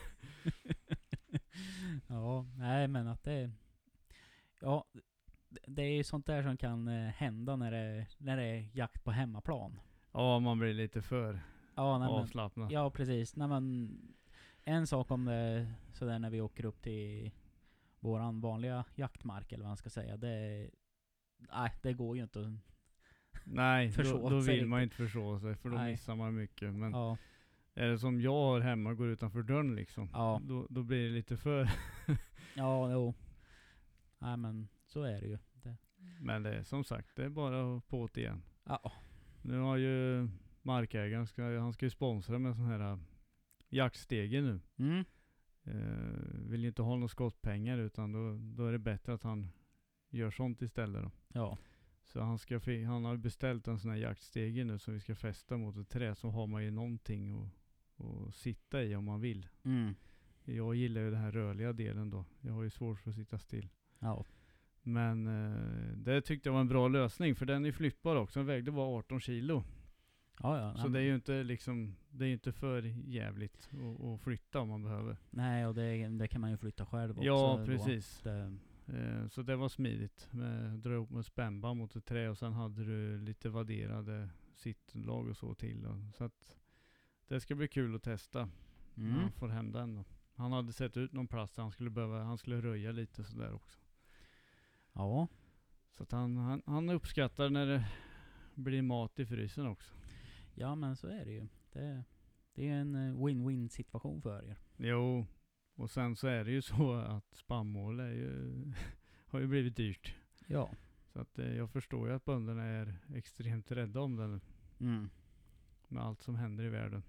ja, 2.08 2.46
nej 2.58 2.88
men 2.88 3.08
att 3.08 3.24
det... 3.24 3.50
Ja, 4.60 4.84
det- 5.66 5.82
är 5.82 5.96
ju 5.96 6.04
sånt 6.04 6.26
där 6.26 6.42
som 6.42 6.56
kan 6.56 6.88
eh, 6.88 7.08
hända 7.08 7.56
när 7.56 7.70
det, 7.70 8.06
när 8.18 8.36
det 8.36 8.42
är 8.42 8.68
jakt 8.72 9.04
på 9.04 9.10
hemmaplan. 9.10 9.80
Ja, 10.12 10.38
man 10.38 10.58
blir 10.58 10.74
lite 10.74 11.02
för 11.02 11.40
Ja, 11.74 11.98
nej, 11.98 12.08
men, 12.08 12.18
avslappnad. 12.18 12.72
ja 12.72 12.90
precis. 12.90 13.36
Nej, 13.36 13.48
men, 13.48 13.98
en 14.64 14.86
sak 14.86 15.10
om 15.10 15.24
det 15.24 15.72
sådär 15.92 16.18
när 16.18 16.30
vi 16.30 16.40
åker 16.40 16.64
upp 16.64 16.82
till 16.82 17.30
våran 18.00 18.40
vanliga 18.40 18.84
jaktmark 18.94 19.52
eller 19.52 19.64
vad 19.64 19.70
man 19.70 19.76
ska 19.76 19.90
säga. 19.90 20.16
Det, 20.16 20.70
nej, 21.38 21.72
det 21.82 21.92
går 21.92 22.16
ju 22.16 22.22
inte 22.22 22.40
att... 22.40 22.75
Nej, 23.48 23.92
då, 23.96 24.30
då 24.30 24.40
vill 24.40 24.66
man 24.66 24.82
inte 24.82 24.96
förså 24.96 25.38
sig 25.38 25.54
för 25.54 25.68
då 25.70 25.76
Nej. 25.76 25.90
missar 25.90 26.16
man 26.16 26.34
mycket. 26.34 26.74
Men 26.74 26.92
Ja, 26.92 27.16
är 27.74 27.88
det 27.88 27.98
som 27.98 28.20
jag 28.20 28.32
har 28.32 28.60
hemma 28.60 28.90
och 28.90 28.96
går 28.96 29.08
utanför 29.08 29.42
dörren 29.42 29.74
liksom. 29.76 30.08
Ja. 30.12 30.40
Då, 30.44 30.66
då 30.70 30.82
blir 30.82 31.04
det 31.08 31.10
lite 31.14 31.36
för. 31.36 31.70
ja, 32.54 32.92
jo. 32.92 33.14
Nej 34.18 34.36
men 34.36 34.68
så 34.86 35.02
är 35.02 35.20
det 35.20 35.26
ju. 35.26 35.38
Det, 35.52 35.76
Men 36.20 36.42
det 36.42 36.54
är 36.54 36.62
som 36.62 36.84
sagt, 36.84 37.16
det 37.16 37.24
är 37.24 37.28
bara 37.28 37.80
på 37.80 38.08
det 38.12 38.20
igen. 38.20 38.42
ja, 38.64 38.92
Nu 39.42 39.58
har 39.58 39.76
ju 39.76 40.28
markägaren, 40.62 41.26
ska, 41.26 41.58
han 41.58 41.72
ska 41.72 41.86
ju 41.86 41.90
sponsra 41.90 42.38
med 42.38 42.56
sån 42.56 42.66
här 42.66 42.92
äh, 42.92 42.98
jaktstege 43.68 44.40
nu. 44.40 44.60
mm, 44.78 45.04
Eh, 45.68 46.40
vill 46.50 46.60
ju 46.62 46.68
inte 46.68 46.82
ha 46.82 46.94
några 46.94 47.08
skottpengar 47.08 47.78
utan 47.78 48.12
då, 48.12 48.38
då 48.56 48.66
är 48.68 48.72
det 48.72 48.78
bättre 48.78 49.14
att 49.14 49.22
han 49.22 49.50
gör 50.10 50.30
sånt 50.30 50.62
istället 50.62 51.02
då. 51.02 51.10
ja. 51.32 51.58
Så 52.06 52.20
han, 52.20 52.38
ska, 52.38 52.60
han 52.86 53.04
har 53.04 53.16
beställt 53.16 53.68
en 53.68 53.78
sån 53.78 53.90
här 53.90 53.98
jaktstege 53.98 54.64
nu 54.64 54.78
som 54.78 54.94
vi 54.94 55.00
ska 55.00 55.14
fästa 55.14 55.56
mot 55.56 55.76
ett 55.76 55.88
träd. 55.88 56.18
Så 56.18 56.30
har 56.30 56.46
man 56.46 56.64
ju 56.64 56.70
någonting 56.70 57.50
att, 57.98 58.34
sitta 58.34 58.82
i 58.82 58.96
om 58.96 59.04
man 59.04 59.20
vill. 59.20 59.48
Mm, 59.64 59.94
Jag 60.44 60.74
gillar 60.74 61.00
ju 61.00 61.10
den 61.10 61.20
här 61.20 61.32
rörliga 61.32 61.72
delen 61.72 62.10
då. 62.10 62.24
Jag 62.40 62.52
har 62.52 62.62
ju 62.62 62.70
svårt 62.70 63.00
för 63.00 63.10
att 63.10 63.16
sitta 63.16 63.38
still. 63.38 63.68
ja. 63.98 64.24
Men 64.82 65.26
eh, 65.26 65.96
det 65.96 66.20
tyckte 66.22 66.48
jag 66.48 66.54
var 66.54 66.60
en 66.60 66.68
bra 66.68 66.88
lösning 66.88 67.34
för 67.34 67.46
den 67.46 67.64
är 67.64 67.72
flyttbar 67.72 68.16
också. 68.16 68.38
Den 68.38 68.46
vägde 68.46 68.70
bara 68.72 68.98
18 68.98 69.20
kilo. 69.20 69.64
Ja, 70.42 70.58
ja. 70.58 70.82
Så 70.82 70.88
det 70.88 70.98
är 70.98 71.02
ju 71.02 71.14
inte 71.14 71.42
liksom, 71.42 71.96
det 72.10 72.24
är 72.26 72.32
inte 72.32 72.52
för 72.52 72.82
jävligt 73.04 73.70
att, 74.14 74.20
flytta 74.20 74.60
om 74.60 74.68
man 74.68 74.82
behöver. 74.82 75.16
Nej, 75.30 75.66
och 75.66 75.74
det, 75.74 76.08
det 76.08 76.28
kan 76.28 76.40
man 76.40 76.50
ju 76.50 76.56
flytta 76.56 76.86
själv 76.86 77.10
också. 77.18 77.26
Ja, 77.26 77.62
precis. 77.66 78.20
Det, 78.22 78.56
så 79.30 79.42
det 79.42 79.56
var 79.56 79.68
smidigt. 79.68 80.30
Dra 80.76 80.92
ihop 80.92 81.10
med 81.10 81.24
spännband 81.24 81.78
mot 81.78 81.96
ett 81.96 82.04
trä 82.04 82.28
och 82.28 82.38
sen 82.38 82.52
hade 82.52 82.84
du 82.84 83.18
lite 83.18 83.48
vadderade 83.48 84.28
sittlag 84.54 85.28
och 85.28 85.36
så 85.36 85.54
till. 85.54 85.86
Så 86.16 86.24
att 86.24 86.56
det 87.28 87.40
ska 87.40 87.54
bli 87.54 87.68
kul 87.68 87.94
att 87.94 88.02
testa 88.02 88.48
när 88.94 89.08
mm. 89.08 89.20
han 89.20 89.32
får 89.32 89.48
hem 89.48 89.72
den 89.72 89.94
då. 89.94 90.04
Han 90.34 90.52
hade 90.52 90.72
sett 90.72 90.96
ut 90.96 91.12
någon 91.12 91.28
plats 91.28 91.54
där 91.54 91.62
han 91.62 91.72
skulle 91.72 91.90
behöva, 91.90 92.22
han 92.22 92.38
skulle 92.38 92.60
röja 92.60 92.92
lite 92.92 93.24
sådär 93.24 93.52
också. 93.52 93.78
Ja, 94.92 95.28
Så 95.90 96.02
att 96.02 96.12
han, 96.12 96.36
han, 96.36 96.62
han 96.66 96.90
uppskattar 96.90 97.50
när 97.50 97.66
det 97.66 97.84
blir 98.54 98.82
mat 98.82 99.18
i 99.18 99.26
frysen 99.26 99.66
också. 99.66 99.94
ja 100.54 100.74
men 100.74 100.96
så 100.96 101.08
är 101.08 101.24
det 101.24 101.32
ju. 101.32 101.48
Det, 101.72 102.04
det 102.54 102.68
är 102.68 102.72
en 102.72 102.94
eh, 102.94 103.16
win-win 103.24 103.68
situation 103.68 104.22
för 104.22 104.44
er. 104.44 104.58
Jo, 104.76 105.26
och 105.76 105.90
sen 105.90 106.16
så 106.16 106.26
är 106.26 106.44
det 106.44 106.50
ju 106.50 106.62
så 106.72 106.94
att 106.94 107.34
spannmål 107.34 108.00
är 108.00 108.10
ju, 108.10 108.52
har 109.26 109.40
ju 109.40 109.46
blivit 109.46 109.76
dyrt. 109.76 110.14
Ja. 110.46 110.70
Så 111.12 111.20
att 111.20 111.38
eh, 111.38 111.56
jag 111.56 111.70
förstår 111.70 112.08
ju 112.08 112.14
att 112.14 112.24
bönderna 112.24 112.64
är 112.64 112.98
extremt 113.14 113.70
rädda 113.70 114.00
om 114.00 114.16
det 114.16 114.26
nu. 114.26 114.40
Mm. 114.80 115.10
Med 115.88 116.02
allt 116.02 116.22
som 116.22 116.34
händer 116.34 116.64
i 116.64 116.68
världen. 116.68 117.02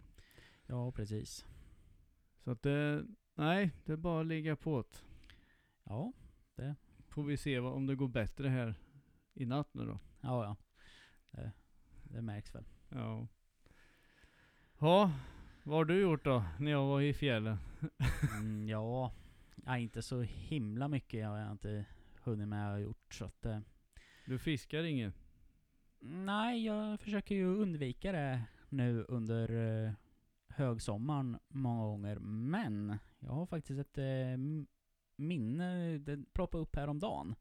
Ja, 0.66 0.92
precis. 0.92 1.46
Så 2.44 2.52
att 2.52 2.62
det, 2.62 3.06
nej, 3.36 3.72
det 3.86 3.92
är 3.92 3.98
bara 3.98 4.22
att 4.22 4.28
ligga 4.28 4.56
på 4.56 4.82
det. 4.82 4.98
Ja, 5.84 6.14
Får 7.10 7.24
vi 7.24 7.38
se 7.38 7.60
vad, 7.60 7.74
om 7.74 7.86
det 7.86 7.96
går 7.96 8.08
bättre 8.08 8.50
här 8.50 8.76
i 9.34 9.46
natt 9.46 9.74
nu 9.74 9.86
då. 9.86 10.00
ja, 10.22 10.44
ja. 10.46 10.56
Det, 11.32 11.52
det 12.04 12.22
märks 12.22 12.56
väl. 12.56 12.66
Ja. 12.90 13.28
Ja, 14.80 15.12
vad 15.68 15.78
har 15.78 15.86
du 15.86 16.02
gjort 16.02 16.24
då 16.26 16.44
när 16.60 16.72
jag 16.72 16.86
var 16.88 17.02
i 17.02 17.14
fjällen? 17.14 17.58
Mm, 18.40 18.68
ja, 18.70 19.12
ja, 19.66 19.78
inte 19.78 20.02
så 20.02 20.22
himla 20.22 20.88
mycket 20.88 21.28
har 21.28 21.38
jag 21.38 21.52
inte 21.52 21.86
hunnit 22.24 22.48
med 22.48 22.74
att 22.76 22.82
gjort. 22.82 23.14
Så 23.14 23.26
att, 23.26 23.46
eh, 23.46 23.60
Du 24.26 24.40
fiskar 24.40 24.84
ingen? 24.84 25.14
nej, 26.00 26.66
jag 26.66 27.00
försöker 27.00 27.36
ju 27.36 27.46
undvika 27.46 28.12
det 28.12 28.44
nu 28.70 29.06
under 29.08 29.50
eh, 29.86 29.92
högsommaren 30.48 31.38
många 31.48 31.84
gånger. 31.84 32.20
Men 32.20 32.98
jag 33.20 33.32
har 33.32 33.46
faktiskt 33.46 33.80
ett 33.80 33.98
eh, 33.98 34.38
minne, 35.16 35.98
det 35.98 36.34
ploppade 36.34 36.62
upp 36.62 36.76
häromdagen 36.76 37.36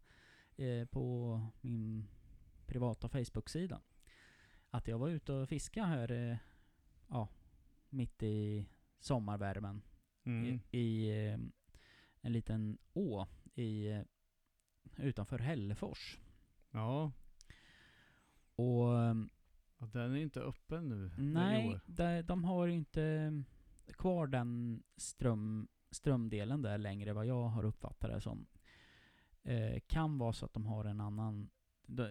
eh, 0.56 0.86
på 0.86 1.40
min 1.60 2.08
privata 2.66 3.08
Facebook-sida. 3.08 3.80
Att 4.70 4.88
jag 4.88 4.98
var 4.98 5.08
ute 5.08 5.32
och 5.32 5.48
fiskade 5.48 5.86
här, 5.86 6.12
eh, 6.12 6.36
ja, 7.08 7.28
mitt 7.90 8.22
i 8.22 8.66
sommarvärmen 8.98 9.82
Mm. 10.26 10.60
i, 10.70 10.78
i 10.78 11.10
eh, 11.28 11.38
en 12.20 12.32
liten 12.32 12.78
å 12.92 13.26
i, 13.54 13.86
eh, 13.90 14.02
utanför 14.96 15.38
Hällefors. 15.38 16.18
Ja. 16.70 17.12
Och 18.56 18.88
ja. 19.78 19.86
Den 19.92 20.12
är 20.12 20.16
inte 20.16 20.40
öppen 20.40 20.88
nu 20.88 21.10
nej, 21.18 21.80
de, 21.86 22.22
de 22.22 22.44
har 22.44 22.68
inte 22.68 23.32
kvar 23.86 24.26
den 24.26 24.82
ström, 24.96 25.68
strömdelen 25.90 26.62
där 26.62 26.78
längre 26.78 27.12
vad 27.12 27.26
jag 27.26 27.48
har 27.48 27.64
uppfattat 27.64 28.10
det 28.10 28.20
som. 28.20 28.46
Eh, 29.42 29.80
kan 29.86 30.18
vara 30.18 30.32
så 30.32 30.44
att 30.44 30.54
de 30.54 30.66
har 30.66 30.84
en 30.84 31.00
annan, 31.00 31.50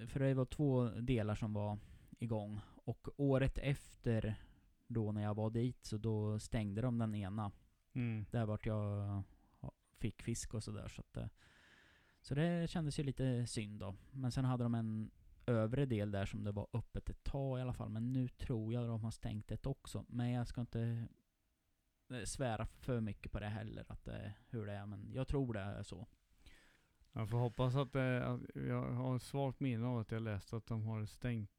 för 0.07 0.19
det 0.19 0.34
var 0.34 0.45
två 0.45 0.89
delar 0.89 1.36
som 1.36 1.53
var 1.53 1.78
igång. 2.19 2.59
Och 2.76 3.07
året 3.17 3.57
efter 3.57 4.36
då 4.88 5.12
när 5.12 5.22
jag 5.24 5.36
var 5.36 5.50
dit 5.50 5.86
så 5.86 5.98
då 5.98 6.40
stängde 6.40 6.82
de 6.82 6.98
den 6.98 7.16
ena. 7.16 7.52
Mm. 7.94 8.26
Där 8.32 8.46
vart 8.46 8.66
jag 8.66 9.24
ja, 9.62 9.72
fick 9.98 10.22
fisk 10.22 10.54
och 10.54 10.64
sådär. 10.64 10.88
Så, 10.88 11.02
att, 11.02 11.18
eh, 11.18 11.28
så 12.22 12.36
det 12.36 12.70
kändes 12.70 13.00
ju 13.00 13.04
lite 13.04 13.48
synd 13.48 13.80
då. 13.80 13.96
Men 14.12 14.32
sen 14.32 14.46
hade 14.46 14.64
de 14.64 14.76
en 14.76 15.12
övre 15.46 15.86
del 15.86 16.12
där 16.12 16.26
som 16.26 16.44
det 16.44 16.52
var 16.52 16.68
öppet 16.74 17.10
ett 17.10 17.24
tag 17.24 17.60
i 17.60 17.62
alla 17.62 17.74
fall. 17.74 17.90
Men 17.90 18.14
nu 18.14 18.28
tror 18.28 18.74
jag 18.74 18.88
de 18.88 19.04
har 19.04 19.12
stängt 19.12 19.48
det 19.48 19.66
också. 19.66 20.06
Men 20.08 20.32
jag 20.32 20.48
ska 20.48 20.62
inte 20.62 21.08
eh, 22.10 22.24
svära 22.24 22.66
för 22.66 23.02
mycket 23.02 23.32
på 23.32 23.40
det 23.40 23.50
heller. 23.50 23.86
Att 23.88 24.06
det, 24.06 24.34
hur 24.50 24.66
det 24.66 24.74
är. 24.74 24.86
Men 24.86 25.12
jag 25.14 25.28
tror 25.28 25.54
det 25.54 25.60
är 25.60 25.84
så. 25.84 26.08
Jag 27.12 27.30
får 27.30 27.38
hoppas 27.38 27.76
att 27.76 27.94
det, 27.94 28.26
att 28.26 28.42
jag 28.56 28.92
har 28.92 29.16
ett 29.16 29.22
svagt 29.22 29.60
minne 29.60 29.86
av 29.86 30.00
att 30.00 30.12
jag 30.12 30.22
läste 30.22 30.58
att 30.58 30.68
de 30.68 30.84
har 30.84 31.06
stängt. 31.06 31.52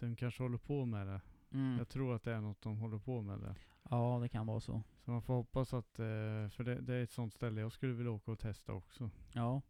De 0.00 0.16
kanske 0.16 0.42
håller 0.42 0.58
på 0.58 0.84
med 0.84 1.06
det. 1.06 1.20
Mm. 1.52 1.78
Jag 1.78 1.88
tror 1.88 2.14
att 2.14 2.22
det 2.22 2.32
är 2.32 2.40
något 2.40 2.60
de 2.62 2.76
håller 2.78 2.98
på 2.98 3.22
med 3.22 3.40
det. 3.40 3.54
Ja, 3.90 4.18
det 4.22 4.28
kan 4.28 4.46
vara 4.46 4.60
så. 4.60 4.82
Så 5.04 5.10
man 5.10 5.22
får 5.22 5.34
hoppas 5.34 5.74
att, 5.74 5.98
eh, 5.98 6.48
för 6.48 6.64
det, 6.64 6.80
det 6.80 6.94
är 6.94 7.02
ett 7.02 7.10
sånt 7.10 7.34
ställe 7.34 7.60
jag 7.60 7.72
skulle 7.72 7.92
vilja 7.92 8.12
åka 8.12 8.32
och 8.32 8.38
testa 8.38 8.72
också. 8.72 9.10
Ja. 9.32 9.62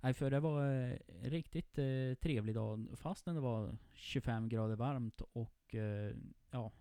Nej, 0.00 0.14
för 0.14 0.30
det 0.30 0.40
var 0.40 0.70
eh, 0.90 0.96
riktigt 1.22 1.78
eh, 1.78 2.14
trevlig 2.20 2.54
dag. 2.54 2.88
Fastän 2.96 3.34
det 3.34 3.40
var 3.40 3.78
25 3.92 4.48
grader 4.48 4.76
varmt 4.76 5.20
och 5.32 5.74
ja. 6.50 6.72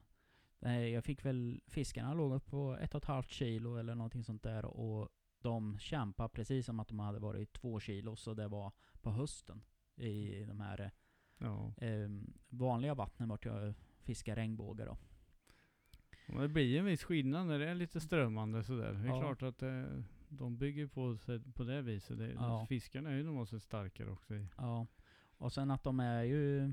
Jag 0.93 1.03
fick 1.03 1.25
väl, 1.25 1.61
fiskarna 1.67 2.13
låg 2.13 2.33
upp 2.33 2.45
på 2.45 2.77
ett 2.81 2.95
och 2.95 3.03
ett 3.03 3.07
halvt 3.07 3.29
kilo 3.29 3.75
eller 3.77 3.95
någonting 3.95 4.23
sånt 4.23 4.43
där 4.43 4.65
och 4.65 5.09
de 5.41 5.79
kämpade 5.79 6.29
precis 6.29 6.65
som 6.65 6.79
att 6.79 6.87
de 6.87 6.99
hade 6.99 7.19
varit 7.19 7.53
två 7.53 7.79
kilo 7.79 8.15
så 8.15 8.33
det 8.33 8.47
var 8.47 8.71
på 9.01 9.11
hösten. 9.11 9.61
I 9.95 10.43
de 10.45 10.59
här 10.59 10.91
Ja. 11.37 11.73
eh, 11.77 12.09
vanliga 12.49 12.93
vattnen 12.93 13.29
vart 13.29 13.45
jag 13.45 13.73
fiskar 14.05 14.35
regnbågar 14.35 14.85
då. 14.85 14.97
Det 16.41 16.47
blir 16.47 16.79
en 16.79 16.85
viss 16.85 17.03
skillnad 17.03 17.47
när 17.47 17.59
det 17.59 17.69
är 17.69 17.75
lite 17.75 17.99
strömmande 17.99 18.63
sådär. 18.63 18.93
Det 18.93 18.99
är 18.99 19.05
Ja. 19.07 19.19
klart 19.19 19.41
att 19.41 19.61
eh, 19.63 19.83
de 20.29 20.57
bygger 20.57 20.87
på 20.87 21.17
sig 21.17 21.39
på 21.53 21.63
det 21.63 21.81
viset. 21.81 22.17
Det, 22.17 22.31
Ja. 22.33 22.65
Fiskarna 22.69 23.09
är 23.11 23.15
ju 23.15 23.23
normalt 23.23 23.49
sett 23.49 23.61
starkare 23.63 24.09
också. 24.11 24.33
Ja. 24.57 24.87
Och 25.37 25.53
sen 25.53 25.71
att 25.71 25.83
de 25.83 25.99
är 25.99 26.23
ju, 26.23 26.63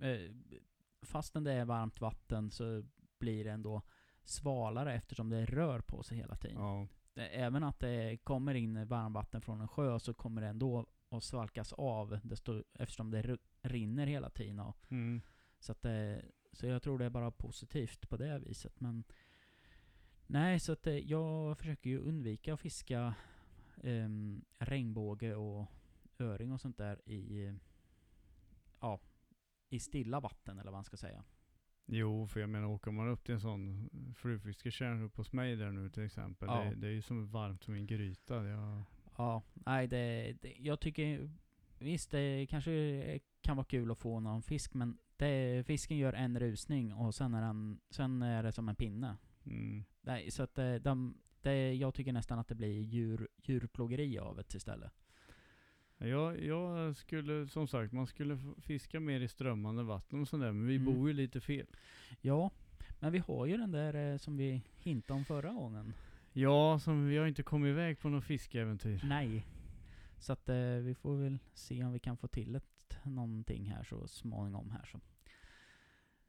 eh, 0.00 0.32
fastän 1.02 1.44
det 1.44 1.52
är 1.52 1.64
varmt 1.64 2.00
vatten 2.00 2.50
så 2.50 2.82
blir 3.18 3.44
det 3.44 3.50
ändå 3.50 3.82
svalare 4.24 4.94
eftersom 4.94 5.28
det 5.30 5.44
rör 5.44 5.80
på 5.80 6.02
sig 6.02 6.16
hela 6.18 6.36
tiden. 6.36 6.56
Ja. 6.56 6.86
Även 7.14 7.64
att 7.64 7.80
det 7.80 8.18
kommer 8.24 8.54
in 8.54 8.86
varmvatten 8.88 9.40
från 9.40 9.60
en 9.60 9.68
sjö 9.68 9.98
så 9.98 10.14
kommer 10.14 10.40
det 10.42 10.46
ändå 10.48 10.86
att 11.10 11.22
svalkas 11.24 11.72
av 11.72 12.18
desto, 12.22 12.62
eftersom 12.74 13.10
det 13.10 13.38
rinner 13.62 14.06
hela 14.06 14.30
tiden. 14.30 14.60
Och, 14.60 14.86
Mm. 14.92 15.22
så, 15.60 15.72
att 15.72 15.82
det, 15.82 16.22
så 16.58 16.66
jag 16.66 16.82
tror 16.82 16.98
det 16.98 17.04
är 17.04 17.10
bara 17.10 17.30
positivt 17.30 18.08
på 18.08 18.16
det 18.16 18.38
viset. 18.38 18.80
Men 18.80 19.04
nej, 20.26 20.60
så 20.60 20.72
att 20.72 20.82
det, 20.82 21.00
jag 21.00 21.58
försöker 21.58 21.90
ju 21.90 21.98
undvika 21.98 22.54
att 22.54 22.60
fiska 22.60 23.14
um, 23.82 24.44
regnbåge 24.58 25.34
och 25.34 25.66
öring 26.18 26.52
och 26.52 26.60
sånt 26.60 26.78
där 26.78 27.08
i, 27.08 27.54
ja, 28.80 29.00
i 29.68 29.80
stilla 29.80 30.20
vatten 30.20 30.58
eller 30.58 30.70
vad 30.70 30.78
man 30.78 30.84
ska 30.84 30.96
säga. 30.96 31.24
Jo, 31.86 32.26
för 32.26 32.40
jag 32.40 32.50
menar 32.50 32.68
åker 32.68 32.90
man 32.90 33.08
upp 33.08 33.24
till 33.24 33.34
en 33.34 33.40
sån 33.40 33.90
flugfisketjärn 34.16 35.02
uppe 35.02 35.20
hos 35.20 35.32
mig 35.32 35.56
där 35.56 35.70
nu 35.70 35.90
till 35.90 36.04
exempel. 36.04 36.48
Ja. 36.48 36.64
Det, 36.64 36.74
det 36.74 36.86
är 36.86 36.92
ju 36.92 37.02
som 37.02 37.30
varmt 37.30 37.62
som 37.62 37.74
en 37.74 37.86
gryta. 37.86 38.44
Jag, 38.44 38.82
Ja, 39.18 39.42
nej 39.54 39.86
det, 39.86 40.36
det, 40.40 40.54
jag 40.58 40.80
tycker 40.80 41.30
visst 41.78 42.10
det 42.10 42.46
kanske 42.46 43.20
kan 43.40 43.56
vara 43.56 43.66
kul 43.66 43.90
att 43.90 43.98
få 43.98 44.20
någon 44.20 44.42
fisk 44.42 44.74
men 44.74 44.98
det, 45.18 45.66
fisken 45.66 45.96
gör 45.98 46.12
en 46.12 46.38
rusning 46.40 46.94
och 46.94 47.14
sen 47.14 47.34
är, 47.34 47.40
den, 47.42 47.80
sen 47.90 48.22
är 48.22 48.42
det 48.42 48.52
som 48.52 48.68
en 48.68 48.76
pinne. 48.76 49.16
mm. 49.46 49.84
Nej, 50.02 50.30
så 50.30 50.42
att 50.42 50.54
det, 50.54 50.78
de, 50.78 51.14
det, 51.42 51.72
jag 51.74 51.94
tycker 51.94 52.12
nästan 52.12 52.38
att 52.38 52.48
det 52.48 52.54
blir 52.54 52.80
djur, 52.80 53.28
djurplågeri 53.42 54.18
av 54.18 54.36
det 54.36 54.54
istället. 54.54 54.92
jag, 55.98 56.40
jag 56.44 56.96
skulle, 56.96 57.48
som 57.48 57.66
sagt, 57.68 57.92
man 57.92 58.06
skulle 58.06 58.38
fiska 58.60 59.00
mer 59.00 59.20
i 59.20 59.28
strömmande 59.28 59.82
vatten 59.82 60.20
och 60.20 60.28
sådär. 60.28 60.52
Men 60.52 60.66
vi 60.66 60.76
Mm. 60.76 60.94
bor 60.94 61.08
ju 61.08 61.14
lite 61.14 61.40
fel. 61.40 61.66
Ja, 62.20 62.50
men 63.00 63.12
vi 63.12 63.18
har 63.18 63.46
ju 63.46 63.56
den 63.56 63.72
där 63.72 64.12
eh, 64.12 64.18
som 64.18 64.36
vi 64.36 64.62
hintade 64.76 65.18
om 65.18 65.24
förra 65.24 65.52
gången. 65.52 65.92
Ja, 66.32 66.78
som 66.78 67.06
vi 67.08 67.16
har 67.16 67.26
inte 67.26 67.42
kommit 67.42 67.68
iväg 67.70 67.98
på 68.00 68.08
något 68.08 68.24
fiskeäventyr. 68.24 69.00
Nej. 69.04 69.46
Så 70.18 70.32
att 70.32 70.48
eh, 70.48 70.56
vi 70.84 70.94
får 70.94 71.16
väl 71.16 71.38
se 71.54 71.84
om 71.84 71.92
vi 71.92 71.98
kan 71.98 72.16
få 72.16 72.28
till 72.28 72.54
ett, 72.54 72.77
någonting 73.04 73.70
här 73.70 73.82
så 73.84 74.08
småningom 74.08 74.70
här 74.70 74.84
så. 74.92 75.00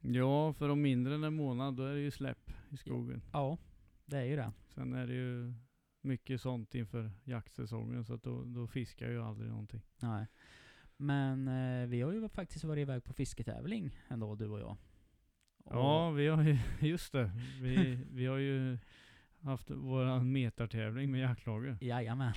Ja, 0.00 0.52
för 0.52 0.68
om 0.68 0.82
mindre 0.82 1.14
än 1.14 1.24
en 1.24 1.34
månad 1.34 1.74
då 1.76 1.82
är 1.84 1.94
det 1.94 2.00
ju 2.00 2.10
släpp 2.10 2.50
i 2.70 2.76
skogen. 2.76 3.22
Ja, 3.32 3.58
det 4.06 4.16
är 4.18 4.24
ju 4.24 4.36
det. 4.36 4.52
Sen 4.68 4.92
är 4.94 5.06
det 5.06 5.14
ju 5.14 5.54
mycket 6.00 6.40
sånt 6.40 6.74
inför 6.74 7.10
jaktsäsongen 7.24 8.04
så 8.04 8.14
att 8.14 8.22
då, 8.22 8.44
då 8.44 8.66
fiskar 8.66 9.06
jag 9.06 9.12
ju 9.14 9.22
aldrig 9.22 9.50
någonting. 9.50 9.82
Nej. 10.02 10.26
Men 10.96 11.48
eh, 11.48 11.86
vi 11.88 12.00
har 12.00 12.12
ju 12.12 12.28
faktiskt 12.28 12.64
varit 12.64 12.82
iväg 12.82 13.04
på 13.04 13.12
fisketävling 13.12 13.90
ändå, 14.08 14.34
du 14.34 14.46
och 14.48 14.60
jag. 14.60 14.70
Och- 14.70 14.78
Ja, 15.64 16.10
vi 16.10 16.26
har 16.28 16.42
ju, 16.42 16.58
just 16.88 17.12
det. 17.12 17.30
Vi, 17.60 17.94
vi 18.10 18.26
har 18.26 18.36
ju 18.38 18.78
haft 19.40 19.70
våran 19.70 20.32
metartävling 20.32 21.10
med 21.10 21.20
jaktlaget. 21.20 21.82
Jajamän. 21.82 22.32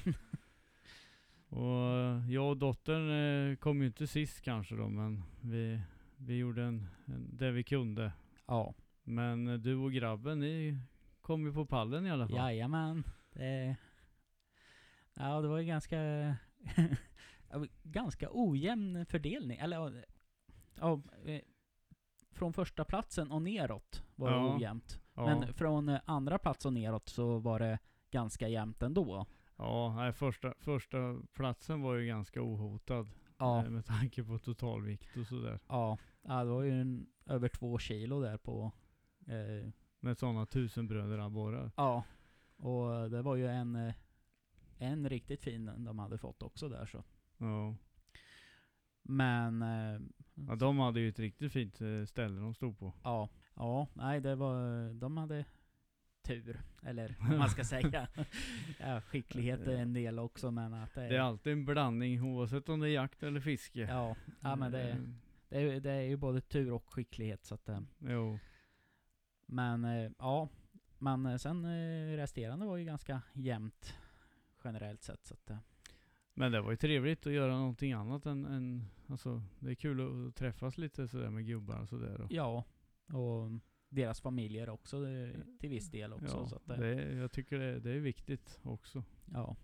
Och 1.54 2.22
jag 2.30 2.50
och 2.50 2.58
dottern 2.58 3.10
eh, 3.52 3.56
kom 3.56 3.82
ju 3.82 3.88
inte 3.88 4.08
sist 4.08 4.42
kanske 4.42 4.76
då, 4.76 4.90
men 4.90 5.24
vi, 5.42 5.82
vi 6.18 6.38
gjorde 6.38 6.64
en, 6.64 6.88
en, 7.06 7.38
det 7.38 7.52
vi 7.52 7.64
kunde. 7.64 8.12
Ja, 8.46 8.74
Men 9.04 9.48
eh, 9.48 9.54
du 9.54 9.76
och 9.76 9.94
grabben, 9.94 10.40
ni 10.40 10.78
kom 11.22 11.46
ju 11.46 11.54
på 11.54 11.66
pallen 11.66 12.06
i 12.06 12.12
alla 12.12 12.28
fall. 12.28 12.38
jajamän. 12.38 13.04
Det, 13.34 13.76
ja, 15.14 15.42
det 15.42 15.48
var 15.48 15.58
ju 15.60 15.66
ganska, 15.66 15.98
ganska 17.84 18.28
ojämn 18.32 19.06
fördelning. 19.06 19.58
Eller 19.60 20.06
ja, 20.80 21.02
eh, 21.26 21.42
från 22.32 22.54
första 22.54 22.86
platsen 22.86 23.32
och 23.32 23.42
neråt 23.42 24.04
var 24.16 24.30
det 24.32 24.36
Ja. 24.36 24.56
ojämnt. 24.56 25.00
Ja, 25.16 25.26
Men 25.26 25.54
från 25.54 25.98
andra 26.06 26.38
plats 26.38 26.66
och 26.66 26.74
neråt 26.74 27.10
så 27.10 27.40
var 27.40 27.60
det 27.60 27.80
ganska 28.12 28.48
jämnt 28.48 28.84
ändå. 28.84 29.26
Ja 29.58 29.94
nej, 29.96 30.14
första, 30.14 30.54
första 30.60 31.22
platsen 31.34 31.82
var 31.82 31.96
ju 31.96 32.08
ganska 32.08 32.42
ohotad. 32.42 33.10
Ja, 33.38 33.64
eh, 33.66 33.70
Med 33.70 33.86
tanke 33.86 34.24
på 34.24 34.38
totalvikt 34.40 35.18
och 35.18 35.28
sådär. 35.28 35.60
ja, 35.68 35.98
ja 36.22 36.44
det 36.44 36.50
var 36.50 36.64
ju 36.64 36.82
en, 36.82 37.08
över 37.26 37.48
två 37.48 37.78
kilo 37.78 38.22
där 38.22 38.38
på 38.38 38.72
eh, 39.28 39.70
Med 40.00 40.18
sådana 40.18 40.46
tusenbröder 40.46 41.18
abborrar. 41.18 41.72
Ja, 41.78 42.04
och 42.58 43.10
det 43.10 43.22
var 43.22 43.36
ju 43.36 43.48
en, 43.48 43.76
eh, 43.76 43.94
en 44.78 45.10
riktigt 45.10 45.44
fin 45.44 45.72
de 45.78 46.00
hade 46.00 46.18
fått 46.18 46.44
också 46.44 46.70
där 46.70 46.86
så. 46.86 47.04
Ja. 47.38 47.76
Men, 49.06 49.62
eh, 49.62 50.02
ja, 50.48 50.56
de 50.56 50.80
hade 50.80 51.00
ju 51.00 51.10
ett 51.10 51.20
riktigt 51.20 51.52
fint 51.54 51.82
eh, 51.82 52.06
ställe 52.06 52.42
de 52.42 52.54
stod 52.54 52.80
på. 52.80 52.94
ja, 53.04 53.30
ja, 53.56 53.88
nej 53.94 54.22
det 54.22 54.36
var, 54.36 54.90
de 54.94 55.18
hade 55.18 55.46
tur, 56.24 56.62
eller 56.84 57.16
vad 57.30 57.38
man 57.38 57.50
ska 57.50 57.64
säga. 57.64 58.08
ja, 58.80 59.02
skicklighet 59.02 59.68
är 59.68 59.78
en 59.78 59.94
del 59.94 60.20
också 60.20 60.52
men 60.52 60.74
att 60.74 60.94
det, 60.94 61.02
Det 61.08 61.16
är 61.16 61.20
alltid 61.20 61.54
en 61.54 61.66
blandning 61.66 62.22
oavsett 62.24 62.70
om 62.70 62.80
det 62.80 62.90
är 62.90 62.94
jakt 62.94 63.24
eller 63.24 63.40
fiske. 63.40 63.80
ja, 63.80 64.16
ja 64.42 64.56
men 64.56 64.72
det, 64.72 64.90
Eh, 64.90 64.98
det, 65.50 65.60
är, 65.60 65.80
det 65.80 65.92
är 65.92 66.02
ju 66.02 66.18
både 66.18 66.42
tur 66.42 66.72
och 66.72 66.94
skicklighet 66.94 67.46
så 67.46 67.56
att 67.56 67.70
eh, 67.70 67.80
Jo. 67.98 68.40
Men 69.46 69.86
eh, 69.86 70.12
ja, 70.20 70.50
men 70.98 71.26
eh, 71.26 71.38
sen 71.38 71.66
resterande 72.18 72.66
var 72.66 72.78
ju 72.78 72.86
ganska 72.86 73.22
jämnt 73.34 73.94
generellt 74.64 75.04
sett 75.04 75.26
så 75.26 75.34
att 75.34 75.52
Men 76.34 76.52
det 76.52 76.62
var 76.62 76.72
ju 76.72 76.78
trevligt 76.78 77.28
att 77.28 77.34
göra 77.34 77.58
någonting 77.58 77.94
annat 77.94 78.26
än, 78.26 78.46
än 78.46 78.86
alltså 79.08 79.44
det 79.60 79.72
är 79.72 79.76
kul 79.76 80.28
att 80.28 80.36
träffas 80.36 80.78
lite 80.78 81.08
sådär 81.08 81.30
med 81.30 81.48
gubbar 81.48 81.82
och 81.82 81.90
sådär. 81.90 82.22
Och, 82.22 82.32
Ja, 82.32 82.64
och 83.08 83.52
deras 83.94 84.22
familjer 84.22 84.70
också 84.70 85.08
eh, 85.08 85.30
till 85.60 85.70
viss 85.70 85.92
del 85.92 86.14
också. 86.14 86.38
ja, 86.38 86.48
så 86.48 86.56
att, 86.56 86.70
eh, 86.70 86.78
det, 86.78 87.14
jag 87.14 87.32
tycker 87.32 87.60
det, 87.60 87.80
det 87.80 87.92
är 87.92 88.00
viktigt 88.00 88.60
också. 88.64 89.04
ja. 89.34 89.56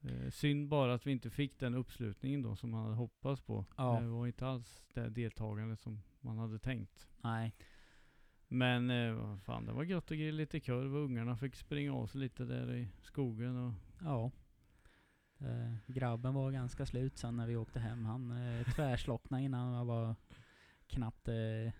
Eh, 0.00 0.30
synd 0.30 0.68
bara 0.68 0.94
att 0.94 1.06
vi 1.06 1.12
inte 1.12 1.30
fick 1.30 1.58
den 1.58 1.74
uppslutningen 1.74 2.42
då 2.42 2.56
som 2.56 2.70
man 2.70 2.82
hade 2.82 2.94
hoppats 2.94 3.40
på. 3.42 3.64
Ja. 3.76 4.00
Det 4.00 4.06
var 4.06 4.26
inte 4.26 4.46
alls 4.46 4.82
det 4.94 5.08
deltagande 5.08 5.76
som 5.76 6.02
man 6.20 6.38
hade 6.38 6.58
tänkt. 6.58 7.08
Nej. 7.22 7.54
Men 8.48 8.90
eh, 8.90 9.36
fan, 9.36 9.66
det 9.66 9.72
var 9.72 9.84
gött 9.84 10.10
att 10.10 10.18
grilla 10.18 10.36
lite 10.36 10.60
korv 10.60 10.96
och 10.96 11.04
ungarna 11.04 11.36
fick 11.36 11.54
springa 11.56 11.94
av 11.94 12.06
sig 12.06 12.20
lite 12.20 12.44
där 12.44 12.74
i 12.74 12.88
skogen 13.00 13.56
och 13.56 13.72
Ja. 14.02 14.30
Eh, 15.38 15.74
grabben 15.86 16.34
var 16.34 16.50
ganska 16.50 16.86
slut 16.86 17.18
sen 17.18 17.36
när 17.36 17.46
vi 17.46 17.56
åkte 17.56 17.80
hem. 17.80 18.04
Han 18.04 18.30
eh, 18.30 18.66
tvärslocknade 18.74 19.42
innan 19.42 19.74
han 19.74 19.86
var 19.86 20.14
knappt 20.86 21.28
eh, 21.28 21.72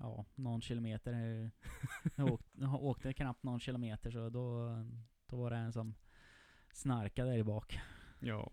ja, 0.00 0.24
någon 0.34 0.60
kilometer. 0.60 1.50
Jag 2.16 2.32
åkte, 2.32 2.66
åkte 2.66 3.12
knappt 3.12 3.42
någon 3.42 3.60
kilometer 3.60 4.10
så 4.10 4.30
då, 4.30 4.76
då 5.26 5.36
var 5.36 5.50
det 5.50 5.56
en 5.56 5.72
som 5.72 5.94
snarkade 6.72 7.36
där 7.36 7.44
bak. 7.44 7.80
Ja. 8.20 8.52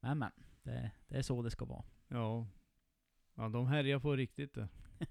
Men 0.00 0.18
men, 0.18 0.30
det, 0.62 0.90
det 1.08 1.16
är 1.16 1.22
så 1.22 1.42
det 1.42 1.50
ska 1.50 1.64
vara. 1.64 1.84
Ja. 2.08 2.46
Ja, 3.34 3.48
de 3.48 3.66
härjar 3.66 4.00
på 4.00 4.16
riktigt 4.16 4.54
där. 4.54 4.68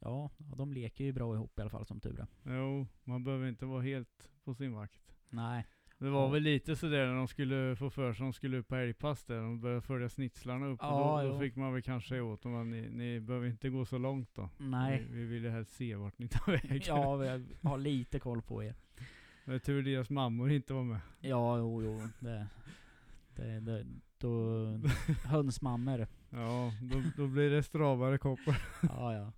Ja, 0.00 0.30
de 0.38 0.72
leker 0.72 1.04
ju 1.04 1.12
bra 1.12 1.34
ihop 1.34 1.58
i 1.58 1.60
alla 1.60 1.70
fall 1.70 1.86
som 1.86 2.00
tur 2.00 2.20
är. 2.20 2.56
Jo, 2.56 2.86
man 3.04 3.24
behöver 3.24 3.48
inte 3.48 3.66
vara 3.66 3.82
helt 3.82 4.30
på 4.44 4.54
sin 4.54 4.72
vakt. 4.72 5.16
Nej, 5.28 5.66
Det 5.98 6.10
var 6.10 6.30
väl 6.30 6.42
lite 6.42 6.76
sådär 6.76 7.06
när 7.06 7.14
de 7.14 7.28
skulle 7.28 7.76
få 7.76 7.90
för 7.90 8.12
sig 8.12 8.24
att 8.24 8.26
de 8.26 8.32
skulle 8.32 8.58
upp 8.58 8.68
på 8.68 8.76
älgpass 8.76 9.24
där. 9.24 9.36
De 9.36 9.60
började 9.60 9.80
följa 9.82 10.08
snitslarna 10.08 10.66
upp. 10.66 10.78
Ja, 10.82 11.22
och 11.22 11.28
då, 11.28 11.32
då 11.32 11.40
fick 11.40 11.56
man 11.56 11.72
väl 11.72 11.82
kanske 11.82 12.20
åt 12.20 12.42
dem 12.42 12.54
att 12.54 12.66
ni, 12.66 12.88
ni 12.88 13.20
behöver 13.20 13.46
inte 13.46 13.68
gå 13.68 13.84
så 13.84 13.98
långt 13.98 14.34
då. 14.34 14.50
nej. 14.58 15.06
Vi, 15.10 15.16
vi 15.18 15.24
vill 15.24 15.44
ju 15.44 15.50
helst 15.50 15.76
se 15.76 15.96
vart 15.96 16.18
ni 16.18 16.28
tar 16.28 16.52
vägen. 16.52 16.80
Ja, 16.86 17.16
vi 17.16 17.46
har 17.62 17.78
lite 17.78 18.18
koll 18.18 18.42
på 18.42 18.64
er. 18.64 18.74
Är 19.44 19.58
tur 19.58 19.82
deras 19.82 20.10
mammor 20.10 20.50
inte 20.50 20.74
var 20.74 20.82
med. 20.84 21.00
Ja, 21.20 21.58
jo, 21.58 21.82
jo. 21.82 22.00
Det, 22.20 22.46
det, 23.36 23.60
det, 23.60 23.86
då, 24.18 24.66
hönsmammor. 25.24 26.06
Ja, 26.30 26.72
då, 26.82 27.02
då 27.16 27.26
blir 27.26 27.50
det 27.50 27.62
stravare 27.62 28.18
koppar. 28.18 28.62
Ja, 28.82 29.14
ja. 29.14 29.32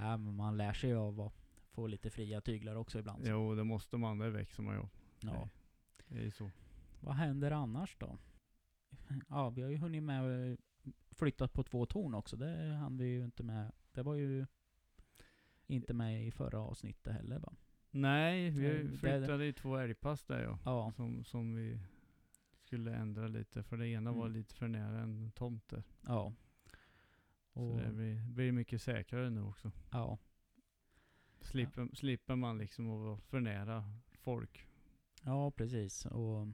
ja 0.00 0.16
men 0.16 0.34
man 0.34 0.56
lär 0.56 0.72
sig 0.72 0.90
ju 0.90 0.96
av 0.96 1.20
att 1.20 1.32
få 1.74 1.86
lite 1.86 2.10
fria 2.10 2.40
tyglar 2.40 2.76
också 2.76 2.98
ibland. 2.98 3.24
så. 3.24 3.30
Jo, 3.30 3.54
det 3.54 3.64
måste 3.64 3.96
man. 3.96 4.18
Det 4.18 4.30
växer 4.30 4.62
man 4.62 4.74
ju. 4.74 4.82
Ja. 5.20 5.48
Det 6.08 6.18
är 6.18 6.22
ju 6.22 6.30
så. 6.30 6.50
Vad 7.00 7.14
händer 7.14 7.50
annars 7.50 7.96
då? 7.98 8.18
Ja, 9.28 9.50
vi 9.50 9.62
har 9.62 9.70
ju 9.70 9.76
hunnit 9.76 10.02
med 10.02 10.22
och 10.52 10.58
flyttat 11.10 11.52
på 11.52 11.62
två 11.62 11.86
torn 11.86 12.14
också. 12.14 12.36
Det 12.36 12.74
hann 12.80 12.96
vi 12.98 13.04
ju 13.06 13.24
inte 13.24 13.42
med. 13.42 13.72
Det 13.92 14.02
var 14.02 14.14
ju 14.14 14.46
inte 15.66 15.94
med 15.94 16.26
i 16.26 16.30
förra 16.30 16.58
avsnittet 16.60 17.12
heller 17.14 17.38
va? 17.38 17.52
Nej, 17.90 18.50
vi 18.50 18.68
det- 18.68 18.98
flyttade 18.98 19.46
i 19.46 19.52
två 19.52 19.76
älgpass 19.76 20.24
där 20.24 20.42
ja. 20.42 20.58
Ja, 20.64 20.92
Som, 20.92 21.24
som 21.24 21.54
vi 21.54 21.80
skulle 22.64 22.94
ändra 22.96 23.28
lite. 23.28 23.62
För 23.62 23.76
det 23.76 23.88
ena 23.88 24.12
var 24.12 24.26
Mm. 24.26 24.32
lite 24.38 24.54
för 24.54 24.68
nära 24.68 25.00
en 25.00 25.30
tomt 25.32 25.68
där. 25.68 25.82
ja. 26.06 26.32
Så 27.52 27.60
Och, 27.60 27.80
det 27.80 27.92
blir, 27.92 28.22
blir 28.32 28.52
mycket 28.52 28.82
säkrare 28.82 29.30
nu 29.30 29.42
också. 29.42 29.72
ja, 29.92 30.18
Slipper, 31.40 31.88
slipper 31.94 32.36
man 32.36 32.58
liksom 32.58 32.90
att 32.90 33.00
vara 33.00 33.16
för 33.18 33.40
nära 33.40 33.84
folk. 34.18 34.66
Ja, 35.26 35.50
precis. 35.50 36.06
Och, 36.06 36.46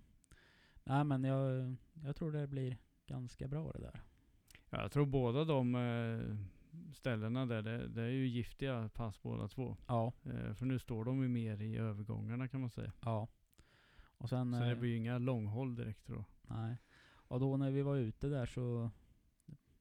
nej 0.85 1.05
men 1.05 1.25
jag, 1.25 1.77
jag 2.05 2.17
tror 2.17 2.33
det 2.33 2.47
blir 2.47 2.77
ganska 3.07 3.49
bra 3.49 3.73
det 3.73 3.81
där. 3.81 4.01
Ja, 4.71 4.83
jag 4.83 4.93
tror 4.93 5.07
båda 5.07 5.45
de 5.45 5.75
eh, 5.75 6.37
ställena 6.95 7.47
där, 7.47 7.63
det, 7.63 7.89
det 7.89 8.03
är 8.03 8.09
ju 8.09 8.27
giftiga 8.27 8.89
pass 8.95 9.23
båda 9.23 9.49
två. 9.49 9.77
Ja, 9.87 10.13
Eh, 10.25 10.55
för 10.55 10.67
nu 10.67 10.79
står 10.79 11.05
de 11.05 11.23
ju 11.23 11.29
mer 11.29 11.63
i 11.63 11.77
övergångarna 11.77 12.49
kan 12.49 12.61
man 12.61 12.71
säga. 12.71 12.93
ja. 13.05 13.29
Och 14.19 14.29
sen... 14.29 14.53
Så 14.55 14.61
det 14.61 14.71
eh, 14.71 14.79
blir 14.79 14.91
ju 14.91 14.97
inga 14.97 15.19
långhåll 15.19 15.75
direkt 15.75 16.07
då. 16.07 16.25
Nej. 16.43 16.77
Och 17.13 17.41
då 17.41 17.57
när 17.57 17.71
vi 17.71 17.83
var 17.83 17.97
ute 17.97 18.29
där 18.29 18.47
så 18.47 18.91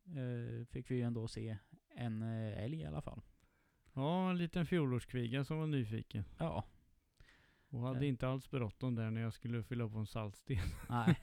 eh, 0.06 0.66
fick 0.66 0.92
vi 0.92 0.96
ju 0.96 1.02
ändå 1.02 1.28
se 1.28 1.58
en 1.96 2.22
älg 2.22 2.80
i 2.82 2.86
alla 2.86 3.02
fall. 3.02 3.22
Ja, 3.94 4.30
en 4.30 4.38
liten 4.38 4.66
fjolårskviga 4.66 5.44
som 5.44 5.58
var 5.58 5.68
nyfiken. 5.68 6.24
Ja, 6.38 6.64
Och 7.72 7.82
hade 7.82 8.00
Ja. 8.00 8.06
inte 8.06 8.28
alls 8.28 8.52
bråttom 8.52 8.96
där 8.96 9.12
när 9.12 9.22
jag 9.22 9.34
skulle 9.34 9.64
fylla 9.64 9.90
på 9.90 9.98
en 9.98 10.06
saltsten. 10.06 10.58
nej. 10.90 11.20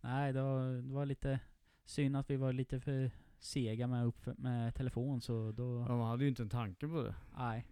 nej, 0.00 0.32
det 0.32 0.42
var, 0.42 0.66
det 0.82 0.94
var 0.94 1.06
lite 1.06 1.40
synd 1.84 2.16
att 2.16 2.30
vi 2.30 2.36
var 2.36 2.52
lite 2.52 2.80
för 2.80 3.10
sega 3.38 3.86
med, 3.86 4.04
upp, 4.06 4.26
med 4.38 4.74
telefon 4.74 5.20
så 5.20 5.52
då... 5.52 5.86
Ja, 5.88 5.96
man 5.96 6.08
hade 6.08 6.24
ju 6.24 6.28
inte 6.28 6.42
en 6.42 6.48
tanke 6.48 6.88
på 6.88 7.02
det. 7.02 7.14
Nej. 7.36 7.66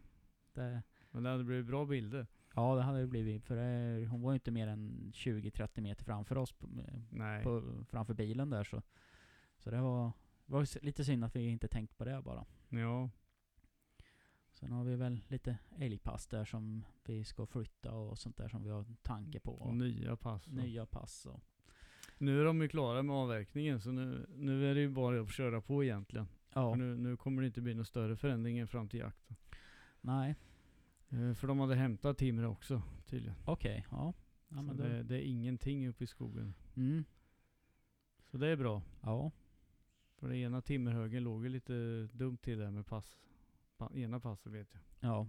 Det, 0.55 0.83
Men 1.11 1.23
det 1.23 1.31
hade 1.31 1.45
blivit 1.45 1.67
bra 1.67 1.85
bilder. 1.87 2.27
ja, 2.55 2.75
det 2.77 2.83
hade 2.83 3.01
det 3.01 3.07
blivit. 3.07 3.45
För 3.45 3.57
det, 3.57 4.07
hon 4.07 4.23
var 4.23 4.31
ju 4.33 4.35
inte 4.35 4.51
mer 4.51 4.67
än 4.69 5.13
20-30 5.15 5.81
meter 5.81 6.05
framför 6.05 6.39
oss, 6.39 6.53
på, 6.53 6.69
Nej. 7.11 7.43
på, 7.45 7.85
framför 7.91 8.15
bilen 8.15 8.51
där 8.51 8.65
så. 8.65 8.83
Så 9.59 9.71
det 9.71 9.81
var, 9.81 10.13
var 10.47 10.85
lite 10.85 11.05
synd 11.05 11.25
att 11.25 11.37
vi 11.37 11.49
inte 11.49 11.69
tänkt 11.69 11.99
på 11.99 12.05
det 12.05 12.23
bara. 12.23 12.45
Ja. 12.69 13.11
Sen 14.63 14.73
har 14.73 14.85
vi 14.85 14.97
väl 14.97 15.21
lite 15.29 15.59
älgpass 15.79 16.27
där 16.27 16.45
som 16.45 16.85
vi 17.05 17.25
ska 17.25 17.47
flytta 17.47 17.93
och 17.93 18.19
sånt 18.19 18.37
där 18.37 18.49
som 18.49 18.63
vi 18.63 18.71
har 18.71 18.85
tanke 19.03 19.41
på. 19.41 19.53
Och 19.55 19.75
nya 19.77 20.17
pass. 20.17 20.47
och- 20.47 20.53
nya 20.53 20.87
pass 20.87 21.27
och... 21.27 21.41
Nu 22.19 22.41
är 22.41 22.45
de 22.45 22.63
ju 22.63 22.69
klara 22.69 23.03
med 23.03 23.17
avverkningen 23.17 23.81
så 23.81 23.93
nu, 23.93 24.27
nu 24.37 24.71
är 24.71 24.75
det 24.75 24.81
ju 24.81 24.89
bara 24.89 25.21
att 25.23 25.33
köra 25.33 25.61
på 25.61 25.85
egentligen. 25.85 26.27
Ja, 26.55 26.75
nu, 26.75 26.97
nu 26.97 27.17
kommer 27.17 27.43
det 27.43 27.47
inte 27.47 27.61
bli 27.61 27.75
några 27.75 27.85
större 27.85 28.17
förändringar 28.17 28.67
fram 28.67 28.89
till 28.89 29.01
jakten. 29.01 29.37
nej. 30.01 30.35
Eh, 31.09 31.35
för 31.35 31.47
de 31.49 31.61
hade 31.61 31.75
hämtat 31.75 32.19
timmer 32.19 32.45
också 32.45 32.83
tydligen. 33.07 33.37
Okej, 33.45 33.87
ja. 33.91 34.15
ja 34.49 34.57
så 34.57 34.63
men 34.63 34.77
det, 34.77 35.03
det 35.03 35.17
är 35.17 35.23
ingenting 35.23 35.89
uppe 35.89 36.05
i 36.05 36.07
skogen. 36.07 36.55
mm, 36.77 37.05
Så 38.31 38.39
det 38.39 38.49
är 38.49 38.57
bra. 38.57 38.83
ja. 39.03 39.31
För 40.17 40.29
den 40.29 40.37
ena 40.37 40.61
timmerhögen 40.63 41.25
låg 41.25 41.43
ju 41.45 41.49
lite 41.49 42.09
dumt 42.13 42.37
till 42.37 42.59
där 42.59 42.71
med 42.71 42.87
pass. 42.87 43.17
Ena 43.95 44.21
passet 44.21 44.53
vet 44.53 44.69
jag. 44.75 44.83
Ja. 45.11 45.27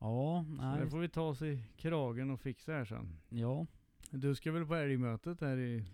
Ja, 0.00 0.44
Så 0.46 0.52
nej. 0.62 0.80
det 0.80 0.90
får 0.90 0.98
vi 0.98 1.08
ta 1.08 1.22
oss 1.22 1.42
i 1.42 1.64
kragen 1.76 2.30
och 2.30 2.40
fixa 2.40 2.72
här 2.72 2.84
sen. 2.84 3.20
Ja, 3.28 3.66
Du 4.10 4.34
ska 4.34 4.52
väl 4.52 4.66
på 4.66 4.74
älgmötet 4.74 5.40
här 5.40 5.58
i 5.58 5.84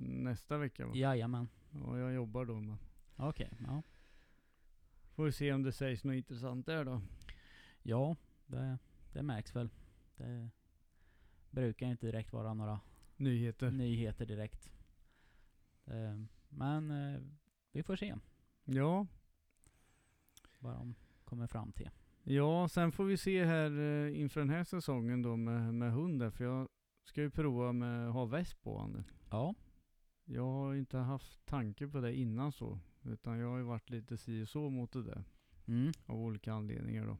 nästa 0.00 0.58
vecka 0.58 0.86
va? 0.86 0.94
jajamän. 0.94 1.48
Ja, 1.70 1.98
jag 1.98 2.12
jobbar 2.12 2.44
då 2.44 2.60
men. 2.60 2.78
Okej, 3.16 3.50
ja. 3.66 3.82
Får 5.14 5.24
vi 5.24 5.32
se 5.32 5.52
om 5.52 5.62
det 5.62 5.72
sägs 5.72 6.04
något 6.04 6.14
intressant 6.14 6.66
där 6.66 6.84
då. 6.84 7.00
Ja, 7.82 8.16
det, 8.46 8.78
det 9.12 9.22
märks 9.22 9.56
väl. 9.56 9.70
Det 10.16 10.50
brukar 11.50 11.86
inte 11.86 12.06
direkt 12.06 12.32
vara 12.32 12.54
några 12.54 12.80
Nyheter. 13.16 13.70
nyheter 13.70 14.26
direkt. 14.26 14.70
Eh, 15.86 16.20
Men 16.48 16.90
eh, 16.90 17.20
vi 17.72 17.82
får 17.82 17.96
se 17.96 18.14
Ja. 18.64 19.06
Vad 20.58 20.74
de 20.74 20.94
kommer 21.24 21.46
fram 21.46 21.72
till. 21.72 21.90
Ja, 22.22 22.68
sen 22.68 22.92
får 22.92 23.04
vi 23.04 23.16
se 23.16 23.44
här 23.44 23.78
eh, 23.80 24.20
inför 24.20 24.40
den 24.40 24.50
här 24.50 24.64
säsongen 24.64 25.22
då 25.22 25.36
med, 25.36 25.74
med 25.74 25.92
hunden. 25.92 26.32
För 26.32 26.44
jag 26.44 26.68
ska 27.04 27.20
ju 27.22 27.30
prova 27.30 27.72
med 27.72 28.08
att 28.08 28.14
ha 28.14 28.24
väst 28.24 28.62
på 28.62 28.78
honom. 28.78 29.04
Ja, 29.30 29.54
Jag 30.24 30.44
har 30.46 30.74
inte 30.74 30.98
haft 30.98 31.46
tanke 31.46 31.88
på 31.88 32.00
det 32.00 32.14
innan 32.16 32.52
så. 32.52 32.78
Utan 33.02 33.38
jag 33.38 33.48
har 33.48 33.58
ju 33.58 33.64
varit 33.64 33.90
lite 33.90 34.16
si 34.16 34.42
och 34.42 34.48
så 34.48 34.70
mot 34.70 34.92
det 34.92 35.02
där. 35.02 35.24
mm. 35.66 35.92
Av 36.06 36.16
olika 36.20 36.52
anledningar 36.52 37.06
då. 37.06 37.18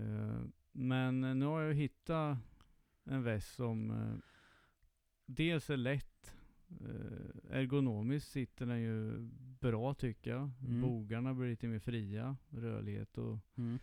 Eh, 0.00 0.40
men 0.72 1.20
nu 1.38 1.46
har 1.46 1.60
jag 1.60 1.74
hittat 1.74 2.38
en 3.04 3.22
väst 3.22 3.54
som 3.54 3.90
eh, 3.90 4.14
dels 5.26 5.70
är 5.70 5.76
lätt. 5.76 6.34
Eh, 6.80 7.56
ergonomiskt 7.58 8.30
sitter 8.30 8.66
den 8.66 8.80
ju 8.80 9.18
bra 9.60 9.94
tycker 9.94 10.30
jag. 10.30 10.50
Mm. 10.66 10.80
Bogarna 10.80 11.34
blir 11.34 11.48
lite 11.48 11.68
mer 11.68 11.78
fria. 11.78 12.36
Rörlighet 12.50 13.18
och 13.18 13.38
Mm. 13.56 13.78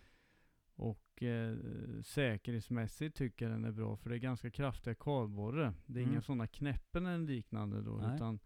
och 0.76 1.24
eh, 1.24 1.58
säkerhetsmässigt 2.04 3.18
tycker 3.18 3.46
jag 3.46 3.54
den 3.56 3.66
är 3.66 3.72
bra 3.72 3.98
för 3.98 4.10
det 4.10 4.16
är 4.16 4.20
ganska 4.20 4.52
kraftiga 4.52 4.96
kardborre. 4.96 5.74
Det 5.86 6.00
är 6.00 6.04
Mm. 6.04 6.12
inga 6.14 6.22
sådana 6.22 6.48
knäppen 6.48 7.06
eller 7.06 7.26
liknande 7.28 7.82
då 7.82 7.98
Nej. 7.98 8.16
utan 8.16 8.40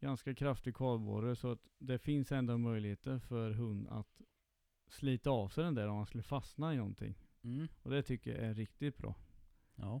ganska 0.00 0.34
kraftig 0.34 0.76
kardborre 0.76 1.36
så 1.36 1.50
att 1.52 1.60
det 1.78 1.98
finns 1.98 2.32
ändå 2.32 2.58
möjligheter 2.58 3.18
för 3.18 3.50
hund 3.50 3.88
att 3.88 4.22
slita 4.88 5.30
av 5.30 5.48
sig 5.48 5.64
den 5.64 5.74
där 5.74 5.88
om 5.88 5.96
man 5.96 6.06
skulle 6.06 6.22
fastna 6.22 6.74
i 6.74 6.76
någonting. 6.76 7.14
Mm. 7.42 7.66
Och 7.82 7.90
det 7.90 8.02
tycker 8.02 8.34
jag 8.34 8.44
är 8.44 8.54
riktigt 8.54 8.96
bra. 8.98 9.14
Ja. 9.74 10.00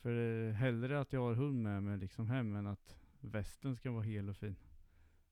För 0.00 0.10
är 0.10 0.52
hellre 0.52 1.00
att 1.00 1.12
jag 1.12 1.20
har 1.20 1.34
hund 1.34 1.62
med 1.62 1.82
mig 1.82 1.98
liksom 1.98 2.28
hem 2.28 2.56
än 2.56 2.66
att 2.66 2.96
västen 3.20 3.76
ska 3.76 3.90
vara 3.90 4.02
hel 4.02 4.28
och 4.28 4.36
fin. 4.36 4.56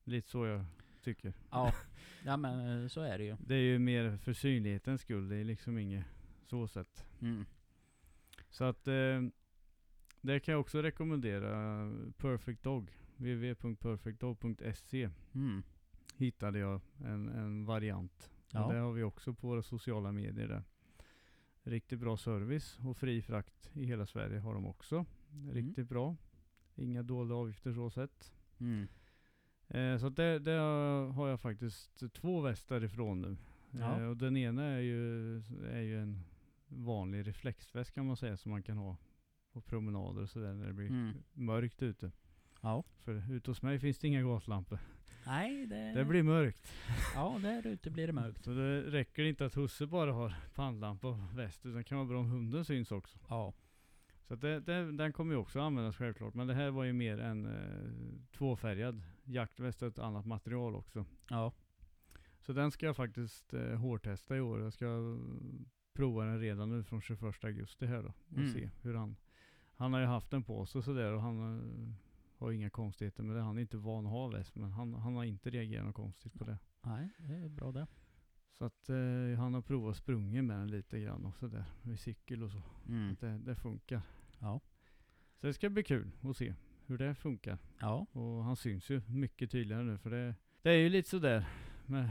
Lite 0.05 0.28
så 0.28 0.47
jag 0.47 0.64
tycker. 1.03 1.34
Ja. 1.51 1.72
ja 2.24 2.37
men 2.37 2.82
eh, 2.82 2.89
så 2.89 3.01
är 3.01 3.18
det 3.18 3.24
ju. 3.24 3.37
Det 3.41 3.55
är 3.55 3.62
ju 3.62 3.78
mer 3.78 4.16
för 4.16 4.32
synlighetens 4.32 5.01
skull. 5.01 5.28
Det 5.28 5.37
är 5.37 5.45
liksom 5.45 5.78
inget 5.78 6.05
så 6.45 6.68
sett. 6.68 7.05
Mm. 7.20 7.45
Så 8.51 8.64
att 8.64 8.89
eh, 8.89 9.22
det 10.20 10.41
kan 10.41 10.53
jag 10.53 10.61
också 10.61 10.82
rekommendera. 10.82 11.51
Perfect 12.16 12.62
Dog. 12.62 12.91
www.perfectdog.se 13.16 15.11
Mm. 15.34 15.62
hittade 16.16 16.59
jag 16.59 16.80
en, 17.05 17.28
en 17.28 17.64
variant. 17.64 18.30
Ja. 18.51 18.72
Det 18.72 18.78
har 18.78 18.93
vi 18.93 19.03
också 19.03 19.34
på 19.34 19.47
våra 19.47 19.62
sociala 19.62 20.12
medier 20.12 20.49
där. 20.49 20.62
Riktigt 21.62 21.99
bra 21.99 22.16
service 22.16 22.78
och 22.78 22.97
fri 22.97 23.22
frakt 23.22 23.70
i 23.74 23.84
hela 23.84 24.07
Sverige 24.07 24.39
har 24.39 24.55
de 24.55 24.66
också. 24.66 25.07
Riktigt 25.53 25.89
bra. 25.89 26.16
Inga 26.77 27.03
dolda 27.03 27.35
avgifter 27.35 27.72
så 27.72 27.91
sett. 27.91 28.33
Mm. 28.61 28.89
Eh, 29.68 29.99
så 29.99 30.07
att 30.07 30.16
det, 30.16 30.39
det 30.39 30.53
har 31.14 31.29
jag 31.29 31.41
faktiskt 31.41 32.12
två 32.14 32.41
västar 32.41 32.85
ifrån 32.85 33.20
nu. 33.22 33.37
Ja. 33.70 34.01
Eh, 34.01 34.07
och 34.09 34.16
den 34.16 34.37
ena 34.37 34.64
är 34.64 34.81
ju, 34.81 35.37
är 35.72 35.81
ju 35.81 36.03
en 36.03 36.20
vanlig 36.68 37.27
reflexväst 37.27 37.93
kan 37.95 38.07
man 38.07 38.16
säga 38.16 38.37
som 38.37 38.51
man 38.51 38.62
kan 38.62 38.77
ha 38.77 38.97
på 39.53 39.61
promenader 39.61 40.22
och 40.22 40.31
sådär 40.31 40.55
när 40.55 40.66
det 40.66 40.72
blir 40.72 40.87
Mm. 40.91 41.14
mörkt 41.33 41.83
ute. 41.83 42.12
Ja. 42.61 42.85
För 43.05 43.33
ute 43.33 43.51
hos 43.51 43.62
mig 43.62 43.79
finns 43.79 43.99
det 43.99 44.09
inga 44.09 44.22
gaslampor. 44.22 44.79
Nej, 45.27 45.66
det, 45.66 45.93
Det 45.95 46.05
blir 46.05 46.22
mörkt. 46.22 46.72
Ja, 47.14 47.39
där 47.43 47.66
ute 47.66 47.91
blir 47.91 48.07
det 48.07 48.12
mörkt. 48.22 48.45
Så 48.45 48.51
det 48.51 48.83
räcker 48.83 49.24
inte 49.24 49.47
att 49.47 49.57
husse 49.57 49.87
bara 49.87 50.12
har 50.12 50.35
pannlampa 50.55 51.09
och 51.09 51.39
väst, 51.39 51.66
utan 51.66 51.77
det 51.79 51.85
kan 51.85 51.99
vara 51.99 52.09
bra 52.09 52.18
om 52.20 52.31
hunden 52.31 52.64
syns 52.64 52.93
också. 52.93 53.18
Ja. 53.29 53.53
Så 54.29 54.35
det, 54.37 54.61
det, 54.61 54.93
den 54.93 55.12
kommer 55.12 55.33
ju 55.35 55.39
också 55.39 55.61
användas 55.61 55.97
självklart. 55.97 56.35
Men 56.35 56.47
det 56.47 56.55
här 56.55 56.70
var 56.70 56.85
ju 56.85 56.93
mer 56.93 57.18
en 57.18 57.47
eh, 57.47 58.29
tvåfärgad 58.39 59.03
jaktväst 59.24 59.83
och 59.83 59.89
ett 59.89 59.99
annat 59.99 60.27
material 60.27 60.74
också. 60.74 61.05
Ja. 61.31 61.53
Så 62.41 62.53
den 62.53 62.70
ska 62.70 62.87
jag 62.87 62.97
faktiskt 62.97 63.55
eh, 63.55 63.74
hårtesta 63.74 64.37
i 64.37 64.41
år. 64.41 64.61
Jag 64.61 64.72
ska 64.72 64.87
eh, 64.87 65.18
prova 65.93 66.24
den 66.24 66.41
redan 66.41 66.70
nu 66.70 66.85
från 66.85 67.01
21 67.01 67.45
augusti 67.45 67.87
här 67.87 68.03
då. 68.03 68.09
Och 68.29 68.39
Mm. 68.39 68.53
se 68.53 68.70
hur 68.83 68.95
han... 68.95 69.16
Han 69.79 69.93
har 69.93 70.01
ju 70.01 70.07
haft 70.07 70.31
den 70.31 70.43
på 70.45 70.66
sig 70.66 70.83
sådär 70.83 71.12
och 71.12 71.20
han 71.22 71.59
eh, 71.59 71.93
har 72.39 72.53
inga 72.53 72.70
konstigheter 72.70 73.22
med 73.22 73.37
det. 73.37 73.43
Han 73.43 73.57
är 73.57 73.61
inte 73.62 73.77
van 73.77 74.07
att 74.07 74.12
ha 74.12 74.29
väst 74.29 74.55
men 74.57 74.72
han, 74.72 74.95
han 74.95 75.14
har 75.16 75.24
inte 75.24 75.51
reagerat 75.51 75.87
något 75.87 75.95
konstigt 75.95 76.35
på 76.35 76.45
det. 76.45 76.59
Nej, 76.83 77.09
det 77.18 77.35
är 77.35 77.49
bra 77.49 77.72
det. 77.72 77.87
Så 78.59 78.64
att 78.64 78.88
eh, 78.88 79.38
han 79.38 79.54
har 79.54 79.62
provat 79.62 79.96
sprungit 79.96 80.44
med 80.44 80.59
den 80.59 80.70
lite 80.70 81.00
grann 81.00 81.24
och 81.24 81.36
sådär. 81.36 81.64
Vid 81.82 81.98
cykel 81.98 82.42
och 82.42 82.50
så. 82.50 82.62
Mm. 82.88 83.12
Att 83.12 83.20
det, 83.20 83.38
det 83.38 83.57
funkar. 83.57 84.02
Ja. 84.38 84.61
Så 85.40 85.46
det 85.46 85.54
ska 85.54 85.70
bli 85.70 85.82
kul 85.82 86.11
att 86.22 86.36
se 86.36 86.54
hur 86.86 86.98
det 86.98 87.14
funkar. 87.14 87.59
Ja. 87.80 88.07
Och 88.12 88.44
han 88.44 88.57
syns 88.57 88.90
ju 88.90 89.02
mycket 89.09 89.50
tydligare 89.50 89.84
nu 89.84 89.98
för 89.98 90.11
det, 90.11 90.34
det 90.62 90.70
är 90.70 90.78
ju 90.78 90.88
lite 90.88 91.09
sådär 91.09 91.48
med 91.86 92.11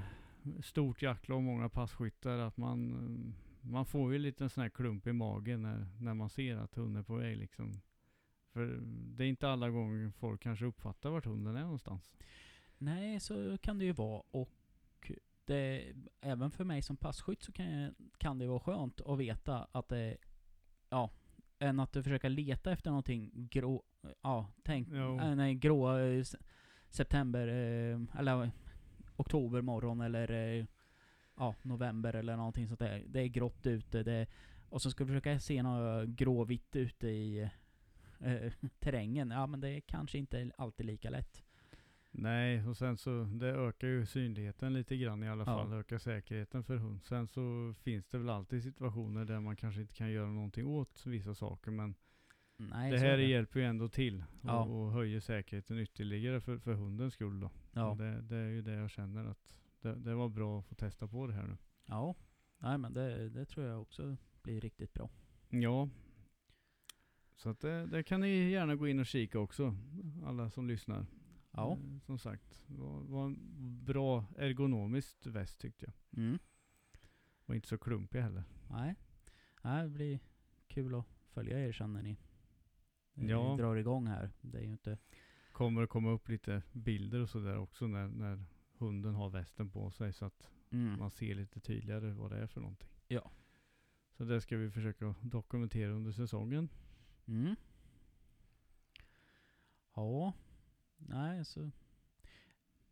stort 0.63 1.01
jaktlag 1.01 1.37
och 1.37 1.43
många 1.43 1.69
passkyttar 1.69 2.37
att 2.37 2.57
man, 2.57 2.91
eh, 2.91 3.69
man 3.69 3.85
får 3.85 4.13
ju 4.13 4.19
lite 4.19 4.43
en 4.43 4.49
sån 4.49 4.61
här 4.61 4.69
klump 4.69 5.07
i 5.07 5.13
magen 5.13 5.61
när, 5.61 5.87
när 5.99 6.13
man 6.13 6.29
ser 6.29 6.57
att 6.57 6.75
hunden 6.75 6.99
är 6.99 7.03
på 7.03 7.15
väg 7.15 7.37
liksom. 7.37 7.81
För 8.53 8.79
det 8.85 9.23
är 9.23 9.27
inte 9.27 9.49
alla 9.49 9.69
gånger 9.69 10.11
folk 10.11 10.41
kanske 10.41 10.65
uppfattar 10.65 11.09
vart 11.09 11.25
hunden 11.25 11.55
är 11.55 11.61
någonstans. 11.61 12.11
Nej, 12.77 13.19
så 13.19 13.57
kan 13.57 13.77
det 13.77 13.85
ju 13.85 13.91
vara. 13.91 14.23
Och 14.31 14.54
det, 15.47 15.93
även 16.21 16.51
för 16.51 16.63
mig 16.63 16.81
som 16.81 16.97
passkytt 16.97 17.43
så 17.43 17.51
kan, 17.51 17.71
jag, 17.71 17.93
kan 18.17 18.37
det 18.37 18.47
vara 18.47 18.59
skönt 18.59 19.01
att 19.01 19.19
veta 19.19 19.67
att 19.71 19.89
det, 19.89 20.17
ja, 20.89 21.09
än 21.59 21.79
att 21.79 21.93
försöka 21.93 22.29
leta 22.29 22.71
efter 22.71 22.89
någonting 22.89 23.31
grå, 23.51 23.83
ja, 24.21 24.51
tänk, 24.63 24.87
äh, 24.91 25.35
nej, 25.35 25.55
grå 25.55 25.97
eh, 25.97 26.23
september, 26.89 27.47
eh, 27.47 28.19
eller 28.19 28.51
oktober 29.15 29.61
morgon 29.61 30.01
eller 30.01 30.31
eh, 30.31 30.65
ja, 31.35 31.55
november 31.61 32.13
eller 32.13 32.37
någonting 32.37 32.67
sånt 32.67 32.79
där. 32.79 33.03
Det 33.07 33.21
är 33.21 33.27
grått 33.27 33.65
ute, 33.65 34.03
det, 34.03 34.27
och 34.69 34.81
så 34.81 34.91
ska 34.91 35.03
du 35.03 35.07
försöka 35.07 35.39
se 35.39 35.63
något 35.63 36.09
gråvitt 36.09 36.75
ute 36.75 37.07
i 37.07 37.49
eh, 38.19 38.53
terrängen. 38.79 39.31
Ja, 39.31 39.47
men 39.47 39.59
det 39.59 39.69
är 39.69 39.79
kanske 39.79 40.17
inte 40.17 40.51
alltid 40.57 40.85
lika 40.85 41.09
lätt. 41.09 41.44
Nej, 42.17 42.67
och 42.67 42.77
sen 42.77 42.97
så 42.97 43.23
det 43.23 43.47
ökar 43.49 43.87
ju 43.87 44.05
synligheten 44.05 44.73
lite 44.73 44.97
grann 44.97 45.23
i 45.23 45.29
alla 45.29 45.41
Ja. 45.41 45.45
fall. 45.45 45.73
Ökar 45.73 45.97
säkerheten 45.97 46.63
för 46.63 46.75
hund. 46.77 47.03
Sen 47.03 47.27
så 47.27 47.73
finns 47.83 48.07
det 48.07 48.17
väl 48.17 48.29
alltid 48.29 48.63
situationer 48.63 49.25
där 49.25 49.39
man 49.39 49.55
kanske 49.55 49.81
inte 49.81 49.93
kan 49.93 50.11
göra 50.11 50.29
någonting 50.31 50.67
åt 50.67 51.05
vissa 51.05 51.33
saker. 51.33 51.71
Men 51.71 51.95
Nej, 52.57 52.91
det 52.91 52.97
här 52.97 53.07
är 53.09 53.17
det. 53.17 53.23
hjälper 53.27 53.59
ju 53.59 53.65
ändå 53.65 53.89
till 53.89 54.23
och, 54.41 54.49
Ja. 54.49 54.63
och 54.63 54.91
höjer 54.91 55.19
säkerheten 55.19 55.79
ytterligare 55.79 56.41
för, 56.41 56.57
för 56.57 56.73
hundens 56.73 57.13
skull 57.13 57.39
då. 57.39 57.51
Ja. 57.71 57.95
Det, 57.99 58.21
det 58.21 58.35
är 58.37 58.49
ju 58.49 58.61
det 58.61 58.73
jag 58.73 58.89
känner 58.89 59.25
att 59.25 59.55
det, 59.81 59.95
det 59.95 60.15
var 60.15 60.29
bra 60.29 60.59
att 60.59 60.65
få 60.65 60.75
testa 60.75 61.07
på 61.07 61.27
det 61.27 61.33
här 61.33 61.47
nu. 61.47 61.57
Ja, 61.85 62.15
nej 62.57 62.77
men 62.77 62.93
det, 62.93 63.29
det 63.29 63.45
tror 63.45 63.65
jag 63.65 63.81
också 63.81 64.17
blir 64.41 64.61
riktigt 64.61 64.93
bra. 64.93 65.09
Ja. 65.49 65.89
Så 67.35 67.49
att 67.49 67.59
det, 67.59 67.85
det 67.85 68.03
kan 68.03 68.21
ni 68.21 68.49
gärna 68.49 68.75
gå 68.75 68.87
in 68.87 68.99
och 68.99 69.05
kika 69.05 69.39
också, 69.39 69.75
alla 70.25 70.49
som 70.49 70.67
lyssnar. 70.67 71.05
Ja. 71.55 71.71
Eh, 71.71 71.99
Som 72.05 72.17
sagt, 72.17 72.63
det 72.67 72.77
var, 72.77 72.99
var 73.01 73.25
en 73.25 73.37
bra 73.85 74.25
ergonomiskt 74.37 75.25
väst 75.25 75.59
tyckte 75.59 75.85
jag. 75.85 76.19
Mm. 76.23 76.39
Och 77.45 77.55
inte 77.55 77.67
så 77.67 77.77
klumpig 77.77 78.19
heller. 78.21 78.43
Nej. 78.69 78.95
nej, 79.63 79.83
det 79.83 79.89
blir 79.89 80.19
kul 80.67 80.95
att 80.95 81.05
följa 81.29 81.67
er 81.67 81.71
sen 81.71 81.93
när 81.93 82.01
ni, 82.01 82.17
när 83.13 83.29
Ja. 83.29 83.51
ni 83.51 83.61
drar 83.61 83.75
igång 83.75 84.07
här. 84.07 84.31
Det 84.41 84.57
är 84.57 84.61
ju 84.63 84.71
inte... 84.71 84.97
Kommer 85.53 85.81
det 85.81 85.87
komma 85.87 86.11
upp 86.11 86.29
lite 86.29 86.63
bilder 86.73 87.19
och 87.19 87.29
sådär 87.29 87.57
också 87.57 87.87
när, 87.87 88.07
när 88.07 88.45
hunden 88.77 89.15
har 89.15 89.29
västen 89.29 89.69
på 89.69 89.91
sig 89.91 90.13
så 90.13 90.25
att 90.25 90.49
Mm. 90.71 90.99
man 90.99 91.11
ser 91.11 91.35
lite 91.35 91.59
tydligare 91.59 92.11
vad 92.13 92.31
det 92.31 92.37
är 92.37 92.47
för 92.47 92.61
någonting. 92.61 92.89
Ja. 93.07 93.31
Så 94.17 94.23
det 94.25 94.41
ska 94.41 94.57
vi 94.57 94.71
försöka 94.71 95.15
dokumentera 95.21 95.91
under 95.91 96.11
säsongen. 96.11 96.69
Mm. 97.25 97.55
Ja. 99.95 100.33
Nej, 101.07 101.45
så... 101.45 101.71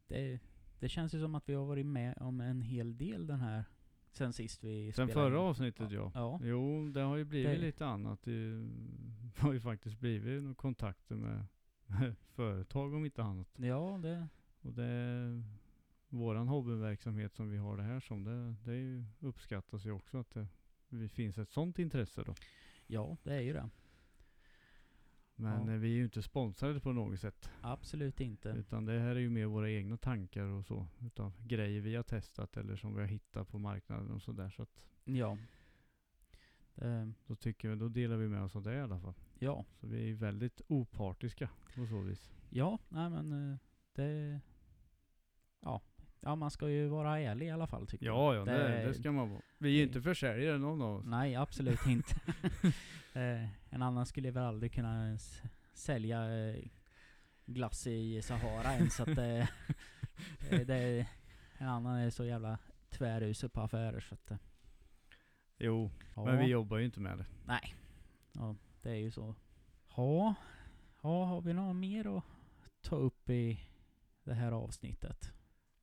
Det, 0.07 0.39
det 0.79 0.89
känns 0.89 1.13
ju 1.13 1.19
som 1.19 1.35
att 1.35 1.49
vi 1.49 1.53
har 1.53 1.65
varit 1.65 1.85
med 1.85 2.17
om 2.17 2.41
en 2.41 2.61
hel 2.61 2.97
del 2.97 3.27
den 3.27 3.39
här 3.39 3.63
sen 4.11 4.33
sist 4.33 4.63
vi 4.63 4.91
Sen 4.91 5.07
spelade 5.07 5.13
förra 5.13 5.35
in. 5.41 5.47
avsnittet 5.47 5.91
ja. 5.91 6.11
Ja. 6.15 6.39
Jo, 6.43 6.89
det 6.89 7.01
har 7.01 7.17
ju 7.17 7.23
blivit 7.23 7.51
Det- 7.51 7.57
lite 7.61 7.85
annat. 7.85 8.23
Det 8.23 8.69
har 9.37 9.53
ju 9.53 9.59
faktiskt 9.59 9.99
blivit 9.99 10.57
kontakter 10.57 11.15
med, 11.15 11.45
med 11.87 12.15
företag 12.17 12.93
om 12.93 13.05
inte 13.05 13.23
annat. 13.23 13.47
Ja, 13.55 13.99
det... 14.03 14.27
Och 14.61 14.73
det 14.73 15.43
våran 16.09 16.47
hobbyverksamhet 16.47 17.33
som 17.35 17.49
vi 17.49 17.57
har 17.57 17.77
det 17.77 17.83
här 17.83 17.99
som, 17.99 18.23
det, 18.23 18.55
det 18.71 19.05
uppskattas 19.27 19.85
ju 19.85 19.91
också 19.91 20.17
att 20.17 20.31
det, 20.31 20.47
det 20.89 21.09
finns 21.09 21.37
ett 21.37 21.49
sånt 21.49 21.79
intresse 21.79 22.23
då. 22.23 22.35
Ja, 22.87 23.17
det 23.23 23.33
är 23.33 23.41
ju 23.41 23.53
det. 23.53 23.69
Men 25.43 25.67
Ja. 25.67 25.77
vi 25.77 25.87
är 25.91 25.95
ju 25.95 26.03
inte 26.03 26.21
sponsrade 26.21 26.79
på 26.79 26.93
något 26.93 27.19
sätt. 27.19 27.49
Absolut 27.61 28.19
inte. 28.21 28.49
Utan 28.49 28.85
det 28.85 28.99
här 28.99 29.15
är 29.15 29.19
ju 29.19 29.29
mer 29.29 29.45
våra 29.45 29.71
egna 29.71 29.97
tankar 29.97 30.45
och 30.45 30.65
så. 30.65 30.87
Utav 31.01 31.33
grejer 31.47 31.81
vi 31.81 31.95
har 31.95 32.03
testat 32.03 32.57
eller 32.57 32.75
som 32.75 32.95
vi 32.95 33.01
har 33.01 33.07
hittat 33.07 33.47
på 33.49 33.59
marknaden 33.59 34.11
och 34.11 34.21
sådär. 34.21 34.49
Så 34.49 34.61
att 34.61 34.85
Ja. 35.05 35.37
Det, 36.75 37.11
då 37.27 37.35
tycker 37.35 37.69
vi, 37.69 37.75
då 37.75 37.87
delar 37.89 38.17
vi 38.17 38.27
med 38.27 38.43
oss 38.43 38.55
av 38.55 38.63
det 38.63 38.73
i 38.75 38.79
alla 38.81 38.99
fall. 38.99 39.13
ja. 39.39 39.65
Så 39.79 39.87
vi 39.87 39.97
är 39.97 40.05
ju 40.05 40.13
väldigt 40.15 40.61
opartiska 40.67 41.49
på 41.75 41.87
så 41.87 41.99
vis. 42.01 42.31
Ja, 42.49 42.79
nej 42.89 43.09
men 43.09 43.51
eh, 43.51 43.57
det... 43.93 44.39
Ja. 45.59 45.81
Ja, 46.25 46.35
man 46.35 46.51
ska 46.51 46.69
ju 46.69 46.87
vara 46.87 47.19
ärlig 47.19 47.45
i 47.47 47.49
alla 47.51 47.67
fall 47.67 47.87
tycker 47.87 48.05
jag. 48.05 48.15
Ja, 48.15 48.35
ja, 48.35 48.45
det, 48.45 48.67
Det- 48.67 48.85
det 48.87 48.93
ska 48.93 49.11
man 49.11 49.29
vara. 49.29 49.41
Vi 49.57 49.69
är 49.69 49.73
ju 49.73 49.77
det- 49.79 49.83
inte 49.83 50.01
försäljare 50.01 50.57
någon 50.57 50.81
av 50.81 50.95
oss. 50.95 51.05
Nej, 51.05 51.35
absolut 51.35 51.85
inte. 51.87 52.15
eh, 53.13 53.49
en 53.73 53.81
annan 53.81 54.05
skulle 54.05 54.31
väl 54.31 54.43
aldrig 54.43 54.73
kunna 54.73 55.17
sälja 55.73 56.47
eh, 56.47 56.63
glass 57.45 57.87
i 57.87 58.21
Sahara 58.21 58.73
ens. 58.73 58.95
Så 58.95 59.03
att, 59.03 59.17
eh, 59.17 59.39
eh, 60.51 60.59
det, 60.65 61.07
en 61.57 61.67
annan 61.67 61.97
är 61.97 62.09
så 62.09 62.25
jävla 62.25 62.57
tvärusel 62.89 63.49
på 63.49 63.61
affärer 63.61 63.99
så 63.99 64.13
att, 64.15 64.31
Jo, 65.57 65.91
ja. 66.15 66.25
men 66.25 66.37
vi 66.37 66.45
jobbar 66.45 66.77
ju 66.77 66.85
inte 66.85 66.99
med 66.99 67.17
det. 67.17 67.25
Nej. 67.45 67.75
Ja, 68.33 68.55
det 68.81 68.89
är 68.89 68.95
ju 68.95 69.11
så. 69.11 69.35
Ja. 69.95 70.35
Ja, 71.01 71.25
har 71.25 71.41
vi 71.41 71.53
något 71.53 71.75
mer 71.75 72.17
att 72.17 72.23
ta 72.81 72.95
upp 72.95 73.29
i 73.29 73.59
det 74.23 74.33
här 74.33 74.51
avsnittet? 74.51 75.31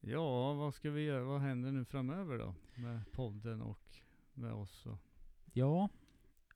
Ja, 0.00 0.52
vad 0.54 0.74
ska 0.74 0.90
vi 0.90 1.02
göra? 1.02 1.24
Vad 1.24 1.40
händer 1.40 1.72
nu 1.72 1.84
framöver 1.84 2.38
då? 2.38 2.54
Med 2.74 3.12
podden 3.12 3.62
och 3.62 3.80
med 4.34 4.52
oss 4.52 4.86
och 4.86 4.98
Ja, 5.52 5.88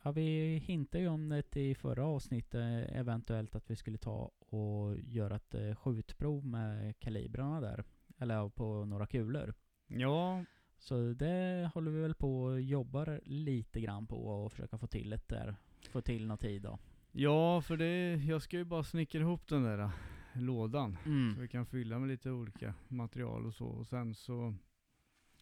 ja 0.03 0.12
vi 0.12 0.57
hintade 0.59 1.03
ju 1.05 1.09
om 1.09 1.28
det 1.28 1.57
i 1.57 1.74
förra 1.74 2.05
avsnittet 2.07 2.90
eventuellt 2.92 3.55
att 3.55 3.70
vi 3.70 3.76
skulle 3.76 3.99
ta 3.99 4.30
och 4.38 4.97
göra 4.99 5.36
ett 5.36 5.55
eh, 5.55 5.74
skjutprov 5.74 6.47
med 6.47 6.99
kalibrarna 7.01 7.61
där. 7.61 7.84
Eller 8.18 8.49
på 8.49 8.84
några 8.84 9.07
kulor. 9.07 9.55
Ja, 9.86 10.45
Så 10.78 11.12
det 11.12 11.70
håller 11.74 11.90
vi 11.90 12.01
väl 12.01 12.14
på 12.14 12.42
och 12.42 12.61
jobbar 12.61 13.20
lite 13.24 13.80
grann 13.80 14.07
på 14.07 14.26
och 14.26 14.53
försöka 14.53 14.78
få 14.78 14.86
till 14.86 15.12
ett 15.12 15.28
där. 15.28 15.57
Få 15.90 16.01
till 16.01 16.26
någon 16.26 16.38
tid 16.38 16.62
då. 16.62 16.78
ja 17.12 17.61
för 17.61 17.76
det, 17.76 18.14
jag 18.14 18.42
ska 18.42 18.57
ju 18.57 18.64
bara 18.64 18.84
snickra 18.84 19.20
ihop 19.20 19.49
den 19.49 19.62
där 19.62 19.90
lådan. 20.37 20.97
Så 21.05 21.09
Mm. 21.09 21.41
vi 21.41 21.49
kan 21.49 21.66
fylla 21.66 21.99
med 21.99 22.09
lite 22.09 22.30
olika 22.30 22.74
material 22.89 23.47
och 23.47 23.55
så. 23.55 23.66
Och 23.66 23.87
sen 23.87 24.14
så 24.14 24.55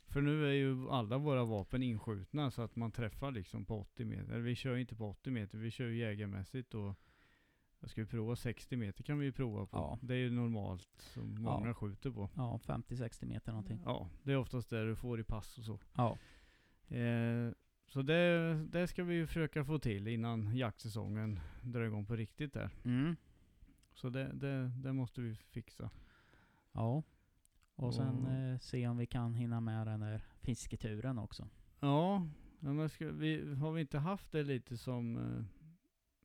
för 0.07 0.21
nu 0.21 0.47
är 0.49 0.53
ju 0.53 0.89
alla 0.91 1.19
våra 1.19 1.45
vapen 1.45 1.83
inskjutna 1.83 2.51
så 2.51 2.63
att 2.63 2.77
man 2.77 2.93
träffar 2.93 3.31
liksom 3.31 3.65
på 3.65 3.81
80 3.81 4.05
meter. 4.05 4.39
Vi 4.39 4.55
kör 4.55 4.77
inte 4.77 4.95
på 4.95 5.09
80 5.11 5.31
meter, 5.31 5.59
vi 5.59 5.71
kör 5.71 5.87
ju 5.87 5.97
jägarmässigt 5.97 6.75
och 6.75 6.95
jag 7.81 7.91
ska 7.91 8.01
ju 8.01 8.07
prova 8.07 8.37
60 8.37 8.77
meter 8.77 9.03
kan 9.05 9.19
vi 9.19 9.25
ju 9.25 9.33
prova 9.33 9.67
på. 9.67 9.77
Ja. 9.77 9.99
Det 10.03 10.15
är 10.15 10.19
ju 10.19 10.31
normalt 10.31 10.89
som 10.99 11.35
många 11.43 11.67
Ja. 11.69 11.75
skjuter 11.75 12.11
på. 12.11 12.31
Ja, 12.37 12.61
50-60 12.65 13.27
meter 13.27 13.53
någonting. 13.53 13.83
Ja, 13.85 14.09
det 14.23 14.33
är 14.33 14.37
oftast 14.37 14.71
det 14.71 14.85
du 14.87 14.97
får 14.97 15.21
i 15.21 15.25
pass 15.25 15.59
och 15.59 15.65
så. 15.65 15.81
Ja. 15.97 16.19
Eh, 16.97 17.51
så 17.87 18.03
det, 18.03 18.55
det 18.73 18.87
ska 18.89 19.05
vi 19.05 19.15
ju 19.15 19.27
försöka 19.27 19.65
få 19.65 19.79
till 19.79 20.09
innan 20.09 20.57
jaktsäsongen 20.57 21.41
drar 21.63 21.81
igång 21.83 22.07
på 22.07 22.17
riktigt 22.17 22.53
där. 22.53 22.71
Mm. 22.85 23.17
Så 23.95 24.09
det, 24.09 24.33
det, 24.33 24.73
det 24.77 24.93
måste 24.93 25.21
vi 25.21 25.35
fixa. 25.35 25.91
Ja. 26.73 27.03
Och 27.75 27.95
sen 27.95 28.27
eh, 28.27 28.59
se 28.59 28.89
om 28.89 28.97
vi 28.97 29.07
kan 29.07 29.35
hinna 29.35 29.61
med 29.61 29.87
den 29.87 30.01
där 30.01 30.23
fisketuren 30.41 31.19
också. 31.19 31.49
Ja, 31.81 32.27
ja 32.61 32.73
men 32.73 32.89
ska, 32.89 33.11
vi, 33.11 33.55
har 33.55 33.73
vi 33.73 33.81
inte 33.81 33.99
haft 33.99 34.33
det 34.33 34.43
lite 34.43 34.77
som 34.77 35.17
eh, 35.17 35.45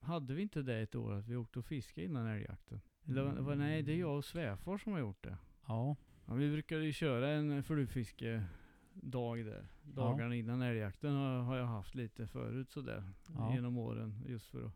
hade 0.08 0.34
vi 0.34 0.42
inte 0.42 0.62
det 0.62 0.80
ett 0.80 0.96
år 0.96 1.14
att 1.14 1.28
vi 1.28 1.36
åkte 1.36 1.60
och 1.60 1.66
fiskade 1.66 2.08
innan 2.08 2.28
älgjakten? 2.28 2.82
Eller 3.08 3.24
var, 3.24 3.56
nej, 3.56 3.84
det 3.84 3.92
är 3.92 3.98
jag 3.98 4.18
och 4.18 4.26
svärfar 4.26 4.78
som 4.78 4.92
har 4.92 5.00
gjort 5.00 5.24
det. 5.24 5.38
Ja, 5.68 5.96
Ja, 6.28 6.34
vi 6.34 6.52
brukade 6.52 6.86
ju 6.86 6.94
köra 6.94 7.30
en 7.30 7.64
flugfiskedag 7.64 9.46
där. 9.46 9.68
Dagarna 9.84 10.36
innan 10.36 10.62
älgjakten 10.62 11.14
har, 11.14 11.42
har 11.42 11.58
jag 11.58 11.66
haft 11.66 11.96
lite 11.96 12.28
förut 12.28 12.72
sådär. 12.72 13.04
Ja. 13.36 13.54
Genom 13.54 13.78
åren. 13.78 14.24
Just 14.28 14.48
för 14.48 14.66
att 14.66 14.74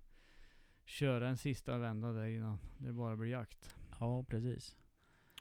köra 0.92 1.30
en 1.30 1.38
sista 1.38 1.78
vända 1.78 2.12
där 2.12 2.26
innan 2.26 2.58
det 2.78 2.94
bara 2.94 3.16
blir 3.18 3.30
jakt. 3.30 3.76
ja 4.00 4.24
precis. 4.24 4.76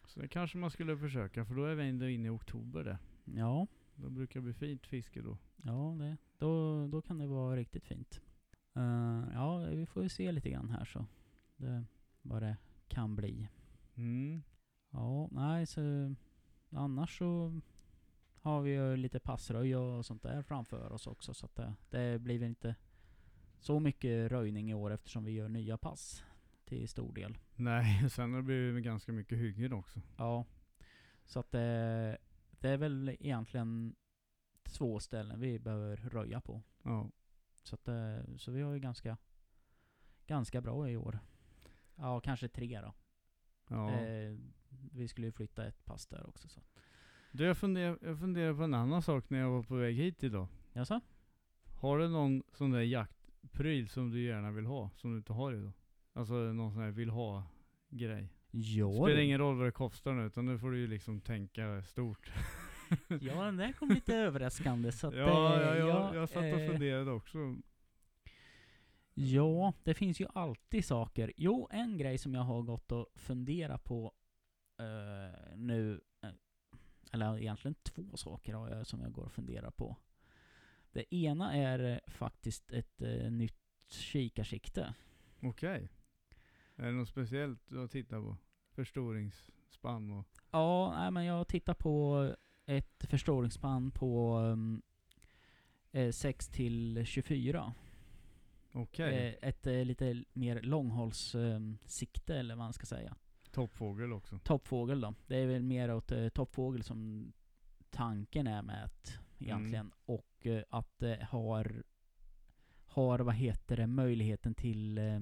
Så 0.06 0.20
det 0.20 0.28
kanske 0.28 0.58
man 0.58 0.70
skulle 0.70 0.96
försöka 0.98 1.44
för 1.44 1.54
då 1.54 1.64
är 1.64 1.74
vi 1.74 1.88
ändå 1.88 2.08
inne 2.08 2.26
i 2.26 2.30
oktober 2.30 2.84
där. 2.84 2.98
Ja, 3.24 3.66
Då 3.94 4.10
brukar 4.10 4.40
det 4.40 4.44
bli 4.44 4.52
fint 4.54 4.86
fiske 4.86 5.22
då. 5.22 5.38
ja 5.56 5.96
det, 5.98 6.16
då, 6.38 6.86
då 6.86 7.02
kan 7.02 7.18
det 7.18 7.26
vara 7.26 7.56
riktigt 7.56 7.84
fint. 7.84 8.20
Eh, 8.74 9.24
ja, 9.34 9.58
vi 9.58 9.86
får 9.86 10.02
ju 10.02 10.08
se 10.08 10.32
lite 10.32 10.50
grann 10.50 10.68
här 10.70 10.84
så. 10.84 11.06
Det, 11.56 11.84
vad 12.22 12.42
det 12.42 12.56
kan 12.88 13.16
bli. 13.16 13.48
Mm. 13.94 14.42
Ja, 14.90 15.28
nej 15.32 15.66
så 15.66 16.14
annars 16.70 17.18
så 17.18 17.60
har 18.40 18.62
vi 18.62 18.70
ju 18.70 18.96
lite 18.96 19.20
passröj 19.20 19.76
och 19.76 20.06
sånt 20.06 20.22
där 20.22 20.42
framför 20.42 20.92
oss 20.92 21.06
också 21.06 21.34
så 21.34 21.46
att 21.46 21.54
det, 21.54 21.74
det 21.90 22.18
blir 22.18 22.38
väl 22.38 22.48
inte 22.48 22.74
så 23.60 23.80
mycket 23.80 24.32
röjning 24.32 24.70
i 24.70 24.74
år 24.74 24.90
eftersom 24.90 25.24
vi 25.24 25.32
gör 25.32 25.48
nya 25.48 25.78
pass 25.78 26.24
till 26.64 26.88
stor 26.88 27.12
del. 27.12 27.38
Nej, 27.54 28.10
sen 28.10 28.30
har 28.30 28.38
det 28.38 28.42
blivit 28.42 28.84
ganska 28.84 29.12
mycket 29.12 29.38
hyggen 29.38 29.72
också. 29.72 30.00
Ja, 30.16 30.44
så 31.24 31.40
att 31.40 31.50
det, 31.50 32.18
det 32.50 32.68
är 32.68 32.76
väl 32.76 33.16
egentligen 33.20 33.96
två 34.62 35.00
ställen 35.00 35.40
vi 35.40 35.58
behöver 35.58 35.96
röja 35.96 36.40
på. 36.40 36.62
Ja. 36.82 37.10
Så 37.62 37.74
att 37.74 37.84
det, 37.84 38.24
så 38.38 38.50
vi 38.50 38.62
har 38.62 38.72
ju 38.72 38.80
ganska, 38.80 39.16
ganska 40.26 40.60
bra 40.60 40.90
i 40.90 40.96
år. 40.96 41.18
Ja, 41.94 42.20
kanske 42.20 42.48
tre 42.48 42.80
då. 42.80 42.94
ja. 43.68 43.90
Det, 43.90 44.38
vi 44.92 45.08
skulle 45.08 45.26
ju 45.26 45.32
flytta 45.32 45.66
ett 45.66 45.84
pass 45.84 46.06
där 46.06 46.28
också 46.28 46.48
så. 46.48 46.60
Du, 47.32 47.44
jag 47.44 47.58
funderar, 47.58 47.98
jag 48.02 48.18
funderar 48.18 48.54
på 48.54 48.62
en 48.62 48.74
annan 48.74 49.02
sak 49.02 49.30
när 49.30 49.38
jag 49.38 49.50
var 49.50 49.62
på 49.62 49.74
väg 49.74 49.96
hit 49.96 50.22
idag. 50.22 50.48
Jaså? 50.72 51.00
Har 51.80 51.98
du 51.98 52.08
någon 52.08 52.42
sån 52.52 52.70
där 52.70 52.80
jaktpryl 53.42 53.88
som 53.88 54.10
du 54.10 54.22
gärna 54.22 54.50
vill 54.50 54.66
ha, 54.66 54.90
som 54.96 55.10
du 55.10 55.16
inte 55.16 55.32
har 55.32 55.52
idag? 55.52 55.72
Alltså 56.12 56.34
någon 56.34 56.72
sån 56.72 56.82
här 56.82 56.90
vill 56.90 57.10
ha 57.10 57.44
grej. 57.88 58.28
Ja, 58.50 58.92
Spelar 58.92 59.18
ingen 59.20 59.38
roll 59.38 59.56
vad 59.56 59.66
det 59.66 59.72
kostar 59.72 60.12
nu, 60.12 60.26
utan 60.26 60.46
nu 60.46 60.58
får 60.58 60.70
du 60.70 60.78
ju 60.78 60.86
liksom 60.86 61.20
tänka 61.20 61.82
stort. 61.82 62.32
ja, 63.20 63.44
den 63.44 63.56
där 63.56 63.72
kom 63.72 63.88
lite 63.88 64.14
överraskande 64.16 64.92
så 64.92 65.06
att 65.08 65.14
ja, 65.16 65.54
eh, 65.54 65.60
ja, 65.60 65.76
ja, 65.76 65.86
ja, 65.86 66.14
jag 66.14 66.28
satt 66.28 66.38
och 66.38 66.60
eh, 66.60 66.70
funderade 66.70 67.10
också. 67.10 67.56
Ja, 69.14 69.72
det 69.84 69.94
finns 69.94 70.20
ju 70.20 70.26
alltid 70.34 70.84
saker. 70.84 71.32
Jo, 71.36 71.68
en 71.70 71.98
grej 71.98 72.18
som 72.18 72.34
jag 72.34 72.42
har 72.42 72.62
gått 72.62 72.92
och 72.92 73.06
funderat 73.14 73.84
på 73.84 74.12
eh, 74.78 75.56
nu, 75.56 76.00
eh, 76.22 76.30
eller 77.12 77.38
egentligen 77.38 77.74
två 77.74 78.16
saker 78.16 78.54
har 78.54 78.68
jag 78.68 78.86
som 78.86 79.00
jag 79.00 79.12
går 79.12 79.24
och 79.24 79.32
funderar 79.32 79.70
på. 79.70 79.96
Det 80.92 81.14
ena 81.14 81.54
är 81.54 81.92
eh, 81.92 81.98
faktiskt 82.06 82.72
ett 82.72 83.02
eh, 83.02 83.30
nytt 83.30 83.56
kikarsikte. 83.88 84.94
Okej. 85.42 85.88
Är 86.76 86.86
det 86.86 86.92
något 86.92 87.08
speciellt 87.08 87.60
du 87.68 87.78
har 87.78 87.88
tittat 87.88 88.22
på? 88.22 88.36
Förstoringsspann 88.70 90.10
och... 90.10 90.26
Ja, 90.50 90.94
nej, 90.96 91.10
men 91.10 91.24
jag 91.24 91.48
tittar 91.48 91.74
på 91.74 92.34
ett 92.66 93.04
förstoringsband 93.08 93.94
på 93.94 94.38
um, 94.38 94.82
eh, 95.92 96.10
6 96.10 96.48
till 96.48 97.06
24. 97.06 97.74
Okej. 98.72 99.38
Eh, 99.42 99.48
ett 99.48 99.66
eh, 99.66 99.84
lite 99.84 100.24
mer 100.32 100.60
långhållssikte 100.62 102.36
eller 102.36 102.54
vad 102.54 102.64
man 102.64 102.72
ska 102.72 102.86
säga. 102.86 103.16
Toppfågel 103.50 104.12
också. 104.12 104.38
Toppfågel 104.38 105.00
då. 105.00 105.14
Det 105.26 105.36
är 105.36 105.46
väl 105.46 105.62
mer 105.62 105.94
åt 105.94 106.12
eh, 106.12 106.28
toppfågel 106.28 106.82
som 106.82 107.32
tanken 107.90 108.46
är 108.46 108.62
med 108.62 108.84
att 108.84 109.18
egentligen. 109.42 109.86
Mm. 109.86 109.92
Och 110.04 110.46
eh, 110.46 110.62
att 110.68 110.98
det 110.98 111.26
har, 111.30 111.82
har, 112.86 113.18
vad 113.18 113.34
heter 113.34 113.76
det, 113.76 113.86
möjligheten 113.86 114.54
till 114.54 114.98
eh, 114.98 115.20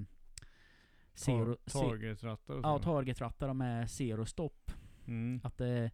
zero, 1.15 1.55
Tar- 1.55 1.81
Targetrattar 1.89 2.55
och 2.55 2.65
ja, 2.65 2.79
targetrattar 2.79 3.55
med 3.55 3.91
zero 3.91 4.27
stopp. 4.27 4.71
Mm. 5.07 5.41
Att 5.45 5.59
det, 5.59 5.91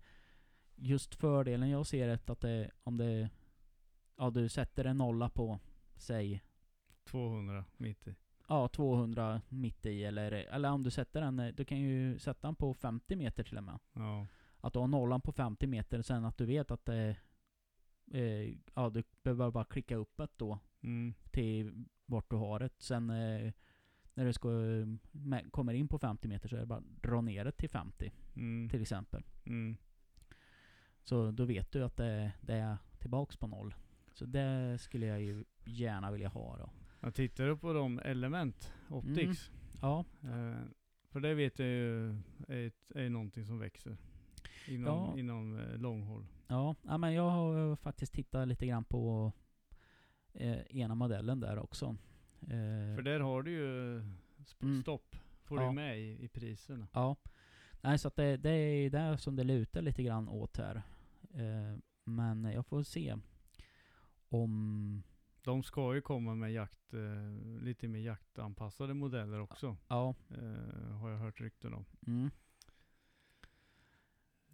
just 0.77 1.15
fördelen 1.15 1.71
jag 1.71 1.87
ser 1.87 2.09
är 2.09 2.31
att 2.31 2.41
det, 2.41 2.71
om 2.83 2.97
det, 2.97 3.31
ja 4.17 4.31
du 4.31 4.49
sätter 4.49 4.85
en 4.85 4.97
nolla 4.97 5.29
på, 5.29 5.61
säg, 5.97 6.43
200 7.05 7.65
mitt 7.77 8.09
i. 8.09 8.15
ja 8.49 8.69
200 8.69 9.43
mitt 9.49 9.87
i 9.87 10.05
eller, 10.05 10.33
eller 10.33 10.71
om 10.71 10.83
du 10.83 10.91
sätter 10.91 11.21
den, 11.21 11.39
eh, 11.39 11.55
du 11.55 11.65
kan 11.65 11.79
ju 11.79 12.19
sätta 12.19 12.47
den 12.49 12.55
på 12.55 12.75
50 12.75 13.17
meter 13.17 13.45
till 13.45 13.57
och 13.59 13.65
med. 13.65 13.79
Ja. 13.93 14.27
Att 14.61 14.73
du 14.73 14.79
har 14.79 14.87
nollan 14.87 15.21
på 15.21 15.33
50 15.33 15.67
meter, 15.67 16.03
sen 16.03 16.25
att 16.25 16.39
du 16.39 16.47
vet 16.47 16.71
att 16.71 16.85
det, 16.85 17.17
eh, 18.13 18.55
ja 18.75 18.91
du 18.91 19.03
behöver 19.23 19.51
bara 19.51 19.65
klicka 19.65 19.97
uppåt 19.97 20.33
då 20.37 20.59
Mm. 20.83 21.15
till 21.31 21.85
vart 22.07 22.31
du 22.31 22.37
har 22.37 22.59
det. 22.59 22.71
Sen 22.79 23.11
eh, 23.11 23.53
när 24.15 24.25
du 24.25 24.33
ska, 24.33 24.49
eh, 24.49 24.87
med, 25.13 25.53
kommer 25.53 25.75
in 25.75 25.89
på 25.89 25.99
50 25.99 26.29
meter 26.29 26.49
så 26.49 26.57
är 26.57 26.61
det 26.61 26.67
bara 26.67 26.83
dra 27.03 27.21
ner 27.21 27.45
det 27.45 27.53
till 27.53 27.71
50 27.71 28.13
Mm. 28.37 28.69
till 28.71 28.83
exempel. 28.83 29.23
Mm. 29.47 29.77
Så 31.03 31.31
då 31.31 31.45
vet 31.45 31.73
du 31.73 31.85
att 31.85 31.97
det, 31.97 32.33
det 32.41 32.55
är 32.55 32.77
tillbaks 32.99 33.37
på 33.37 33.47
noll. 33.47 33.75
Så 34.13 34.25
det 34.27 34.79
skulle 34.81 35.07
jag 35.07 35.23
ju 35.23 35.45
gärna 35.65 36.11
vilja 36.11 36.29
ha 36.29 36.57
då. 36.59 36.71
Jag 37.01 37.15
tittar 37.15 37.55
på 37.57 37.73
de 37.73 37.99
element, 37.99 38.73
optics. 38.89 39.51
Ja, 39.83 40.05
Eh, 40.23 40.61
för 41.11 41.21
det 41.21 41.35
vet 41.35 41.59
jag 41.59 41.69
ju 41.69 42.09
är, 42.49 42.73
är 42.95 43.09
någonting 43.11 43.47
som 43.47 43.59
växer. 43.59 43.97
Inom, 44.69 44.87
Ja. 45.13 45.19
inom 45.19 45.59
eh, 45.59 45.77
långhåll. 45.79 46.27
Ja, 46.49 46.75
ja 46.83 46.99
men 46.99 47.13
jag 47.15 47.31
har 47.31 47.77
faktiskt 47.77 48.13
tittat 48.13 48.49
lite 48.49 48.67
grann 48.67 48.85
på 48.85 49.33
eh, 50.33 50.61
ena 50.77 50.95
modellen 50.95 51.41
där 51.41 51.59
också. 51.59 51.97
Eh, 52.41 52.97
För 52.97 53.03
där 53.03 53.21
har 53.21 53.43
du 53.43 53.51
ju 53.51 54.01
Mm. 54.63 54.83
stopp. 54.83 55.17
Får 55.45 55.61
Ja. 55.61 55.67
du 55.69 55.73
med 55.75 56.01
i, 56.01 56.25
i 56.25 56.29
priserna. 56.29 56.89
Ja. 56.93 57.17
Nej, 57.81 57.99
så 57.99 58.09
att 58.09 58.17
det, 58.17 58.37
det 58.37 58.51
är 58.51 58.91
där 58.91 59.17
som 59.17 59.37
det 59.37 59.45
lutar 59.45 59.83
lite 59.83 60.03
grann 60.03 60.29
åt 60.29 60.57
här. 60.57 60.83
Eh, 61.35 61.79
men 62.05 62.45
jag 62.45 62.67
får 62.67 62.83
se 62.83 63.17
om... 64.29 65.03
De 65.43 65.63
ska 65.63 65.95
ju 65.95 66.01
komma 66.01 66.35
med 66.35 66.53
jakt, 66.53 66.95
eh, 66.95 67.63
lite 67.63 67.89
mer 67.89 68.01
jaktanpassade 68.01 68.95
modeller 68.95 69.41
också. 69.41 69.77
Ja. 69.89 70.15
Eh, 70.31 70.91
har 70.97 71.11
jag 71.11 71.19
hört 71.19 71.41
rykten 71.41 71.75
om. 71.75 71.85
Mm, 72.07 72.25
Eh, 72.25 72.31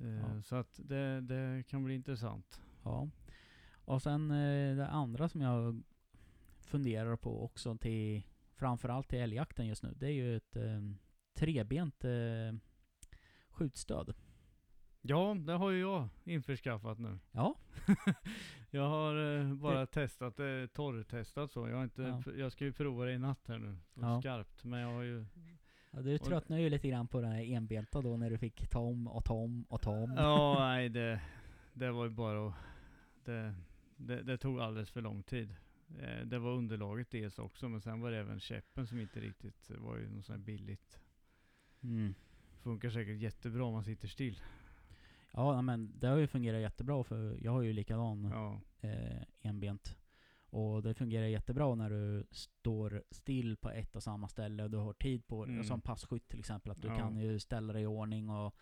Ja. 0.01 0.43
Så 0.43 0.57
att 0.57 0.81
det, 0.85 1.21
det 1.21 1.65
kan 1.69 1.85
bli 1.85 1.95
intressant. 1.95 2.61
ja. 2.85 3.09
Och 3.85 4.03
sen 4.03 4.31
eh, 4.31 4.77
det 4.77 4.87
andra 4.89 5.29
som 5.29 5.41
jag 5.41 5.83
funderar 6.61 7.17
på 7.17 7.45
också 7.45 7.77
till 7.77 8.23
framförallt 8.55 9.09
till 9.09 9.19
älgjakten 9.19 9.67
just 9.67 9.83
nu. 9.83 9.95
Det 9.97 10.07
är 10.07 10.13
ju 10.13 10.37
ett 10.37 10.57
eh, 10.57 10.81
trebent 11.35 12.05
eh, 12.05 12.11
skjutstöd. 13.51 14.15
Ja, 15.03 15.37
det 15.47 15.53
har 15.53 15.71
ju 15.71 15.81
jag 15.81 16.09
införskaffat 16.25 16.99
nu. 16.99 17.19
Ja. 17.33 17.55
Jag 18.73 18.89
har 18.89 19.39
eh, 19.39 19.55
bara 19.55 19.87
testat 19.87 20.37
det, 20.37 20.69
torrtestat 20.69 21.53
så. 21.53 21.69
Jag, 21.69 21.77
har 21.77 21.85
inte, 21.85 22.03
Ja. 22.03 22.33
jag 22.33 22.53
ska 22.53 22.65
ju 22.65 22.73
prova 22.73 23.05
det 23.05 23.13
i 23.13 23.19
natt 23.19 23.49
här 23.49 23.59
nu. 23.59 23.77
Ja. 23.95 24.21
Skarpt. 24.21 24.65
Men 24.65 24.81
jag 24.81 24.89
har 24.89 25.03
ju... 25.03 25.27
ja 25.91 26.03
du 26.03 26.19
tröttnade 26.19 26.63
ju 26.63 26.71
lite 26.71 26.89
grann 26.89 27.09
på 27.09 27.21
det 27.21 27.27
här 27.27 27.43
enbenta 27.55 28.03
då 28.03 28.17
när 28.17 28.31
du 28.31 28.39
fick 28.39 28.69
ta 28.69 28.79
om 28.79 29.07
och 29.09 29.25
ta 29.25 29.35
om 29.35 29.65
och 29.69 29.81
ta 29.83 29.91
om. 29.91 30.15
Ja, 30.17 30.57
nej 30.59 30.89
det, 30.89 31.21
det 31.73 31.91
var 31.91 32.05
ju 32.05 32.11
bara 32.11 32.49
att... 32.49 32.55
Det, 33.25 33.55
det, 33.97 34.23
det 34.23 34.39
tog 34.39 34.61
alldeles 34.61 34.91
för 34.91 35.01
lång 35.01 35.23
tid. 35.23 35.55
Eh, 35.99 36.27
Det 36.27 36.39
var 36.39 36.53
underlaget 36.53 37.11
dels 37.11 37.39
också, 37.39 37.69
men 37.69 37.81
sen 37.81 38.01
var 38.01 38.11
det 38.11 38.19
även 38.19 38.41
käppen 38.41 38.87
som 38.87 39.01
inte 39.01 39.21
riktigt 39.21 39.71
var 39.79 39.97
ju 39.97 40.09
något 40.11 40.25
sånt 40.25 40.45
billigt. 40.45 41.01
Mm. 41.83 42.15
Funkar 42.63 42.91
säkert 42.91 43.19
jättebra 43.19 43.65
om 43.65 43.73
man 43.73 43.85
sitter 43.85 44.09
still. 44.09 44.41
Ja 45.33 45.63
men 45.63 45.93
det 45.99 46.07
har 46.07 46.17
ju 46.17 46.27
fungerat 46.27 46.61
jättebra 46.61 47.05
för 47.05 47.39
jag 47.41 47.53
har 47.53 47.63
ju 47.63 47.73
likadan 47.73 48.25
Ja, 48.25 48.61
eh, 48.89 49.23
enbent. 49.43 49.97
Och 50.51 50.83
det 50.83 50.95
fungerar 50.95 51.27
jättebra 51.27 51.75
när 51.75 51.91
du 51.91 52.27
står 52.31 53.03
still 53.11 53.57
på 53.57 53.71
ett 53.71 53.97
och 53.97 54.03
samma 54.03 54.29
ställe 54.29 54.63
och 54.65 54.71
du 54.71 54.77
har 54.79 54.93
tid 54.93 55.27
på 55.27 55.45
Mm. 55.45 55.65
Som 55.65 55.81
passkytt 55.81 56.29
till 56.29 56.39
exempel. 56.39 56.73
Att 56.73 56.83
du 56.83 56.89
Ja. 56.89 56.97
kan 56.99 57.17
ju 57.21 57.39
ställa 57.39 57.73
dig 57.73 57.83
i 57.83 57.87
ordning 57.87 58.31
och 58.31 58.55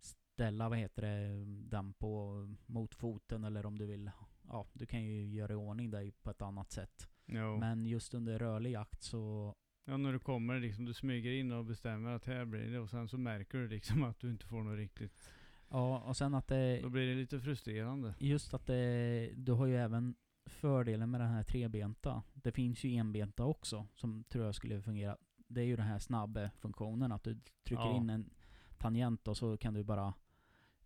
ställa, 0.00 0.68
vad 0.68 0.78
heter 0.78 1.02
det, 1.02 1.44
den 1.70 1.92
på 1.94 2.34
mot 2.66 2.94
foten 2.94 3.44
eller 3.44 3.66
om 3.66 3.78
du 3.78 3.86
vill. 3.86 4.10
Ja, 4.48 4.66
du 4.72 4.86
kan 4.86 5.04
ju 5.04 5.26
göra 5.34 5.52
i 5.52 5.56
ordning 5.56 5.90
dig 5.90 6.12
på 6.12 6.30
ett 6.30 6.42
annat 6.42 6.70
sätt. 6.72 7.08
ja. 7.26 7.56
Men 7.56 7.86
just 7.86 8.14
under 8.14 8.38
rörlig 8.38 8.70
jakt 8.70 9.02
så 9.02 9.54
ja, 9.84 9.96
när 9.96 10.12
du 10.12 10.18
kommer 10.18 10.60
liksom, 10.60 10.84
du 10.84 10.94
smyger 10.94 11.32
in 11.32 11.52
och 11.52 11.64
bestämmer 11.64 12.10
att 12.10 12.24
här 12.24 12.44
blir 12.44 12.70
det 12.72 12.78
och 12.78 12.90
sen 12.90 13.08
så 13.08 13.18
märker 13.18 13.58
du 13.58 13.68
liksom 13.68 14.02
att 14.02 14.20
du 14.20 14.30
inte 14.30 14.46
får 14.46 14.62
något 14.62 14.76
riktigt. 14.76 15.30
Ja, 15.70 15.98
och 16.00 16.16
sen 16.16 16.34
att 16.34 16.48
det 16.48 16.80
Då 16.82 16.88
blir 16.88 17.06
det 17.06 17.14
lite 17.14 17.40
frustrerande. 17.40 18.14
Just 18.18 18.54
att 18.54 18.66
det, 18.66 19.30
du 19.36 19.52
har 19.52 19.66
ju 19.66 19.76
även 19.76 20.14
fördelen 20.54 21.10
med 21.10 21.20
den 21.20 21.28
här 21.30 21.42
trebenta. 21.42 22.22
Det 22.34 22.52
finns 22.52 22.84
ju 22.84 22.96
enbenta 22.96 23.44
också 23.44 23.86
som 23.94 24.24
tror 24.24 24.44
jag 24.44 24.54
skulle 24.54 24.82
fungera. 24.82 25.16
Det 25.46 25.60
är 25.60 25.64
ju 25.64 25.76
den 25.76 25.86
här 25.86 25.98
snabba 25.98 26.50
funktionen 26.50 27.12
att 27.12 27.24
du 27.24 27.34
trycker 27.64 27.82
Ja. 27.84 27.96
in 27.96 28.10
en 28.10 28.30
tangent 28.78 29.28
och 29.28 29.36
så 29.36 29.56
kan 29.56 29.74
du 29.74 29.82
bara 29.84 30.14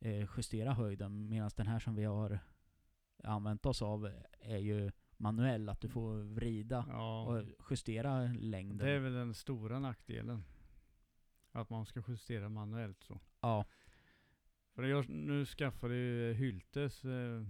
eh, 0.01 0.29
justera 0.37 0.73
höjden. 0.73 1.29
Medan 1.29 1.51
den 1.57 1.67
här 1.67 1.79
som 1.79 1.95
vi 1.95 2.05
har 2.05 2.39
använt 3.25 3.67
oss 3.67 3.83
av 3.83 4.11
är 4.41 4.59
ju 4.59 4.91
manuell, 5.17 5.69
att 5.69 5.81
du 5.81 5.89
får 5.89 6.15
vrida 6.23 6.85
Ja, 6.89 7.23
och 7.25 7.45
justera 7.71 8.23
längden. 8.39 8.79
det 8.87 8.91
är 8.91 8.99
väl 8.99 9.13
den 9.13 9.35
stora 9.35 9.79
nackdelen. 9.79 10.45
Att 11.53 11.71
man 11.71 11.87
ska 11.87 12.03
justera 12.09 12.49
manuellt 12.49 13.03
så. 13.03 13.21
Ja, 13.41 13.65
För 14.75 14.83
jag, 14.83 15.09
nu 15.09 15.47
skaffade 15.47 15.95
ju 15.95 16.33
Hyltes 16.35 17.05
eh, 17.05 17.43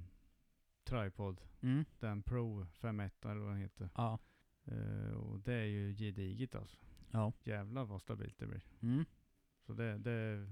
tripod. 0.89 1.41
mm, 1.61 1.85
Den 2.01 2.23
Pro 2.23 2.67
51 2.81 3.25
eller 3.25 3.41
vad 3.41 3.51
den 3.51 3.61
heter. 3.61 3.91
ja, 3.95 4.19
Eh, 4.71 5.11
och 5.13 5.41
det 5.41 5.55
är 5.55 5.65
ju 5.65 5.95
gediget 5.97 6.55
alltså. 6.55 6.77
ja. 7.11 7.33
Jävlar 7.45 7.85
vad 7.85 8.01
stabilt 8.01 8.39
det 8.39 8.47
blir. 8.47 8.63
Mm, 8.83 9.05
Så 9.67 9.73
det, 9.73 9.99
det 9.99 10.47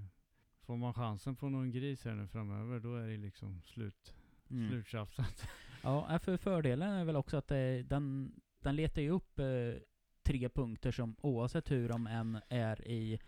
Får 0.61 0.77
man 0.77 0.93
chansen 0.93 1.35
på 1.35 1.49
någon 1.49 1.71
gris 1.71 2.05
här 2.05 2.15
nu 2.15 2.27
framöver 2.27 2.79
då 2.79 2.95
är 2.95 3.07
det 3.07 3.17
liksom 3.17 3.61
slut, 3.61 4.15
mm. 4.49 4.69
sluttjafsat. 4.69 5.47
Ja, 5.83 6.19
för 6.19 6.37
fördelen 6.37 6.91
är 6.91 7.05
väl 7.05 7.15
också 7.15 7.37
att 7.37 7.47
det, 7.47 7.83
den, 7.83 8.35
den 8.59 8.75
letar 8.75 9.01
ju 9.01 9.09
upp 9.09 9.39
eh, 9.39 9.45
tre 10.23 10.49
punkter 10.49 10.91
som 10.91 11.15
oavsett 11.21 11.71
hur 11.71 11.89
de 11.89 12.07
än 12.07 12.39
är 12.49 12.87
i 12.87 13.19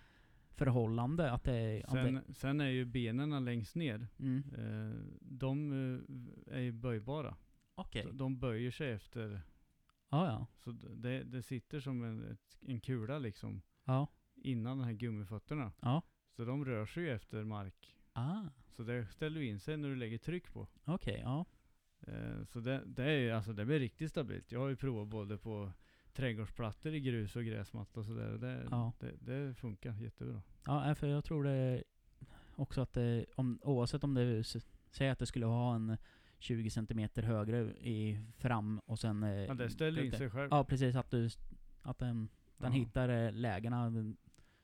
förhållande, 0.55 1.31
att 1.31 1.43
det... 1.43 1.83
Att 1.87 1.93
det 1.93 2.03
Sen, 2.03 2.33
sen 2.33 2.61
är 2.61 2.69
ju 2.69 2.85
benen 2.85 3.45
längst 3.45 3.75
ner, 3.75 4.07
mm. 4.19 4.43
eh, 4.57 4.95
de 5.21 5.71
eh, 5.71 6.55
är 6.55 6.59
ju 6.61 6.71
böjbara. 6.71 7.37
Så 8.03 8.11
De 8.11 8.39
böjer 8.39 8.71
sig 8.71 8.91
efter, 8.91 9.41
Ja, 10.09 10.25
ja. 10.27 10.47
så 10.57 10.71
det, 10.71 11.23
det 11.23 11.43
sitter 11.43 11.79
som 11.79 12.03
en, 12.03 12.37
en 12.61 12.79
kula 12.79 13.19
liksom 13.19 13.61
Ja. 13.85 14.07
innan 14.35 14.77
de 14.77 14.83
här 14.85 14.93
gummifötterna. 14.93 15.71
Ja. 15.81 16.01
Så 16.35 16.45
de 16.45 16.65
rör 16.65 16.85
sig 16.85 17.03
ju 17.03 17.09
efter 17.09 17.43
mark. 17.43 17.95
Ah, 18.13 18.41
Så 18.69 18.83
det 18.83 19.07
ställer 19.07 19.39
du 19.39 19.45
in 19.45 19.59
sig 19.59 19.77
när 19.77 19.89
du 19.89 19.95
lägger 19.95 20.17
tryck 20.17 20.53
på. 20.53 20.67
okej. 20.85 21.21
ja. 21.23 21.45
Eh, 22.07 22.43
så 22.43 22.59
det, 22.59 22.83
det 22.85 23.03
är 23.03 23.33
alltså 23.33 23.53
det 23.53 23.65
blir 23.65 23.79
riktigt 23.79 24.09
stabilt. 24.11 24.51
Jag 24.51 24.59
har 24.59 24.67
ju 24.69 24.75
provat 24.75 25.07
både 25.07 25.37
på 25.37 25.71
trädgårdsplattor 26.19 26.93
i 26.93 26.99
grus 26.99 27.35
och 27.35 27.43
gräsmatta 27.45 27.99
och 27.99 28.05
sådär. 28.05 28.31
Det, 28.37 28.67
Ja. 28.71 28.93
det, 28.99 29.11
det 29.19 29.53
funkar 29.53 29.93
jättebra. 29.93 30.41
Ja, 30.65 30.95
för 30.95 31.07
jag 31.07 31.23
tror 31.23 31.43
det 31.43 31.83
också 32.55 32.81
att 32.81 32.93
det, 32.93 33.25
om, 33.35 33.59
oavsett 33.63 34.03
om 34.03 34.13
det, 34.13 34.43
säg 34.91 35.09
att 35.09 35.19
det 35.19 35.25
skulle 35.25 35.45
ha 35.45 35.75
en 35.75 35.97
20 36.39 36.69
cm 36.69 37.09
högre 37.15 37.57
i 37.77 38.19
fram 38.37 38.79
och 38.85 38.99
sen... 38.99 39.23
eh, 39.23 39.29
Ja, 39.29 39.53
det 39.53 39.69
ställer 39.69 40.03
in 40.03 40.11
sig 40.11 40.29
själv. 40.29 40.47
Ja, 40.51 40.63
precis. 40.63 40.95
Att, 40.95 41.11
du, 41.11 41.29
att 41.81 41.97
den, 41.97 42.29
den 42.57 42.73
Ja. 42.73 42.79
hittar 42.79 43.09
eh, 43.09 43.31
lägena 43.31 43.91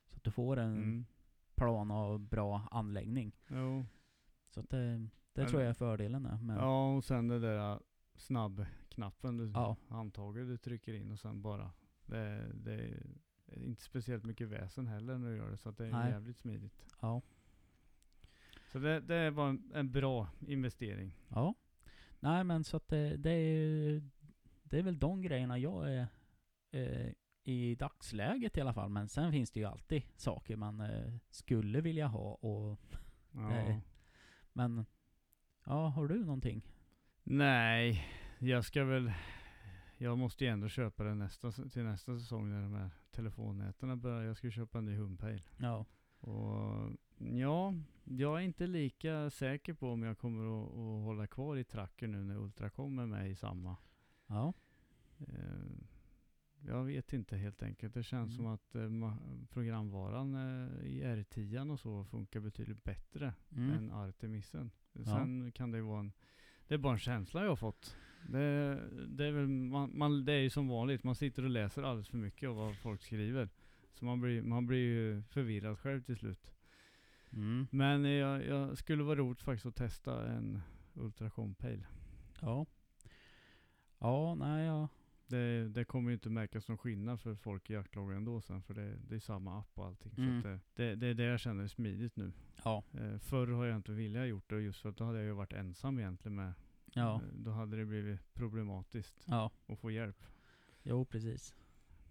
så 0.08 0.16
att 0.16 0.24
du 0.24 0.30
får 0.30 0.56
en 0.56 0.74
Mm. 0.76 1.06
plan 1.54 1.90
och 1.90 2.20
bra 2.20 2.68
anläggning. 2.70 3.32
Jo. 3.48 3.86
Så 4.50 4.60
att 4.60 4.70
det, 4.70 5.08
det 5.32 5.42
Ja, 5.42 5.48
tror 5.48 5.58
det- 5.58 5.64
jag 5.64 5.70
är 5.70 5.74
fördelen. 5.74 6.22
Men, 6.42 6.56
Ja, 6.56 6.94
och 6.96 7.04
sen 7.04 7.28
det 7.28 7.38
där 7.40 7.72
äh, 7.72 7.78
snabbknappen, 8.96 9.36
du, 9.36 9.50
Ja. 9.54 9.76
handtaget 9.88 10.46
du 10.48 10.56
trycker 10.56 10.94
in 10.94 11.10
och 11.12 11.18
sen 11.18 11.42
bara. 11.42 11.70
Det, 12.06 12.50
det 12.54 12.74
är 13.46 13.62
inte 13.62 13.82
speciellt 13.82 14.24
mycket 14.24 14.48
väsen 14.48 14.86
heller 14.86 15.18
när 15.18 15.30
du 15.30 15.36
gör 15.36 15.50
det, 15.50 15.56
så 15.56 15.68
att 15.68 15.76
det 15.78 15.86
är 15.86 15.90
Nej. 15.92 16.10
jävligt 16.10 16.36
smidigt. 16.38 16.86
ja. 17.00 17.22
Så 18.72 18.78
det, 18.78 19.00
det 19.00 19.30
var 19.30 19.48
en, 19.48 19.70
en 19.74 19.92
bra 19.92 20.28
investering. 20.46 21.12
ja. 21.28 21.54
Nej 22.20 22.44
men 22.44 22.64
så 22.64 22.76
att 22.76 22.88
det, 22.88 23.16
det 23.16 23.30
är 23.30 24.02
Det 24.62 24.78
är 24.78 24.82
väl 24.82 24.98
de 24.98 25.22
grejerna 25.22 25.58
jag 25.58 25.92
är 25.94 26.06
eh, 26.70 27.12
i 27.44 27.74
dagsläget 27.74 28.56
i 28.56 28.60
alla 28.60 28.74
fall. 28.74 28.88
Men 28.90 29.08
sen 29.08 29.32
finns 29.32 29.50
det 29.50 29.60
ju 29.60 29.66
alltid 29.66 30.02
saker 30.16 30.56
man 30.56 30.80
eh, 30.80 31.14
skulle 31.30 31.80
vilja 31.80 32.06
ha 32.06 32.34
och 32.34 32.78
Ja. 33.32 33.48
Nej. 33.48 33.80
Men 34.52 34.86
Ja, 35.64 35.88
har 35.88 36.06
du 36.08 36.24
någonting? 36.24 36.62
Nej, 37.22 38.04
jag 38.38 38.64
ska 38.64 38.84
väl... 38.84 39.12
Jag 39.98 40.18
måste 40.18 40.44
ju 40.44 40.50
ändå 40.50 40.68
köpa 40.68 41.04
det 41.04 41.14
nästa, 41.14 41.52
till 41.52 41.82
nästa 41.84 42.18
säsong 42.18 42.50
när 42.50 42.62
de 42.62 42.74
här 42.74 42.90
telefonnäten 43.10 44.00
börjar. 44.00 44.22
Jag 44.22 44.36
ska 44.36 44.50
köpa 44.50 44.78
en 44.78 44.84
ny 44.84 44.96
humpejl. 44.96 45.42
Ja. 45.56 45.84
Och 46.20 46.92
ja, 47.18 47.74
jag 48.04 48.36
är 48.36 48.40
inte 48.44 48.66
lika 48.66 49.30
säker 49.30 49.74
på 49.74 49.90
om 49.90 50.02
jag 50.02 50.18
kommer 50.18 50.44
att, 50.44 50.70
att 50.70 51.04
hålla 51.04 51.26
kvar 51.26 51.56
i 51.56 51.64
tracker 51.64 52.06
nu 52.06 52.24
när 52.24 52.36
Ultra 52.36 52.70
kommer 52.70 53.06
med 53.06 53.30
i 53.30 53.34
samma. 53.34 53.76
Ja. 54.26 54.52
Eh, 55.18 55.66
jag 56.60 56.84
vet 56.84 57.12
inte 57.12 57.36
helt 57.36 57.62
enkelt. 57.62 57.94
Det 57.94 58.02
känns 58.02 58.30
Mm. 58.30 58.36
som 58.36 58.46
att 58.46 58.74
eh, 58.74 59.16
programvaran 59.48 60.34
eh, 60.34 60.86
i 60.86 61.02
R10 61.04 61.70
och 61.72 61.80
så 61.80 62.04
funkar 62.04 62.40
betydligt 62.40 62.84
bättre 62.84 63.34
Mm. 63.56 63.70
än 63.70 63.90
Artemisen. 63.92 64.70
Sen 65.04 65.52
kan 65.52 65.70
det 65.70 65.82
vara 65.82 66.00
en, 66.00 66.12
det 66.68 66.74
är 66.74 66.78
bara 66.78 66.92
en 66.92 66.98
känsla 66.98 67.42
jag 67.42 67.48
har 67.48 67.56
fått. 67.56 67.96
Det, 68.28 68.82
det, 69.08 69.24
är 69.24 69.32
väl, 69.32 69.48
man, 69.48 69.98
man, 69.98 70.24
det 70.24 70.32
är 70.32 70.40
ju 70.40 70.50
som 70.50 70.68
vanligt, 70.68 71.04
man 71.04 71.14
sitter 71.14 71.44
och 71.44 71.50
läser 71.50 71.82
alldeles 71.82 72.08
för 72.08 72.16
mycket 72.16 72.48
av 72.48 72.56
vad 72.56 72.76
folk 72.76 73.02
skriver. 73.02 73.48
Så 73.92 74.04
man 74.04 74.20
blir, 74.20 74.42
man 74.42 74.66
blir 74.66 74.78
ju 74.78 75.22
förvirrad 75.22 75.78
själv 75.78 76.02
till 76.02 76.16
slut. 76.16 76.52
Mm. 77.30 77.66
Men 77.70 78.04
jag, 78.04 78.46
jag 78.46 78.78
skulle 78.78 79.02
vara 79.02 79.18
roligt 79.18 79.42
faktiskt 79.42 79.66
att 79.66 79.76
testa 79.76 80.26
en 80.26 80.60
Ultracom 80.94 81.54
Pale. 81.54 81.86
Ja. 82.40 82.66
Ja, 83.98 84.34
nej 84.34 84.66
ja. 84.66 84.88
Det, 85.26 85.68
det 85.68 85.84
kommer 85.84 86.10
ju 86.10 86.14
inte 86.14 86.30
märkas 86.30 86.68
någon 86.68 86.78
skillnad 86.78 87.20
för 87.20 87.34
folk 87.34 87.70
i 87.70 87.72
jaktlagen 87.72 88.16
ändå 88.16 88.40
sen, 88.40 88.62
för 88.62 88.74
det, 88.74 88.96
det 89.08 89.14
är 89.14 89.20
samma 89.20 89.58
app 89.58 89.70
och 89.74 89.86
allting. 89.86 90.12
Mm. 90.16 90.42
Så 90.42 90.48
det, 90.74 90.94
det 90.94 91.06
är 91.06 91.14
det 91.14 91.24
jag 91.24 91.40
känner 91.40 91.64
är 91.64 91.68
smidigt 91.68 92.16
nu. 92.16 92.32
Ja. 92.64 92.82
Eh, 92.92 93.18
förr 93.18 93.46
har 93.46 93.64
jag 93.64 93.76
inte 93.76 93.92
velat 93.92 94.28
gjort 94.28 94.50
det, 94.50 94.60
just 94.60 94.80
för 94.80 94.88
att 94.88 94.96
då 94.96 95.04
hade 95.04 95.18
jag 95.18 95.26
ju 95.26 95.32
varit 95.32 95.52
ensam 95.52 95.98
egentligen 95.98 96.34
med. 96.34 96.52
Ja. 96.96 97.14
Eh, 97.14 97.20
Då 97.32 97.50
hade 97.50 97.76
det 97.76 97.84
blivit 97.84 98.34
problematiskt 98.34 99.24
Ja. 99.26 99.50
att 99.66 99.78
få 99.78 99.90
hjälp. 99.90 100.24
Jo, 100.82 101.04
precis. 101.04 101.54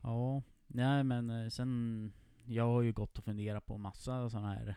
Ja. 0.01 0.41
Nej 0.67 1.03
men 1.03 1.29
eh, 1.29 1.49
sen, 1.49 2.13
jag 2.45 2.63
har 2.65 2.81
ju 2.81 2.93
gått 2.93 3.17
och 3.17 3.23
funderat 3.23 3.65
på 3.65 3.77
massa 3.77 4.29
sådana 4.29 4.53
här 4.53 4.75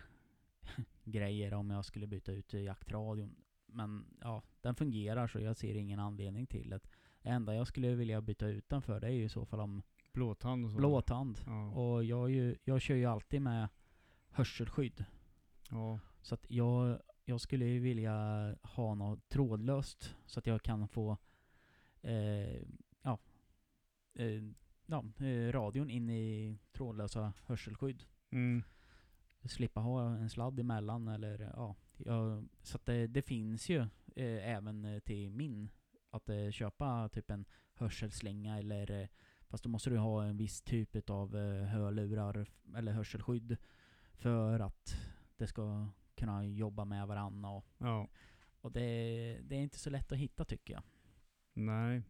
grejer 1.05 1.55
om 1.55 1.71
jag 1.71 1.85
skulle 1.85 2.07
byta 2.07 2.33
ut 2.33 2.53
jaktradion. 2.53 3.37
Men 3.67 4.07
ja, 4.21 4.43
den 4.61 4.75
fungerar 4.75 5.27
så 5.27 5.41
jag 5.41 5.57
ser 5.57 5.75
ingen 5.75 6.01
anledning 6.01 6.47
till 6.47 6.71
det. 6.71 6.81
Det 7.23 7.29
enda 7.29 7.55
jag 7.55 7.67
skulle 7.67 7.95
vilja 7.95 8.21
byta 8.21 8.47
ut 8.47 8.69
den 8.69 8.83
för 8.83 9.01
det 9.01 9.07
är 9.07 9.11
ju 9.11 9.25
i 9.25 9.29
så 9.29 9.47
fall 9.47 9.61
om 9.61 9.83
Blåtand 10.13 10.65
och 10.65 10.71
så. 10.71 10.77
blåtand. 10.79 11.39
Ja. 11.47 11.71
Och 11.71 12.05
jag, 12.05 12.31
ju, 12.31 12.57
jag 12.65 12.81
kör 12.81 12.95
ju 12.95 13.05
alltid 13.07 13.43
med 13.43 13.69
hörselskydd. 14.31 15.05
ja. 15.71 15.99
Så 16.23 16.35
att 16.35 16.47
jag, 16.51 17.01
jag 17.29 17.41
skulle 17.41 17.65
ju 17.65 17.81
vilja 17.81 18.15
ha 18.63 18.95
något 18.95 19.29
trådlöst 19.29 20.17
så 20.27 20.39
att 20.39 20.47
jag 20.47 20.63
kan 20.63 20.89
få 20.89 21.17
eh, 22.01 22.63
ja, 23.03 23.19
eh, 24.15 24.43
ja, 24.87 25.05
eh, 25.19 25.53
radion 25.53 25.91
in 25.91 26.11
i 26.11 26.59
trådlösa 26.73 27.33
hörselskydd. 27.47 28.05
Mm. 28.31 28.63
Slippa 29.45 29.81
ha 29.81 30.03
en 30.03 30.31
sladd 30.31 30.61
emellan 30.61 31.09
eller 31.09 31.41
ja. 31.41 31.77
Jag, 31.97 32.49
så 32.63 32.77
att 32.77 32.87
det, 32.87 33.07
det 33.07 33.23
finns 33.23 33.69
ju 33.69 33.81
eh, 34.17 34.49
även 34.49 35.01
till 35.05 35.31
min 35.31 35.71
att 36.11 36.29
eh, 36.29 36.51
köpa 36.51 37.09
typ 37.09 37.31
en 37.31 37.45
hörselslinga 37.75 38.59
eller 38.59 38.91
eh, 38.91 39.09
fast 39.49 39.65
då 39.65 39.71
måste 39.71 39.91
du 39.91 39.99
ha 39.99 40.25
en 40.25 40.37
viss 40.37 40.63
typ 40.63 41.11
av 41.11 41.37
hörlurar 41.67 42.47
eller 42.77 42.93
hörselskydd 42.93 43.57
för 44.13 44.61
att 44.61 45.01
det 45.37 45.47
ska 45.47 45.89
kunna 46.19 46.47
jobba 46.47 46.85
med 46.85 47.07
varandra 47.09 47.51
och, 47.51 47.67
Ja. 47.79 48.09
och 48.61 48.73
det, 48.73 49.39
det 49.43 49.57
är 49.57 49.61
inte 49.61 49.79
så 49.79 49.91
lätt 49.91 50.13
att 50.13 50.19
hitta 50.19 50.45
tycker 50.45 50.75
jag. 50.75 50.83
Nej. 51.55 52.03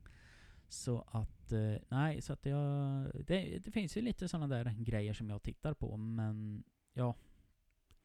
Så 0.69 1.01
att, 1.01 1.53
eh, 1.53 1.75
nej, 1.89 2.23
så 2.23 2.33
att 2.33 2.47
jag, 2.47 3.11
det, 3.27 3.59
det 3.59 3.71
finns 3.71 3.97
ju 3.97 4.01
lite 4.03 4.29
sådana 4.29 4.49
där 4.49 4.75
grejer 4.79 5.13
som 5.15 5.31
jag 5.31 5.43
tittar 5.43 5.75
på 5.75 5.97
men 5.97 6.65
ja. 6.93 7.15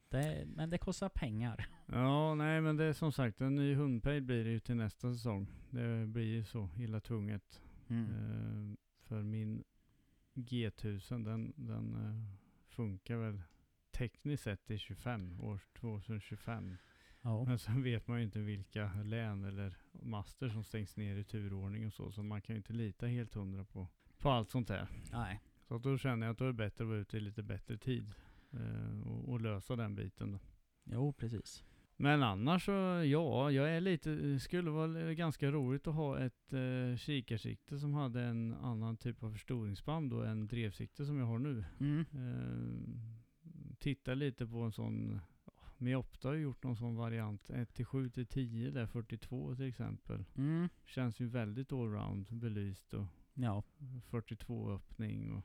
Det, 0.10 0.44
men 0.48 0.70
det 0.70 0.78
kostar 0.78 1.10
pengar. 1.10 1.68
Ja, 1.86 2.36
nej 2.36 2.62
men 2.62 2.78
det 2.78 2.84
är 2.84 2.94
som 2.94 3.12
sagt 3.12 3.42
en 3.42 3.56
ny 3.56 3.76
hundpejl 3.76 4.22
blir 4.24 4.44
det 4.44 4.50
ju 4.52 4.60
till 4.60 4.76
nästa 4.76 5.14
säsong. 5.14 5.48
Det 5.70 6.06
blir 6.08 6.24
ju 6.26 6.44
så 6.44 6.70
illa 6.78 7.00
tvunget. 7.00 7.62
Mm. 7.88 8.06
Eh, 8.12 8.76
för 9.08 9.22
min 9.24 9.64
G1000 10.34 11.26
den, 11.26 11.54
den 11.56 11.96
eh, 11.96 12.38
funkar 12.68 13.18
väl 13.18 13.42
tekniskt 13.94 14.44
sett 14.44 14.66
till 14.66 14.80
25, 14.80 15.42
år 15.42 15.60
2025. 15.80 16.78
Ja. 17.22 17.44
Men 17.48 17.60
sen 17.60 17.84
vet 17.84 18.08
man 18.08 18.18
ju 18.18 18.24
inte 18.24 18.40
vilka 18.40 18.92
län 19.04 19.44
eller 19.44 19.78
master 19.92 20.50
som 20.50 20.64
stängs 20.64 20.98
ner 20.98 21.16
i 21.16 21.24
turordning 21.24 21.86
och 21.88 21.94
så. 21.94 22.12
Så 22.12 22.24
man 22.24 22.42
kan 22.42 22.56
ju 22.56 22.58
inte 22.58 22.74
lita 22.74 23.06
helt 23.08 23.34
hundra 23.34 23.66
på, 23.66 23.88
på 24.20 24.30
allt 24.30 24.50
sånt 24.52 24.68
där. 24.68 24.88
Nej. 25.12 25.42
Så 25.68 25.78
då 25.78 25.98
känner 25.98 26.28
jag 26.28 26.32
att 26.34 26.38
då 26.38 26.44
är 26.46 26.48
det 26.48 26.54
bättre 26.54 26.84
att 26.84 26.88
vara 26.88 26.98
ute 27.00 27.18
i 27.18 27.20
lite 27.20 27.44
bättre 27.44 27.78
tid. 27.78 28.14
eh, 28.52 29.08
och, 29.08 29.30
och 29.30 29.42
lösa 29.42 29.76
den 29.76 29.96
biten 29.96 30.32
då. 30.32 30.40
Jo, 30.84 31.14
precis. 31.14 31.64
Men 31.98 32.24
annars 32.24 32.66
så, 32.66 32.72
ja, 33.06 33.52
jag 33.52 33.70
är 33.70 33.82
lite, 33.82 34.40
skulle 34.40 34.70
vara 34.72 35.14
ganska 35.14 35.52
roligt 35.52 35.88
att 35.88 35.96
ha 35.96 36.20
ett 36.20 36.54
eh, 36.54 36.98
kikarsikte 36.98 37.80
som 37.80 37.94
hade 37.94 38.22
en 38.22 38.54
annan 38.54 38.98
typ 38.98 39.24
av 39.24 39.32
förstoringsband 39.32 40.12
då 40.12 40.22
än 40.22 40.48
drevsikte 40.48 41.06
som 41.06 41.18
jag 41.18 41.26
har 41.26 41.40
nu. 41.40 41.66
Mm. 41.80 42.00
Eh, 42.14 43.23
titta 43.84 44.14
lite 44.14 44.48
på 44.48 44.58
en 44.60 44.72
sån, 44.72 45.20
Meopta 45.78 46.28
har 46.28 46.36
ju 46.36 46.42
gjort 46.42 46.64
någon 46.64 46.76
sån 46.76 46.96
variant, 46.96 47.50
1 47.50 47.74
till 47.74 47.86
7 47.86 48.10
till 48.10 48.26
10 48.28 48.72
där, 48.72 48.86
42 48.86 49.56
till 49.56 49.66
exempel. 49.68 50.26
Mm. 50.36 50.70
Känns 50.86 51.20
ju 51.20 51.28
väldigt 51.28 51.72
allround, 51.72 52.28
belyst 52.32 52.94
och 52.94 53.06
Ja. 53.34 53.64
42 54.10 54.72
öppning 54.72 55.34
och 55.34 55.44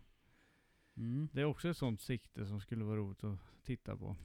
Mm. 0.96 1.28
Det 1.32 1.40
är 1.40 1.44
också 1.44 1.68
ett 1.68 1.76
sånt 1.76 2.00
sikte 2.00 2.46
som 2.46 2.60
skulle 2.60 2.84
vara 2.84 2.96
roligt 2.96 3.24
att 3.24 3.38
titta 3.62 3.96
på. 3.96 4.16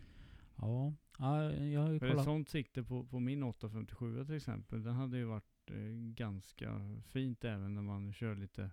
Ja. 0.55 0.93
ja, 1.17 1.51
jag 1.53 1.81
har 1.81 1.91
ju 1.91 1.99
För 1.99 2.05
ett 2.05 2.11
kollat. 2.11 2.25
sånt 2.25 2.49
sikte 2.49 2.83
på, 2.83 3.03
på 3.05 3.19
min 3.19 3.43
857 3.43 4.25
till 4.25 4.35
exempel, 4.35 4.83
den 4.83 4.93
hade 4.93 5.17
ju 5.17 5.23
varit 5.23 5.71
eh, 5.71 5.75
ganska 6.15 6.81
fint 7.07 7.43
även 7.43 7.75
när 7.75 7.81
man 7.81 8.13
kör 8.13 8.35
lite 8.35 8.71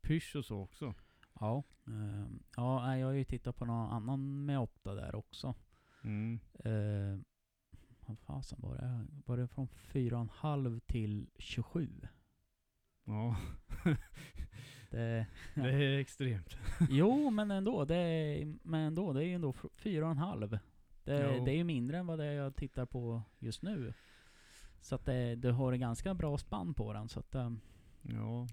pysch 0.00 0.36
och 0.36 0.44
så 0.44 0.60
också. 0.60 0.94
Ja. 1.40 1.62
Ehm, 1.86 2.38
ja, 2.56 2.96
jag 2.96 3.06
har 3.06 3.12
ju 3.12 3.24
tittat 3.24 3.56
på 3.56 3.64
någon 3.64 3.90
annan 3.92 4.44
med 4.44 4.58
opta 4.58 4.94
där 4.94 5.14
också. 5.14 5.54
Mm. 6.04 6.38
Uh, 6.66 7.18
vad 8.06 8.18
fasen 8.18 8.58
var 8.62 8.74
det? 8.74 9.06
Var 9.26 9.36
det 9.36 9.48
från 9.48 9.68
4,5 9.92 10.80
till 10.86 11.30
27? 11.38 11.88
Ja, 13.04 13.36
Det, 14.90 15.26
det 15.54 15.70
är 15.70 15.98
extremt. 15.98 16.56
jo, 16.90 17.30
men 17.30 17.50
ändå. 17.50 17.84
Det 17.84 17.96
är, 17.96 18.54
men 18.62 18.80
ändå, 18.80 19.12
det 19.12 19.20
är 19.20 19.24
ju 19.26 19.34
ändå 19.34 19.50
f- 19.50 19.70
4,5. 19.82 20.58
Det, 21.04 21.36
Jo. 21.36 21.44
det 21.44 21.50
är 21.52 21.56
ju 21.56 21.64
mindre 21.64 21.98
än 21.98 22.06
vad 22.06 22.18
det 22.18 22.24
är 22.24 22.32
jag 22.32 22.56
tittar 22.56 22.86
på 22.86 23.22
just 23.38 23.62
nu. 23.62 23.94
Så 24.80 24.94
att 24.94 25.04
det, 25.04 25.34
du 25.34 25.50
har 25.52 25.72
en 25.72 25.80
ganska 25.80 26.14
bra 26.14 26.38
spann 26.38 26.74
på 26.74 26.92
den. 26.92 27.08
Så 27.08 27.20
att, 27.20 27.34
ehm, 27.34 27.60
Ja, 28.02 28.46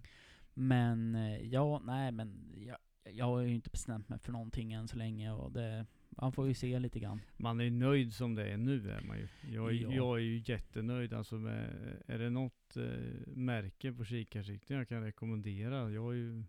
men 0.54 1.16
eh, 1.16 1.38
ja, 1.48 1.80
nej 1.86 2.12
men 2.12 2.52
jag, 2.58 2.78
jag 3.16 3.26
har 3.26 3.40
ju 3.42 3.54
inte 3.56 3.70
bestämt 3.70 4.10
mig 4.10 4.20
för 4.20 4.32
någonting 4.32 4.74
än 4.74 4.88
så 4.88 4.98
länge. 4.98 5.32
Och 5.32 5.52
det, 5.52 5.86
man 6.10 6.32
får 6.34 6.48
ju 6.48 6.54
se 6.54 6.80
lite 6.80 7.00
grann. 7.00 7.20
man 7.38 7.60
är 7.60 7.64
ju 7.64 7.70
nöjd 7.72 8.14
som 8.14 8.36
det 8.36 8.46
är 8.52 8.58
nu 8.58 8.92
är 8.92 9.02
man 9.02 9.18
ju. 9.18 9.28
Jag, 9.52 9.74
Ja. 9.74 9.94
jag 9.94 10.18
är 10.18 10.22
ju 10.24 10.44
jättenöjd 10.46 11.14
alltså 11.14 11.36
med, 11.36 11.70
är 12.08 12.20
det 12.20 12.30
något 12.30 12.78
eh, 12.78 13.28
märke 13.28 13.94
på 13.94 14.06
kikarsikten 14.06 14.78
jag 14.78 14.88
kan 14.88 15.04
rekommendera? 15.04 15.92
Jag 15.92 16.02
har 16.04 16.12
ju 16.14 16.44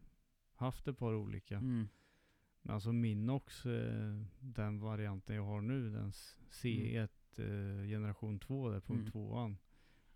haft 0.55 0.89
ett 0.89 0.99
par 0.99 1.15
olika. 1.15 1.57
Mm. 1.57 1.89
Men 2.63 2.75
alltså 2.75 2.93
Minox, 2.93 3.67
eh, 3.67 4.21
den 4.41 4.81
varianten 4.81 5.37
jag 5.37 5.45
har 5.45 5.61
nu, 5.61 5.91
den 5.91 6.09
s- 6.09 6.37
C1 6.51 7.09
eh, 7.37 7.89
generation 7.89 8.39
2, 8.39 8.71
där 8.71 8.81
punkt 8.81 9.15
Mm. 9.15 9.29
2an. 9.29 9.57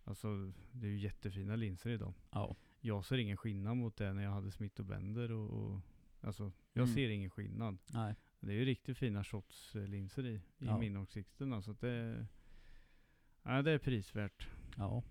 Alltså 0.04 0.52
det 0.72 0.86
är 0.86 0.90
ju 0.90 0.98
jättefina 0.98 1.56
linser 1.56 1.90
i 1.90 1.96
dem. 1.96 2.14
Ja. 2.30 2.56
Jag 2.80 3.04
ser 3.04 3.18
ingen 3.18 3.36
skillnad 3.36 3.76
mot 3.76 3.96
det 3.96 4.12
när 4.12 4.22
jag 4.22 4.30
hade 4.30 4.50
Smith 4.50 4.82
Bender 4.82 5.32
och, 5.32 5.50
och 5.50 5.80
Alltså 6.20 6.52
jag 6.72 6.82
Mm. 6.82 6.94
ser 6.94 7.08
ingen 7.08 7.30
skillnad. 7.30 7.78
Nej. 7.86 8.14
Det 8.40 8.52
är 8.52 8.56
ju 8.56 8.64
riktigt 8.64 8.98
fina 8.98 9.24
shotslinser 9.24 10.26
i, 10.26 10.34
i 10.34 10.40
Ja. 10.58 10.78
Minox-sikten. 10.78 11.62
Så 11.62 11.70
att 11.70 11.80
det, 11.80 12.26
ja, 13.42 13.62
det 13.62 13.70
är 13.70 13.78
prisvärt. 13.78 14.48
Ja. 14.76 15.02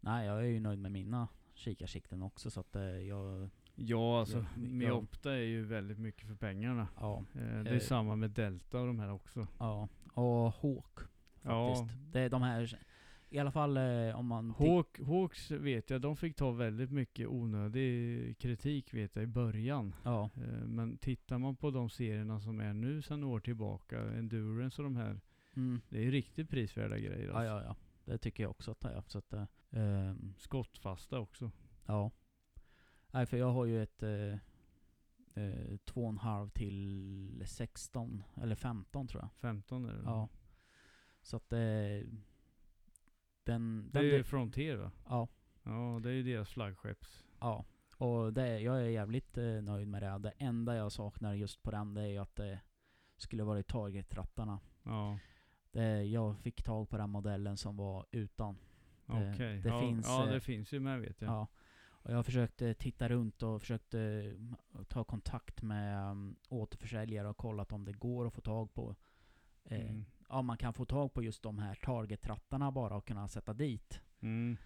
Nej, 0.00 0.26
jag 0.26 0.38
är 0.38 0.42
ju 0.48 0.60
nöjd 0.60 0.78
med 0.78 0.92
mina 0.92 1.28
kikarsikten 1.54 2.22
också 2.22 2.50
så 2.50 2.60
att 2.60 2.76
eh, 2.76 2.82
jag... 2.82 3.50
Ja 3.74 4.20
alltså 4.20 4.38
Ja, 4.38 4.44
ja. 4.56 4.60
Meopta 4.62 5.32
är 5.32 5.42
ju 5.42 5.64
väldigt 5.64 5.98
mycket 5.98 6.28
för 6.28 6.34
pengarna. 6.34 6.88
Ja. 6.96 7.24
Eh, 7.34 7.62
det 7.62 7.70
är 7.70 7.74
Eh. 7.74 7.78
samma 7.80 8.16
med 8.16 8.30
Delta 8.30 8.80
och 8.80 8.86
de 8.86 8.98
här 8.98 9.10
också. 9.10 9.46
Ja. 9.58 9.88
Och 10.14 10.52
Hawk 10.54 10.98
Ja. 11.42 11.74
faktiskt. 11.76 12.12
Det 12.12 12.20
är 12.20 12.30
de 12.30 12.42
här... 12.42 12.78
I 13.34 13.38
alla 13.38 13.50
fall 13.52 13.76
eh, 13.76 14.16
om 14.18 14.26
man... 14.26 14.50
Hawk, 14.50 15.00
Hawks 15.06 15.50
vet 15.50 15.90
jag, 15.90 16.00
de 16.00 16.16
fick 16.16 16.36
ta 16.36 16.50
väldigt 16.50 16.90
mycket 16.90 17.28
onödig 17.28 18.38
kritik 18.38 18.94
vet 18.94 19.16
jag 19.16 19.22
i 19.22 19.26
början. 19.26 19.94
Ja. 20.04 20.30
Eh, 20.36 20.66
Men 20.66 20.98
tittar 20.98 21.38
man 21.38 21.56
på 21.56 21.70
de 21.70 21.90
serierna 21.90 22.40
som 22.40 22.60
är 22.60 22.72
nu 22.72 23.02
sedan 23.02 23.24
år 23.24 23.40
tillbaka, 23.40 24.00
Endurance 24.00 24.82
och 24.82 24.84
de 24.84 24.96
här, 24.96 25.20
Mm. 25.56 25.80
det 25.88 26.06
är 26.06 26.10
riktigt 26.10 26.50
prisvärda 26.50 26.98
grejer. 26.98 27.26
Ja, 27.28 27.32
Alltså. 27.34 27.44
ja, 27.46 27.62
ja. 27.62 27.76
Det 28.04 28.18
tycker 28.18 28.42
jag 28.42 28.50
också 28.50 28.70
att 28.70 28.80
det 28.80 28.88
är. 28.88 29.02
Så 29.06 29.18
att, 29.18 29.32
eh, 29.32 29.44
ehm, 29.70 30.34
Skottfasta 30.38 31.18
också. 31.20 31.50
ja. 31.86 32.10
Nej, 33.12 33.26
för 33.26 33.36
jag 33.36 33.52
har 33.52 33.64
ju 33.64 33.82
ett 33.82 34.02
eh, 34.02 34.32
eh, 35.44 35.76
två 35.84 36.02
och 36.02 36.08
en 36.08 36.18
halv 36.18 36.48
till 36.48 37.42
16, 37.46 38.22
eller 38.42 38.54
15 38.54 39.08
tror 39.08 39.22
jag. 39.22 39.30
15 39.32 39.84
är 39.84 39.92
det. 39.92 40.02
Ja. 40.04 40.28
Så 41.22 41.36
att 41.36 41.52
eh, 41.52 41.58
den... 43.44 43.90
Det 43.92 43.98
är 43.98 44.02
ju 44.02 44.24
Frontier 44.24 44.76
va? 44.76 44.90
ja. 45.08 45.28
Ja, 45.66 46.00
det 46.02 46.08
är 46.08 46.12
ju 46.12 46.22
deras 46.22 46.48
flaggskepps. 46.48 47.24
Ja, 47.40 47.64
och 47.96 48.32
det, 48.32 48.60
jag 48.60 48.80
är 48.80 48.84
jävligt 48.88 49.36
eh, 49.38 49.44
nöjd 49.44 49.88
med 49.88 50.02
det. 50.02 50.18
Det 50.18 50.32
enda 50.38 50.76
jag 50.76 50.92
saknar 50.92 51.34
just 51.34 51.62
på 51.62 51.70
den, 51.70 51.94
det 51.94 52.02
är 52.02 52.06
ju 52.06 52.18
att 52.18 52.36
det 52.36 52.60
skulle 53.16 53.44
varit 53.44 53.66
targetrattarna. 53.66 54.60
Ja, 54.82 55.18
Det, 55.70 56.02
jag 56.04 56.38
fick 56.38 56.62
tag 56.62 56.88
på 56.88 56.96
den 56.96 57.10
modellen 57.10 57.56
som 57.56 57.76
var 57.76 58.06
utan. 58.10 58.58
Okej. 59.06 59.60
det 59.60 59.68
ja, 59.68 59.80
finns, 59.80 60.06
ja, 60.06 60.26
eh, 60.26 60.32
det 60.32 60.40
finns 60.40 60.72
ju 60.72 60.80
med 60.80 61.00
vet 61.00 61.20
jag. 61.20 61.30
Ja. 61.30 61.46
Och 61.86 62.12
jag 62.12 62.26
försökte 62.26 62.74
titta 62.74 63.08
runt 63.08 63.42
och 63.42 63.60
försökte 63.60 63.98
mm, 64.00 64.56
ta 64.88 65.04
kontakt 65.04 65.62
med 65.62 66.10
um, 66.10 66.36
återförsäljare 66.48 67.28
och 67.28 67.36
kollat 67.36 67.72
om 67.72 67.84
det 67.84 67.92
går 67.92 68.26
att 68.26 68.34
få 68.34 68.40
tag 68.40 68.74
på. 68.74 68.96
Eh, 69.64 69.80
Mm. 69.80 70.04
Ja, 70.34 70.42
man 70.42 70.56
kan 70.58 70.72
få 70.74 70.84
tag 70.84 71.12
på 71.14 71.22
just 71.22 71.42
de 71.42 71.58
här 71.58 71.74
targetrattarna 71.74 72.72
bara 72.72 72.96
och 72.96 73.06
kunna 73.06 73.28
sätta 73.28 73.52
dit. 73.54 74.00
Mm. 74.20 74.56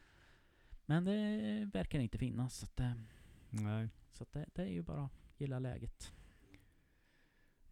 Men 0.86 1.04
det 1.04 1.70
verkar 1.72 1.98
inte 1.98 2.18
finnas. 2.18 2.54
Så, 2.58 2.64
att, 2.66 2.80
eh, 2.80 2.92
Nej. 3.50 3.88
så 4.12 4.22
att 4.22 4.32
det, 4.32 4.46
det 4.54 4.62
är 4.62 4.66
ju 4.72 4.82
bara 4.82 5.04
att 5.04 5.12
gilla 5.38 5.58
läget. 5.58 6.12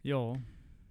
Ja, 0.01 0.37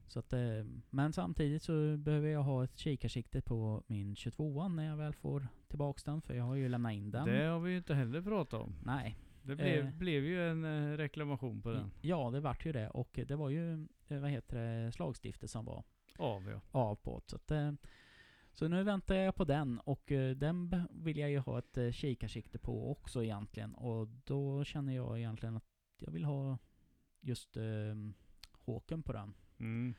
Så 0.07 0.18
att, 0.18 0.32
eh, 0.32 0.64
men 0.90 1.12
samtidigt 1.12 1.62
så 1.62 1.96
behöver 1.96 2.28
jag 2.28 2.42
ha 2.42 2.64
ett 2.64 2.78
kikarsikte 2.78 3.40
på 3.42 3.82
min 3.86 4.16
22 4.16 4.68
när 4.68 4.86
jag 4.86 4.96
väl 4.96 5.14
får 5.14 5.48
tillbaks 5.68 6.04
den. 6.04 6.22
För 6.22 6.34
jag 6.34 6.44
har 6.44 6.54
ju 6.54 6.68
lämnat 6.68 6.92
in 6.92 7.11
den. 7.11 7.24
det 7.26 7.44
har 7.44 7.61
vi 7.61 7.70
ju 7.70 7.76
inte 7.78 7.94
heller 7.94 8.22
pratat 8.22 8.61
om. 8.61 8.74
Nej. 8.84 9.16
Det 9.42 9.57
blev, 9.57 9.86
Eh. 9.86 9.92
blev 9.94 10.24
ju 10.24 10.48
en 10.50 10.64
eh, 10.64 10.96
reklamation 10.96 11.62
på 11.62 11.70
den. 11.70 11.90
Ja, 12.00 12.30
det 12.30 12.40
vart 12.40 12.66
ju 12.66 12.72
det. 12.72 12.90
Och 12.90 13.20
det 13.28 13.36
var 13.36 13.50
ju, 13.50 13.86
vad 14.09 14.30
heter 14.30 14.57
det, 14.84 14.92
slagstiftet 14.92 15.50
som 15.50 15.64
var 15.64 15.84
Av 16.18 16.50
ja. 16.50 16.60
av 16.70 16.94
på. 16.94 17.22
Så, 17.26 17.36
att, 17.36 17.50
eh, 17.50 17.72
så 18.52 18.68
nu 18.68 18.82
väntar 18.82 19.14
jag 19.14 19.34
på 19.34 19.44
den 19.44 19.80
och 19.80 20.12
eh, 20.12 20.36
den 20.36 20.88
vill 20.90 21.18
jag 21.18 21.30
ju 21.30 21.38
ha 21.38 21.58
ett 21.58 21.76
eh, 21.76 21.90
kikarsikte 21.90 22.58
på 22.58 22.90
också 22.90 23.24
egentligen. 23.24 23.74
Och 23.74 24.08
då 24.08 24.64
känner 24.64 24.96
jag 24.96 25.18
egentligen 25.18 25.56
att 25.56 25.64
jag 25.98 26.12
vill 26.12 26.24
ha 26.24 26.58
just 27.20 27.56
eh, 27.56 27.94
håken 28.52 29.02
på 29.02 29.12
den. 29.12 29.34
Mm. 29.58 29.94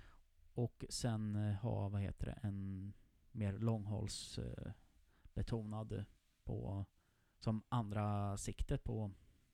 Och 0.54 0.86
sen 0.90 1.36
ha, 1.62 1.90
vad 1.90 2.02
heter 2.02 2.26
det, 2.26 2.40
en 2.48 2.94
mer 3.32 3.54
långhålls 3.54 4.38
eh, 4.38 4.72
betonad 5.34 6.06
på 6.44 6.86
som 7.40 7.64
andra 7.70 8.38
siktet 8.38 8.84
på. 8.84 9.12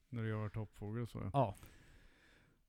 När 0.09 0.23
du 0.23 0.29
gör 0.29 0.49
toppfågel 0.49 1.07
så 1.07 1.19
ja. 1.19 1.29
Ja, 1.33 1.55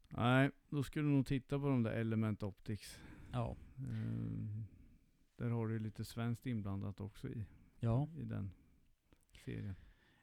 Nej, 0.09 0.51
då 0.68 0.82
skulle 0.82 1.09
du 1.09 1.12
nog 1.12 1.26
titta 1.26 1.59
på 1.59 1.68
de 1.68 1.82
där 1.82 1.92
Element 1.92 2.42
Optics. 2.42 3.01
Ja, 3.35 3.57
Eh, 3.78 4.64
där 5.37 5.51
har 5.51 5.68
du 5.68 5.78
lite 5.78 6.05
svenskt 6.05 6.47
inblandat 6.47 7.01
också 7.01 7.28
i, 7.28 7.45
ja. 7.80 8.09
i 8.16 8.24
den 8.24 8.51
serien. 9.45 9.74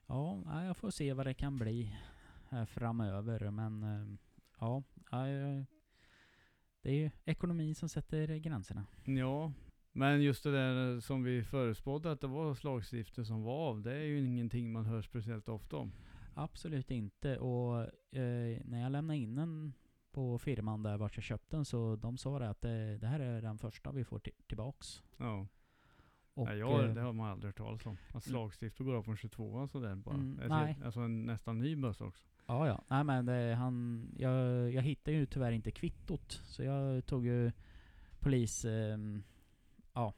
Ja, 0.08 0.64
jag 0.66 0.78
får 0.78 0.92
se 0.92 1.14
vad 1.14 1.26
det 1.26 1.34
kan 1.34 1.58
bli 1.58 1.96
framöver. 2.68 3.52
Men 3.52 3.84
eh, 3.84 4.18
ja, 4.60 4.84
det 6.82 6.90
är 6.90 6.94
ju 6.94 7.12
ekonomin 7.26 7.76
som 7.76 7.90
sätter 7.90 8.38
gränserna. 8.38 8.86
Ja, 9.06 9.54
men 9.92 10.22
just 10.22 10.44
det 10.44 10.52
där 10.52 11.00
som 11.00 11.24
vi 11.24 11.44
förespådde 11.44 12.12
att 12.12 12.22
det 12.22 12.28
var 12.28 12.56
slagstifter 12.56 13.24
som 13.24 13.44
var 13.44 13.70
av, 13.70 13.82
det 13.82 13.94
är 13.94 14.04
ju 14.04 14.20
ingenting 14.20 14.72
man 14.72 14.86
hör 14.86 15.02
speciellt 15.02 15.50
ofta 15.50 15.78
om. 15.78 15.92
Absolut 16.34 16.92
inte. 16.92 17.38
Och 17.38 17.82
eh, 18.16 18.62
när 18.66 18.82
jag 18.82 18.92
lämnade 18.92 19.20
in 19.20 19.36
den 19.36 19.74
på 20.12 20.38
firman 20.40 20.84
där 20.84 20.98
vart 20.98 21.18
jag 21.18 21.24
köpte 21.24 21.56
den 21.56 21.66
så 21.66 21.96
de 21.96 22.18
sa 22.18 22.40
det 22.40 22.50
att 22.50 22.62
det, 22.62 22.98
det 22.98 23.08
här 23.08 23.20
är 23.20 23.42
den 23.42 23.58
första 23.58 23.92
vi 23.92 24.04
får 24.04 24.20
ti- 24.20 24.44
tillbaks. 24.48 25.04
Ja. 25.18 25.48
Och, 26.34 26.46
Nej, 26.48 26.58
jag, 26.58 26.84
eh, 26.86 26.94
det 26.94 27.02
har 27.02 27.14
man 27.14 27.30
aldrig 27.30 27.48
hört 27.50 27.58
talas 27.58 27.86
om. 27.86 27.98
Att 28.14 28.24
slagstifter 28.24 28.84
går 28.84 28.94
av 28.96 29.10
en 29.10 29.18
22 29.18 29.68
sådär 29.68 29.96
bara. 29.96 30.16
Mm, 30.16 30.40
Ett 30.40 30.50
nej. 30.50 30.78
Alltså 30.86 31.00
en 31.00 31.26
nästan 31.26 31.60
ny 31.60 31.76
bössa 31.76 32.06
också. 32.06 32.28
Ja, 32.46 32.68
ja. 32.68 32.84
Nej 32.88 33.04
men 33.04 33.26
det, 33.26 33.56
han, 33.56 34.08
jag, 34.18 34.72
jag 34.74 34.82
hittade 34.82 35.18
ju 35.18 35.26
tyvärr 35.26 35.52
inte 35.52 35.72
kvittot. 35.72 36.32
Så 36.32 36.64
jag 36.64 37.06
tog 37.06 37.26
ju 37.26 37.52
polis, 38.20 38.66
ehm, 38.66 39.24
ja, 39.94 40.14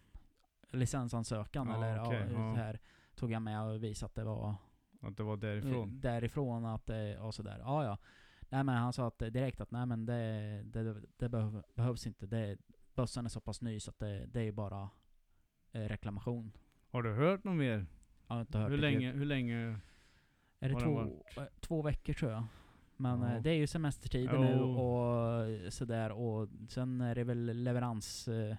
licensansökan 0.71 1.67
Ja, 1.67 1.75
eller 1.75 2.03
okej, 2.07 2.27
ja, 2.33 2.39
ja. 2.39 2.53
det 2.53 2.61
här 2.61 2.79
tog 3.15 3.31
jag 3.31 3.41
med 3.41 3.61
och 3.61 3.83
visade 3.83 4.05
att 4.07 4.15
det 4.15 4.23
var 4.23 4.55
Att 5.01 5.17
det 5.17 5.23
var 5.23 5.33
eh, 5.33 5.39
därifrån. 5.39 5.99
därifrån 6.01 6.65
att 6.65 6.85
det, 6.85 7.19
och 7.19 7.35
sådär. 7.35 7.57
Ja, 7.59 7.83
ja. 7.83 7.97
Nej 8.53 8.63
men 8.63 8.75
han 8.75 8.93
sa 8.93 9.07
att 9.07 9.19
direkt 9.19 9.61
att 9.61 9.71
nej 9.71 9.85
men 9.85 10.05
det, 10.05 10.61
det, 10.65 10.95
det 11.17 11.29
behöv, 11.29 11.63
behövs 11.75 12.07
inte. 12.07 12.25
Det, 12.27 12.57
bössan 12.95 13.25
är 13.25 13.29
så 13.29 13.39
pass 13.41 13.61
ny 13.61 13.79
så 13.79 13.89
att 13.91 13.99
det, 13.99 14.25
det 14.25 14.41
är 14.41 14.51
bara 14.51 14.89
eh, 15.71 15.81
reklamation. 15.81 16.51
Har 16.91 17.03
du 17.03 17.13
hört 17.13 17.43
något 17.43 17.55
mer? 17.55 17.85
Jag 18.27 18.35
har 18.35 18.41
inte 18.41 18.57
hört 18.57 18.69
Hur 18.69 18.75
ett 18.75 18.81
länge, 18.81 19.07
ljud. 19.07 19.15
hur 19.15 19.25
länge? 19.25 19.79
Är 20.59 20.69
det 20.69 20.79
två, 20.79 21.01
eh, 21.01 21.43
två 21.59 21.81
veckor 21.81 22.13
tror 22.13 22.31
jag. 22.31 22.43
Men 22.97 23.23
eh, 23.23 23.41
det 23.41 23.49
är 23.49 23.55
ju 23.55 23.67
semestertider 23.67 24.37
nu 24.39 24.55
Jo. 24.59 24.79
och 24.79 25.73
sådär. 25.73 26.11
Och 26.11 26.49
sen 26.69 27.01
är 27.01 27.15
det 27.15 27.23
väl 27.23 27.63
leveranstid 27.63 28.51
eh, 28.51 28.57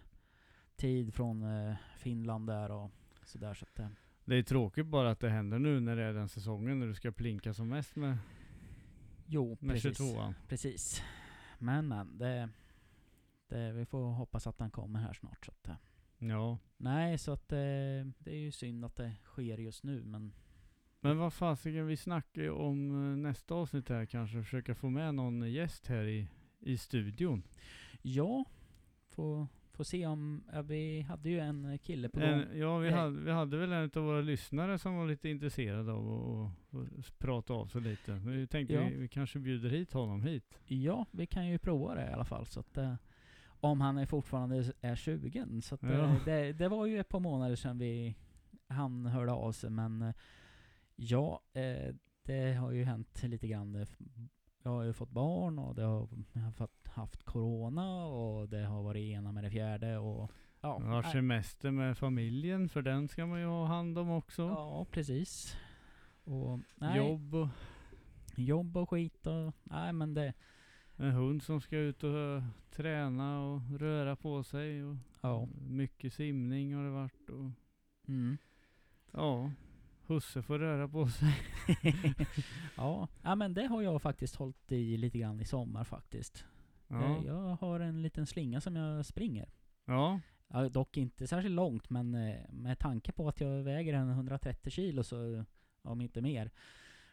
tid 0.76 1.14
från 1.14 1.42
eh, 1.42 1.74
Finland 1.98 2.46
där 2.46 2.70
och 2.70 2.90
sådär. 3.24 3.54
Så 3.54 3.64
att, 3.64 3.90
Det 4.24 4.36
är 4.36 4.42
tråkigt 4.42 4.86
bara 4.86 5.10
att 5.10 5.20
det 5.20 5.30
händer 5.30 5.58
nu 5.58 5.80
när 5.80 5.96
det 5.96 6.02
är 6.02 6.12
den 6.12 6.28
säsongen 6.28 6.78
när 6.78 6.86
du 6.86 6.94
ska 6.94 7.12
plinka 7.12 7.54
som 7.54 7.68
mest 7.68 7.96
med, 7.96 8.18
jo, 9.26 9.56
med 9.60 9.74
precis. 9.74 10.00
22an. 10.00 10.34
Precis. 10.48 11.02
Men 11.58 11.88
men, 11.88 12.18
det, 12.18 12.48
det, 13.48 13.72
vi 13.72 13.84
får 13.86 14.12
hoppas 14.12 14.46
att 14.46 14.58
den 14.58 14.70
kommer 14.70 15.00
här 15.00 15.12
snart. 15.12 15.44
Så 15.46 15.50
att, 15.52 15.68
eh, 15.68 15.74
Ja. 16.18 16.58
nej, 16.76 17.18
så 17.18 17.32
att 17.32 17.52
eh, 17.52 17.58
det 18.18 18.30
är 18.30 18.36
ju 18.38 18.52
synd 18.52 18.84
att 18.84 18.96
det 18.96 19.14
sker 19.24 19.58
just 19.58 19.82
nu. 19.84 20.04
Men 20.04 20.32
Men 21.00 21.18
vad 21.18 21.32
fasiken, 21.32 21.86
vi 21.86 21.96
snackar 21.96 22.42
ju 22.42 22.50
om 22.50 22.90
eh, 23.12 23.16
nästa 23.16 23.54
avsnitt 23.54 23.88
här 23.88 24.06
kanske, 24.06 24.42
försöka 24.42 24.74
få 24.74 24.90
med 24.90 25.14
någon 25.14 25.52
gäst 25.52 25.86
här 25.86 26.04
i, 26.04 26.28
i 26.60 26.78
studion. 26.78 27.42
ja, 28.02 28.44
får, 29.08 29.46
får 29.74 29.84
se 29.84 30.06
om... 30.06 30.44
Ja, 30.52 30.62
vi 30.62 31.00
hade 31.00 31.28
ju 31.30 31.38
en 31.38 31.78
kille 31.78 32.08
på 32.08 32.20
gång. 32.20 32.44
Ja, 32.54 32.78
vi 32.78 32.90
Nej. 32.90 32.98
hade, 33.00 33.20
vi 33.20 33.30
hade 33.30 33.56
väl 33.56 33.72
en 33.72 33.90
av 33.96 34.02
våra 34.02 34.20
lyssnare 34.20 34.78
som 34.78 34.96
var 34.96 35.06
lite 35.06 35.28
intresserad 35.28 35.88
av 35.88 36.10
att 36.10 36.50
att 36.98 37.18
prata 37.18 37.52
av 37.52 37.66
sig 37.66 37.80
lite. 37.80 38.12
Men 38.12 38.36
vi 38.36 38.46
tänkte 38.46 38.74
Ja. 38.74 38.84
vi, 38.88 38.96
vi 38.96 39.08
kanske 39.08 39.38
bjuder 39.38 39.70
hit 39.70 39.92
honom 39.92 40.22
hit. 40.22 40.60
Ja, 40.66 41.06
vi 41.10 41.26
kan 41.26 41.46
ju 41.48 41.58
prova 41.58 41.94
det 41.94 42.10
i 42.10 42.12
alla 42.12 42.24
fall. 42.24 42.46
Så 42.46 42.60
att, 42.60 42.76
eh, 42.78 42.94
om 43.46 43.80
han 43.80 43.98
är 43.98 44.06
fortfarande 44.06 44.72
är 44.80 44.96
20. 44.96 45.60
Så 45.62 45.74
att, 45.74 45.82
Ja. 45.82 45.88
eh, 45.88 46.24
det, 46.24 46.52
det 46.52 46.68
var 46.68 46.86
ju 46.86 46.98
ett 46.98 47.08
par 47.08 47.20
månader 47.20 47.56
sedan 47.56 47.78
vi, 47.78 48.14
han 48.68 49.06
hörde 49.06 49.32
av 49.32 49.52
sig. 49.52 49.70
Men 49.70 50.02
eh, 50.02 50.14
ja, 50.96 51.40
det 52.22 52.52
har 52.52 52.72
ju 52.72 52.84
hänt 52.84 53.22
lite 53.22 53.48
grann. 53.48 53.86
Jag 54.66 54.70
har 54.70 54.82
ju 54.82 54.92
fått 54.92 55.10
barn 55.10 55.58
och 55.58 55.74
det 55.74 55.82
har, 55.82 56.08
jag 56.32 56.42
har 56.42 56.52
fått, 56.52 56.88
haft 56.88 57.22
corona 57.22 58.06
och 58.06 58.48
det 58.48 58.64
har 58.64 58.82
varit 58.82 59.12
ena 59.16 59.32
med 59.32 59.44
det 59.44 59.50
fjärde. 59.50 59.98
Och, 59.98 60.30
ja, 60.60 60.80
Ja, 60.82 61.00
nej. 61.00 61.12
semester 61.12 61.70
med 61.70 61.98
familjen, 61.98 62.68
för 62.68 62.82
den 62.82 63.08
ska 63.08 63.26
man 63.26 63.40
ju 63.40 63.46
ha 63.46 63.66
hand 63.66 63.98
om 63.98 64.10
också. 64.10 64.42
ja, 64.42 64.86
precis. 64.90 65.56
Och, 66.24 66.60
nej, 66.74 66.96
Jobb 66.98 67.34
och 67.34 67.48
jobb 68.36 68.76
och 68.76 68.90
skit 68.90 69.26
och... 69.26 69.54
Nej 69.62 69.92
men 69.92 70.14
det... 70.14 70.34
en 70.96 71.10
hund 71.10 71.42
som 71.42 71.60
ska 71.60 71.76
ut 71.76 72.04
och 72.04 72.18
eh, 72.18 72.44
träna 72.70 73.40
och 73.44 73.60
röra 73.80 74.16
på 74.16 74.42
sig. 74.42 74.84
Och 74.84 74.96
Ja. 75.20 75.48
Mycket 75.68 76.12
simning 76.12 76.74
har 76.74 76.84
det 76.84 76.90
varit. 76.90 77.30
Och, 77.30 77.50
Mm. 78.08 78.36
ja, 79.12 79.50
husse 80.06 80.42
får 80.42 80.58
röra 80.58 80.88
på 80.88 81.08
sig. 81.08 81.34
ja. 82.76 83.08
ja, 83.22 83.34
men 83.34 83.54
det 83.54 83.66
har 83.66 83.82
jag 83.82 84.02
faktiskt 84.02 84.36
hållit 84.36 84.72
i 84.72 84.96
lite 84.96 85.18
grann 85.18 85.40
i 85.40 85.44
sommar 85.44 85.84
faktiskt. 85.84 86.44
Ja, 86.88 87.16
Eh, 87.18 87.26
Jag 87.26 87.56
har 87.60 87.80
en 87.80 88.02
liten 88.02 88.26
slinga 88.26 88.60
som 88.60 88.76
jag 88.76 89.06
springer. 89.06 89.48
ja. 89.84 90.20
Ja, 90.48 90.68
dock 90.68 90.96
inte 90.96 91.26
särskilt 91.26 91.54
långt, 91.54 91.90
men 91.90 92.14
eh, 92.14 92.36
med 92.50 92.78
tanke 92.78 93.12
på 93.12 93.28
att 93.28 93.40
jag 93.40 93.62
väger 93.62 93.94
en 93.94 94.10
130 94.10 94.70
kilo, 94.70 95.02
så, 95.02 95.44
om 95.82 96.00
inte 96.00 96.20
mer, 96.22 96.50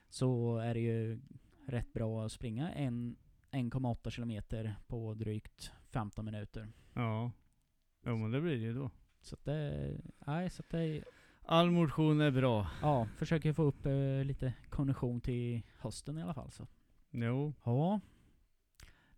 så 0.09 0.57
är 0.57 0.73
det 0.73 0.79
ju 0.79 1.19
rätt 1.67 1.93
bra 1.93 2.25
att 2.25 2.31
springa 2.31 2.71
en 2.71 3.15
1,8 3.51 4.09
kilometer 4.09 4.75
på 4.87 5.13
drygt 5.13 5.71
15 5.89 6.25
minuter. 6.25 6.67
ja. 6.93 7.31
Jo 8.05 8.17
men 8.17 8.31
det 8.31 8.41
blir 8.41 8.51
det 8.51 8.57
ju 8.63 8.73
då. 8.73 8.91
Så 9.21 9.35
att 9.35 9.45
det, 9.45 9.91
nej, 10.27 10.49
så 10.49 10.61
att 10.61 10.69
det, 10.69 11.03
All 11.45 11.71
motion 11.71 12.21
är 12.21 12.31
bra. 12.31 12.67
ja, 12.81 13.07
försöker 13.17 13.53
få 13.53 13.63
upp 13.63 13.85
eh, 13.85 14.23
lite 14.23 14.53
kondition 14.69 15.21
till 15.21 15.61
hösten 15.79 16.17
i 16.17 16.21
alla 16.21 16.33
fall. 16.33 16.51
Så. 16.51 16.67
Jo. 17.11 17.53
Ja. 17.63 17.99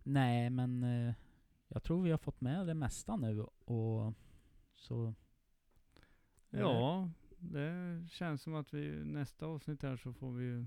Nej, 0.04 0.50
men 0.50 0.84
eh, 0.84 1.14
jag 1.68 1.84
tror 1.84 2.04
vi 2.04 2.12
har 2.12 2.18
fått 2.18 2.42
med 2.42 2.68
det 2.68 2.74
mesta 2.74 3.16
nu 3.16 3.42
och 3.66 4.14
så... 4.76 5.14
Ja, 6.50 7.10
det 7.38 8.06
känns 8.10 8.42
som 8.42 8.56
att 8.56 8.74
vi 8.74 9.06
nästa 9.06 9.46
avsnitt 9.46 9.84
här 9.84 9.98
så 9.98 10.14
får 10.14 10.32
vi 10.32 10.46
ju 10.46 10.66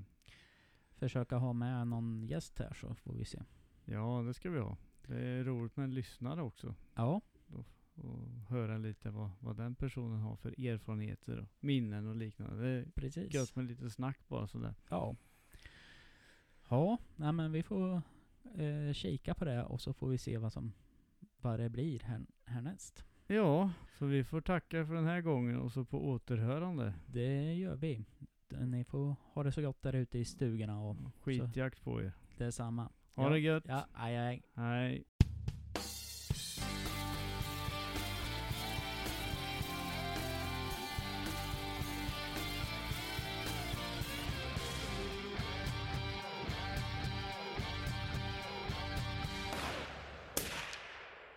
Försöka 0.96 1.36
ha 1.36 1.52
med 1.52 1.86
någon 1.86 2.24
gäst 2.24 2.58
här 2.58 2.74
så 2.74 2.94
får 2.94 3.12
vi 3.12 3.24
se. 3.24 3.42
Ja, 3.84 4.22
det 4.26 4.34
ska 4.34 4.50
vi 4.50 4.60
ha. 4.60 4.76
Det 5.06 5.20
är 5.20 5.44
roligt 5.44 5.76
med 5.76 5.84
en 5.84 5.94
lyssnare 5.94 6.42
också. 6.42 6.74
Ja, 6.94 7.20
Och 7.96 8.28
höra 8.48 8.78
lite 8.78 9.10
vad, 9.10 9.30
vad 9.40 9.56
den 9.56 9.74
personen 9.74 10.20
har 10.20 10.36
för 10.36 10.66
erfarenheter 10.66 11.38
och 11.38 11.48
minnen 11.60 12.06
och 12.06 12.16
liknande. 12.16 12.62
Det 12.62 12.68
är 12.68 12.84
precis. 12.94 13.34
gött 13.34 13.56
med 13.56 13.64
lite 13.64 13.90
snack 13.90 14.18
bara 14.28 14.46
sådär. 14.46 14.74
Ja. 14.88 15.16
Ja, 16.68 16.98
nej 17.16 17.32
men 17.32 17.52
vi 17.52 17.62
får 17.62 18.02
eh, 18.54 18.92
kika 18.92 19.34
på 19.34 19.44
det 19.44 19.64
och 19.64 19.80
så 19.80 19.92
får 19.92 20.08
vi 20.08 20.18
se 20.18 20.38
vad 20.38 20.52
som 20.52 20.72
vad 21.40 21.60
det 21.60 21.68
blir 21.70 22.00
här, 22.00 22.20
härnäst. 22.44 23.04
Ja, 23.26 23.70
så 23.98 24.06
vi 24.06 24.24
får 24.24 24.40
tacka 24.40 24.86
för 24.86 24.94
den 24.94 25.04
här 25.06 25.20
gången 25.20 25.56
och 25.58 25.72
så 25.72 25.84
på 25.84 26.08
återhörande. 26.08 26.94
Det 27.06 27.54
gör 27.54 27.76
vi. 27.76 28.04
Ni 28.48 28.84
får 28.84 29.16
ha 29.32 29.42
det 29.42 29.52
så 29.52 29.62
gott 29.62 29.82
där 29.82 29.92
ute 29.92 30.18
i 30.18 30.24
stugorna 30.24 30.80
och 30.82 30.96
Skitjakt 31.20 31.82
på 31.84 32.02
er. 32.02 32.12
detsamma. 32.36 32.88
Ha 33.14 33.24
Ja. 33.24 33.30
det 33.30 33.38
gött. 33.38 33.64
Ja, 33.68 33.86
aj, 33.92 34.16
aj. 34.16 34.42
Hej. 34.54 35.04